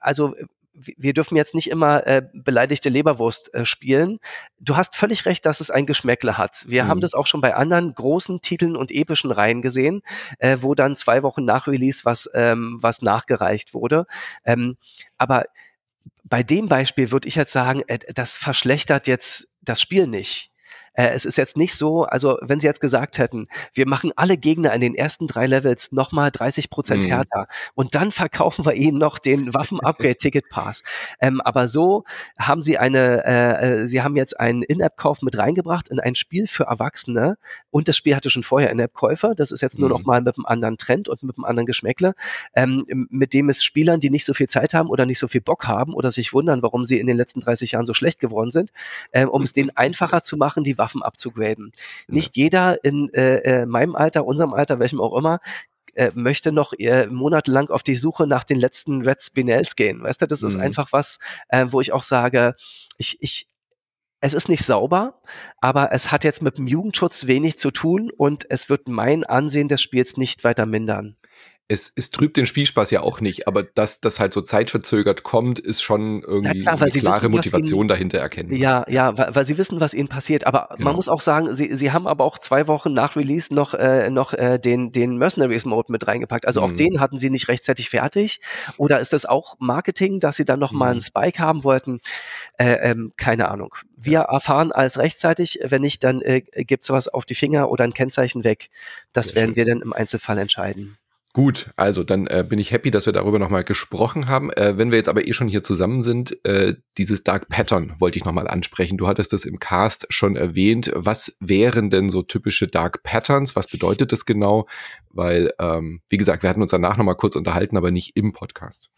[0.00, 0.34] also
[0.96, 4.18] wir dürfen jetzt nicht immer äh, beleidigte Leberwurst äh, spielen.
[4.60, 6.64] Du hast völlig recht, dass es ein Geschmäckle hat.
[6.66, 6.88] Wir mhm.
[6.88, 10.02] haben das auch schon bei anderen großen Titeln und epischen Reihen gesehen,
[10.38, 14.06] äh, wo dann zwei Wochen nach Release was, ähm, was nachgereicht wurde.
[14.44, 14.76] Ähm,
[15.16, 15.44] aber
[16.24, 20.52] bei dem Beispiel würde ich jetzt sagen, äh, das verschlechtert jetzt das Spiel nicht.
[20.98, 24.36] Äh, es ist jetzt nicht so, also wenn sie jetzt gesagt hätten, wir machen alle
[24.36, 27.08] Gegner in den ersten drei Levels nochmal 30 Prozent mhm.
[27.08, 30.82] härter und dann verkaufen wir ihnen noch den Waffen-Upgrade-Ticket-Pass.
[31.20, 32.02] ähm, aber so
[32.36, 36.48] haben sie eine, äh, äh, sie haben jetzt einen In-App-Kauf mit reingebracht in ein Spiel
[36.48, 37.38] für Erwachsene
[37.70, 39.36] und das Spiel hatte schon vorher In-App-Käufer.
[39.36, 39.94] Das ist jetzt nur mhm.
[39.94, 42.14] noch mal mit einem anderen Trend und mit einem anderen Geschmäckle,
[42.56, 45.42] ähm, mit dem es Spielern, die nicht so viel Zeit haben oder nicht so viel
[45.42, 48.50] Bock haben oder sich wundern, warum sie in den letzten 30 Jahren so schlecht geworden
[48.50, 48.72] sind,
[49.12, 51.72] äh, um es denen einfacher zu machen, die Waffen Waffen abzugraden.
[51.74, 52.14] Ja.
[52.14, 55.40] Nicht jeder in äh, äh, meinem Alter, unserem Alter, welchem auch immer,
[55.94, 60.02] äh, möchte noch äh, monatelang auf die Suche nach den letzten Red Spinels gehen.
[60.02, 60.48] Weißt du, das mhm.
[60.48, 61.18] ist einfach was,
[61.48, 62.54] äh, wo ich auch sage,
[62.96, 63.48] ich, ich,
[64.20, 65.20] es ist nicht sauber,
[65.60, 69.68] aber es hat jetzt mit dem Jugendschutz wenig zu tun und es wird mein Ansehen
[69.68, 71.16] des Spiels nicht weiter mindern
[71.70, 75.58] es, es trübt den Spielspaß ja auch nicht, aber dass das halt so zeitverzögert kommt,
[75.58, 78.54] ist schon irgendwie klar, eine klare wissen, Motivation ihnen, dahinter erkennen.
[78.54, 80.46] Ja, ja, weil, weil, sie wissen, was ihnen passiert.
[80.46, 80.86] Aber genau.
[80.86, 84.08] man muss auch sagen, sie, sie haben aber auch zwei Wochen nach Release noch, äh,
[84.08, 86.46] noch äh, den, den Mercenaries Mode mit reingepackt.
[86.46, 86.66] Also mhm.
[86.66, 88.40] auch den hatten sie nicht rechtzeitig fertig.
[88.78, 90.78] Oder ist das auch Marketing, dass sie dann noch mhm.
[90.78, 92.00] mal einen Spike haben wollten?
[92.56, 93.74] Äh, ähm, keine Ahnung.
[93.94, 94.22] Wir ja.
[94.22, 95.60] erfahren alles rechtzeitig.
[95.62, 98.70] Wenn nicht, dann äh, gibt's was auf die Finger oder ein Kennzeichen weg.
[99.12, 99.56] Das Sehr werden schön.
[99.56, 100.96] wir dann im Einzelfall entscheiden.
[101.38, 104.50] Gut, also dann äh, bin ich happy, dass wir darüber nochmal gesprochen haben.
[104.54, 108.18] Äh, wenn wir jetzt aber eh schon hier zusammen sind, äh, dieses Dark Pattern wollte
[108.18, 108.98] ich nochmal ansprechen.
[108.98, 110.90] Du hattest das im Cast schon erwähnt.
[110.96, 113.54] Was wären denn so typische Dark Patterns?
[113.54, 114.66] Was bedeutet das genau?
[115.10, 118.90] Weil, ähm, wie gesagt, wir hatten uns danach nochmal kurz unterhalten, aber nicht im Podcast.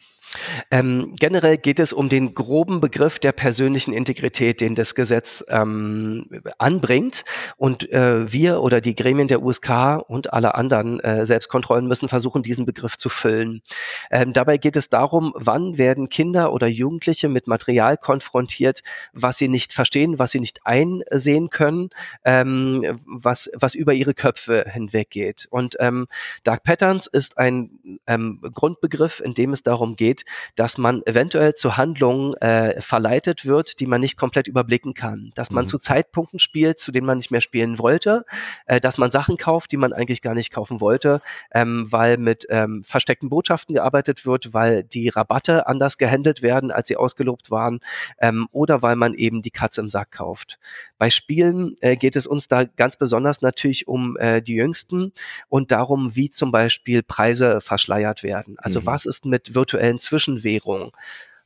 [0.70, 6.26] Ähm, generell geht es um den groben Begriff der persönlichen Integrität, den das Gesetz ähm,
[6.58, 7.24] anbringt.
[7.56, 12.42] Und äh, wir oder die Gremien der USK und alle anderen äh, Selbstkontrollen müssen versuchen,
[12.42, 13.62] diesen Begriff zu füllen.
[14.10, 18.82] Ähm, dabei geht es darum, wann werden Kinder oder Jugendliche mit Material konfrontiert,
[19.12, 21.90] was sie nicht verstehen, was sie nicht einsehen können,
[22.24, 25.48] ähm, was, was über ihre Köpfe hinweggeht.
[25.50, 26.06] Und ähm,
[26.44, 30.19] Dark Patterns ist ein ähm, Grundbegriff, in dem es darum geht,
[30.56, 35.32] dass man eventuell zu Handlungen äh, verleitet wird, die man nicht komplett überblicken kann.
[35.34, 35.68] Dass man mhm.
[35.68, 38.24] zu Zeitpunkten spielt, zu denen man nicht mehr spielen wollte,
[38.66, 41.20] äh, dass man Sachen kauft, die man eigentlich gar nicht kaufen wollte,
[41.52, 46.88] ähm, weil mit ähm, versteckten Botschaften gearbeitet wird, weil die Rabatte anders gehandelt werden, als
[46.88, 47.80] sie ausgelobt waren,
[48.18, 50.58] ähm, oder weil man eben die Katze im Sack kauft.
[50.98, 55.12] Bei Spielen äh, geht es uns da ganz besonders natürlich um äh, die Jüngsten
[55.48, 58.56] und darum, wie zum Beispiel Preise verschleiert werden.
[58.58, 58.86] Also mhm.
[58.86, 60.90] was ist mit virtuellen Zwischenwährungen.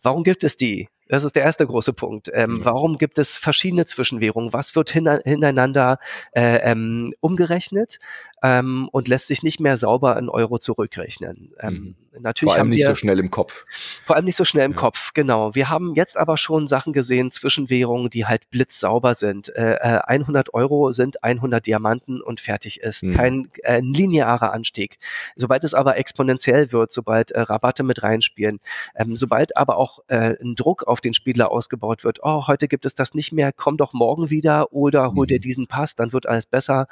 [0.02, 0.88] Warum gibt es die?
[1.08, 2.30] Das ist der erste große Punkt.
[2.32, 2.64] Ähm, ja.
[2.64, 4.52] Warum gibt es verschiedene Zwischenwährungen?
[4.52, 5.98] Was wird hintereinander
[6.32, 7.98] äh, ähm, umgerechnet
[8.42, 11.52] ähm, und lässt sich nicht mehr sauber in Euro zurückrechnen?
[11.60, 11.94] Ähm, mhm.
[12.20, 13.64] Natürlich vor allem nicht wir, so schnell im Kopf.
[14.04, 14.78] Vor allem nicht so schnell im ja.
[14.78, 15.54] Kopf, genau.
[15.54, 19.54] Wir haben jetzt aber schon Sachen gesehen, Zwischenwährungen, die halt blitzsauber sind.
[19.56, 23.02] Äh, 100 äh, Euro sind 100 Diamanten und fertig ist.
[23.02, 23.12] Mhm.
[23.12, 24.98] Kein äh, linearer Anstieg.
[25.34, 28.60] Sobald es aber exponentiell wird, sobald äh, Rabatte mit reinspielen,
[28.94, 32.86] ähm, sobald aber auch äh, ein Druck auf den Spieler ausgebaut wird, oh, heute gibt
[32.86, 35.28] es das nicht mehr, komm doch morgen wieder oder hol mhm.
[35.28, 36.86] dir diesen Pass, dann wird alles besser.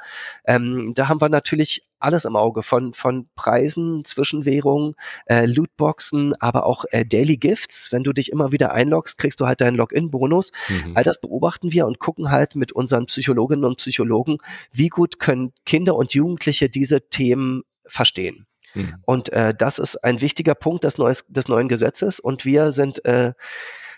[0.45, 6.65] Ähm, da haben wir natürlich alles im Auge von, von Preisen, Zwischenwährungen, äh, Lootboxen, aber
[6.65, 7.91] auch äh, Daily Gifts.
[7.91, 10.51] Wenn du dich immer wieder einloggst, kriegst du halt deinen Login-Bonus.
[10.69, 10.91] Mhm.
[10.95, 14.37] All das beobachten wir und gucken halt mit unseren Psychologinnen und Psychologen,
[14.71, 18.47] wie gut können Kinder und Jugendliche diese Themen verstehen.
[18.73, 18.95] Mhm.
[19.05, 22.19] Und äh, das ist ein wichtiger Punkt des, neues, des neuen Gesetzes.
[22.19, 23.33] Und wir sind äh,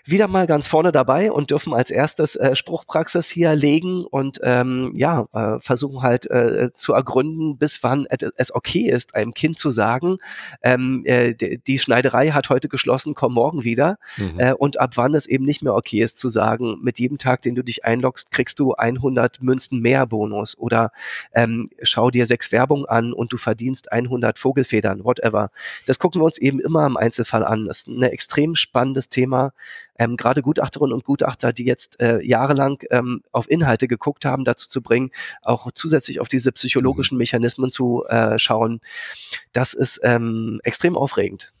[0.08, 4.92] wieder mal ganz vorne dabei und dürfen als erstes äh, Spruchpraxis hier legen und ähm,
[4.94, 8.06] ja, äh, versuchen halt äh, zu ergründen, bis wann
[8.36, 10.18] es okay ist, einem Kind zu sagen,
[10.62, 13.98] ähm, äh, die Schneiderei hat heute geschlossen, komm morgen wieder.
[14.16, 14.38] Mhm.
[14.38, 17.42] Äh, und ab wann es eben nicht mehr okay ist zu sagen, mit jedem Tag,
[17.42, 20.92] den du dich einloggst, kriegst du 100 Münzen mehr Bonus oder
[21.34, 25.50] ähm, schau dir sechs Werbung an und du verdienst 100 Vogelfedern, whatever.
[25.86, 27.66] Das gucken wir uns eben immer im Einzelfall an.
[27.66, 29.52] Das ist ein extrem spannendes Thema
[29.98, 34.68] ähm, gerade Gutachterinnen und Gutachter, die jetzt äh, jahrelang ähm, auf Inhalte geguckt haben, dazu
[34.68, 35.10] zu bringen,
[35.42, 37.20] auch zusätzlich auf diese psychologischen mhm.
[37.20, 38.80] Mechanismen zu äh, schauen,
[39.52, 41.52] das ist ähm, extrem aufregend.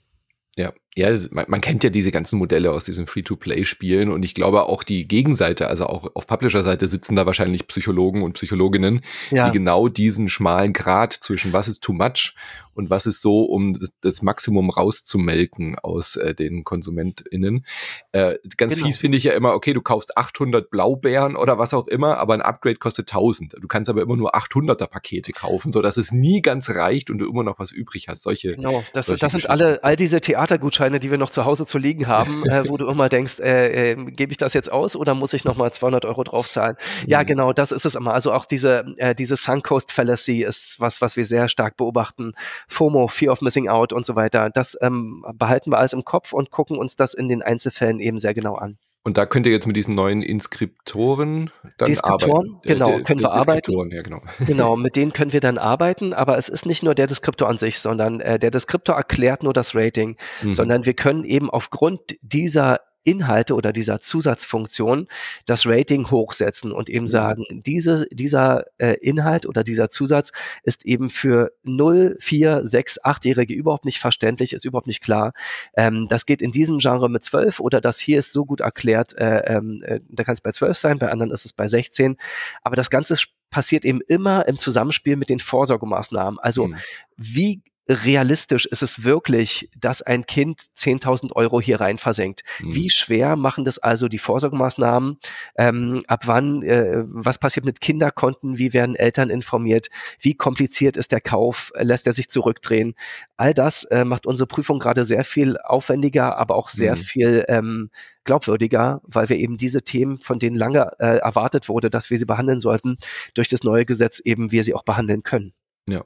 [0.56, 4.62] Ja, Ja, man, man, kennt ja diese ganzen Modelle aus diesen Free-to-Play-Spielen und ich glaube
[4.62, 9.46] auch die Gegenseite, also auch auf Publisher-Seite sitzen da wahrscheinlich Psychologen und Psychologinnen, ja.
[9.46, 12.34] die genau diesen schmalen Grad zwischen was ist too much
[12.76, 17.64] und was ist so, um das, das Maximum rauszumelken aus äh, den KonsumentInnen.
[18.12, 18.86] Äh, ganz genau.
[18.86, 22.34] fies finde ich ja immer, okay, du kaufst 800 Blaubeeren oder was auch immer, aber
[22.34, 23.54] ein Upgrade kostet 1000.
[23.60, 27.18] Du kannst aber immer nur 800er Pakete kaufen, so dass es nie ganz reicht und
[27.18, 28.22] du immer noch was übrig hast.
[28.22, 28.54] Solche.
[28.54, 32.06] Genau, das, das sind alle, all diese Theatergutscheine, die wir noch zu Hause zu liegen
[32.06, 35.32] haben, äh, wo du immer denkst, äh, äh, gebe ich das jetzt aus oder muss
[35.32, 36.76] ich nochmal 200 Euro draufzahlen?
[37.06, 37.26] Ja, mhm.
[37.26, 38.14] genau, das ist es immer.
[38.14, 42.32] Also auch diese, äh, diese Suncoast Fallacy ist was, was wir sehr stark beobachten
[42.68, 44.50] FOMO, Fear of Missing Out und so weiter.
[44.50, 48.18] Das ähm, behalten wir alles im Kopf und gucken uns das in den Einzelfällen eben
[48.18, 48.78] sehr genau an.
[49.06, 52.60] Und da könnt ihr jetzt mit diesen neuen Inskriptoren dann Deskriptoren, arbeiten.
[52.64, 53.92] Genau, der, können wir arbeiten.
[53.92, 54.20] Ja, genau.
[54.48, 57.56] genau, mit denen können wir dann arbeiten, aber es ist nicht nur der Deskriptor an
[57.56, 60.52] sich, sondern äh, der Deskriptor erklärt nur das Rating, mhm.
[60.52, 65.06] sondern wir können eben aufgrund dieser Inhalte oder dieser Zusatzfunktion
[65.46, 67.08] das Rating hochsetzen und eben mhm.
[67.08, 70.32] sagen, diese, dieser äh, Inhalt oder dieser Zusatz
[70.64, 75.32] ist eben für 0, 4, 6, 8-Jährige überhaupt nicht verständlich, ist überhaupt nicht klar.
[75.76, 79.16] Ähm, das geht in diesem Genre mit 12 oder das hier ist so gut erklärt,
[79.16, 82.16] äh, ähm, äh, da kann es bei 12 sein, bei anderen ist es bei 16.
[82.62, 83.16] Aber das Ganze
[83.50, 86.40] passiert eben immer im Zusammenspiel mit den Vorsorgemaßnahmen.
[86.40, 86.76] Also mhm.
[87.16, 92.42] wie realistisch ist es wirklich, dass ein Kind 10.000 Euro hier rein versenkt?
[92.60, 92.74] Mhm.
[92.74, 95.18] Wie schwer machen das also die Vorsorgemaßnahmen?
[95.56, 98.58] Ähm, ab wann, äh, was passiert mit Kinderkonten?
[98.58, 99.88] Wie werden Eltern informiert?
[100.18, 101.72] Wie kompliziert ist der Kauf?
[101.78, 102.94] Lässt er sich zurückdrehen?
[103.36, 107.00] All das äh, macht unsere Prüfung gerade sehr viel aufwendiger, aber auch sehr mhm.
[107.00, 107.90] viel ähm,
[108.24, 112.24] glaubwürdiger, weil wir eben diese Themen, von denen lange äh, erwartet wurde, dass wir sie
[112.24, 112.98] behandeln sollten,
[113.34, 115.52] durch das neue Gesetz eben wir sie auch behandeln können.
[115.88, 116.04] Ja,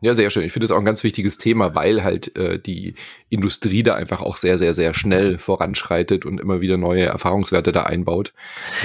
[0.00, 0.44] ja, sehr schön.
[0.44, 2.94] Ich finde es auch ein ganz wichtiges Thema, weil halt äh, die
[3.30, 7.82] Industrie da einfach auch sehr, sehr, sehr schnell voranschreitet und immer wieder neue Erfahrungswerte da
[7.82, 8.32] einbaut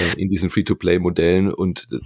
[0.00, 1.52] äh, in diesen Free-to-Play-Modellen.
[1.52, 2.00] Und äh,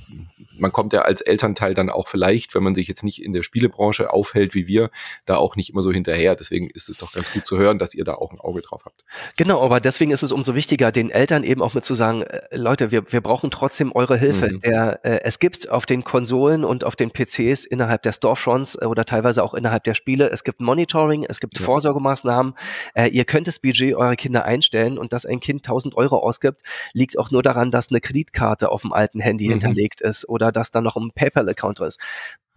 [0.58, 3.42] man kommt ja als Elternteil dann auch vielleicht, wenn man sich jetzt nicht in der
[3.42, 4.90] Spielebranche aufhält wie wir,
[5.24, 6.36] da auch nicht immer so hinterher.
[6.36, 8.82] Deswegen ist es doch ganz gut zu hören, dass ihr da auch ein Auge drauf
[8.84, 9.04] habt.
[9.36, 12.40] Genau, aber deswegen ist es umso wichtiger, den Eltern eben auch mit zu sagen, äh,
[12.52, 14.52] Leute, wir, wir brauchen trotzdem eure Hilfe.
[14.52, 14.60] Mhm.
[14.60, 18.86] Der, äh, es gibt auf den Konsolen und auf den PCs innerhalb der Storefronts äh,
[18.98, 20.28] oder teilweise auch innerhalb der Spiele.
[20.30, 21.64] Es gibt Monitoring, es gibt ja.
[21.64, 22.54] Vorsorgemaßnahmen.
[22.94, 26.62] Äh, ihr könnt das Budget eurer Kinder einstellen und dass ein Kind 1000 Euro ausgibt,
[26.92, 29.52] liegt auch nur daran, dass eine Kreditkarte auf dem alten Handy mhm.
[29.52, 32.00] hinterlegt ist oder dass da noch ein PayPal-Account ist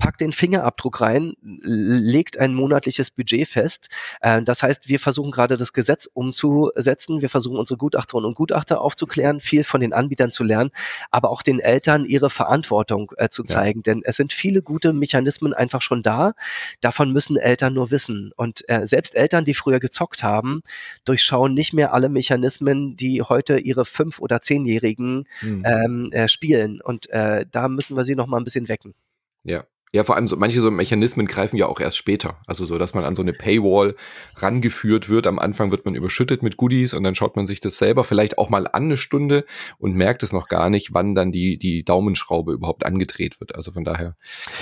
[0.02, 3.90] packt den Fingerabdruck rein, legt ein monatliches Budget fest.
[4.20, 7.22] Äh, das heißt, wir versuchen gerade das Gesetz umzusetzen.
[7.22, 10.72] Wir versuchen unsere Gutachterinnen und Gutachter aufzuklären, viel von den Anbietern zu lernen,
[11.12, 13.84] aber auch den Eltern ihre Verantwortung äh, zu zeigen.
[13.86, 13.94] Ja.
[13.94, 16.34] Denn es sind viele gute Mechanismen einfach schon da.
[16.82, 18.32] Davon müssen Eltern nur wissen.
[18.36, 20.64] Und äh, selbst Eltern, die früher gezockt haben,
[21.06, 25.64] durchschauen nicht mehr alle Mechanismen, die heute ihre fünf- oder zehnjährigen mhm.
[25.64, 26.82] ähm, äh, spielen.
[26.82, 28.96] Und äh, da müssen wir sie noch mal ein bisschen wecken.
[29.44, 32.40] Ja, ja, vor allem so manche so Mechanismen greifen ja auch erst später.
[32.48, 33.96] Also so, dass man an so eine Paywall
[34.38, 35.28] rangeführt wird.
[35.28, 38.38] Am Anfang wird man überschüttet mit Goodies und dann schaut man sich das selber vielleicht
[38.38, 39.46] auch mal an eine Stunde
[39.80, 43.54] und merkt es noch gar nicht, wann dann die, die Daumenschraube überhaupt angedreht wird.
[43.56, 44.16] Also von daher,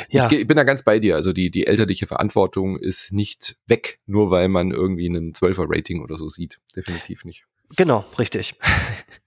[0.09, 0.25] ja.
[0.25, 1.15] ich, ich bin da ganz bei dir.
[1.15, 6.01] Also die, die elterliche Verantwortung ist nicht weg, nur weil man irgendwie einen 12er Rating
[6.01, 6.59] oder so sieht.
[6.75, 7.45] Definitiv nicht.
[7.75, 8.55] Genau, richtig.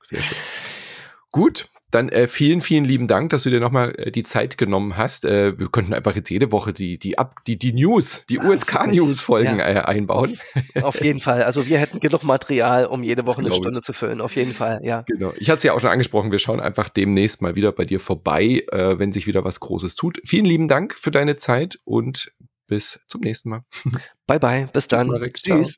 [0.03, 0.39] Sehr schön.
[1.31, 4.97] Gut, dann äh, vielen, vielen lieben Dank, dass du dir nochmal äh, die Zeit genommen
[4.97, 5.25] hast.
[5.25, 9.59] Äh, wir könnten einfach jetzt jede Woche die, die, Ab die, die News, die USK-News-Folgen
[9.59, 9.69] ja.
[9.69, 10.39] äh, einbauen.
[10.83, 11.43] Auf jeden Fall.
[11.43, 13.85] Also wir hätten genug Material, um jede Woche eine Stunde ich.
[13.85, 14.21] zu füllen.
[14.21, 15.03] Auf jeden Fall, ja.
[15.07, 15.33] Genau.
[15.37, 18.01] Ich hatte es ja auch schon angesprochen, wir schauen einfach demnächst mal wieder bei dir
[18.01, 20.21] vorbei, äh, wenn sich wieder was Großes tut.
[20.25, 22.33] Vielen lieben Dank für deine Zeit und
[22.67, 23.65] bis zum nächsten Mal.
[24.27, 24.69] Bye, bye.
[24.73, 25.11] Bis dann.
[25.35, 25.77] Tschüss.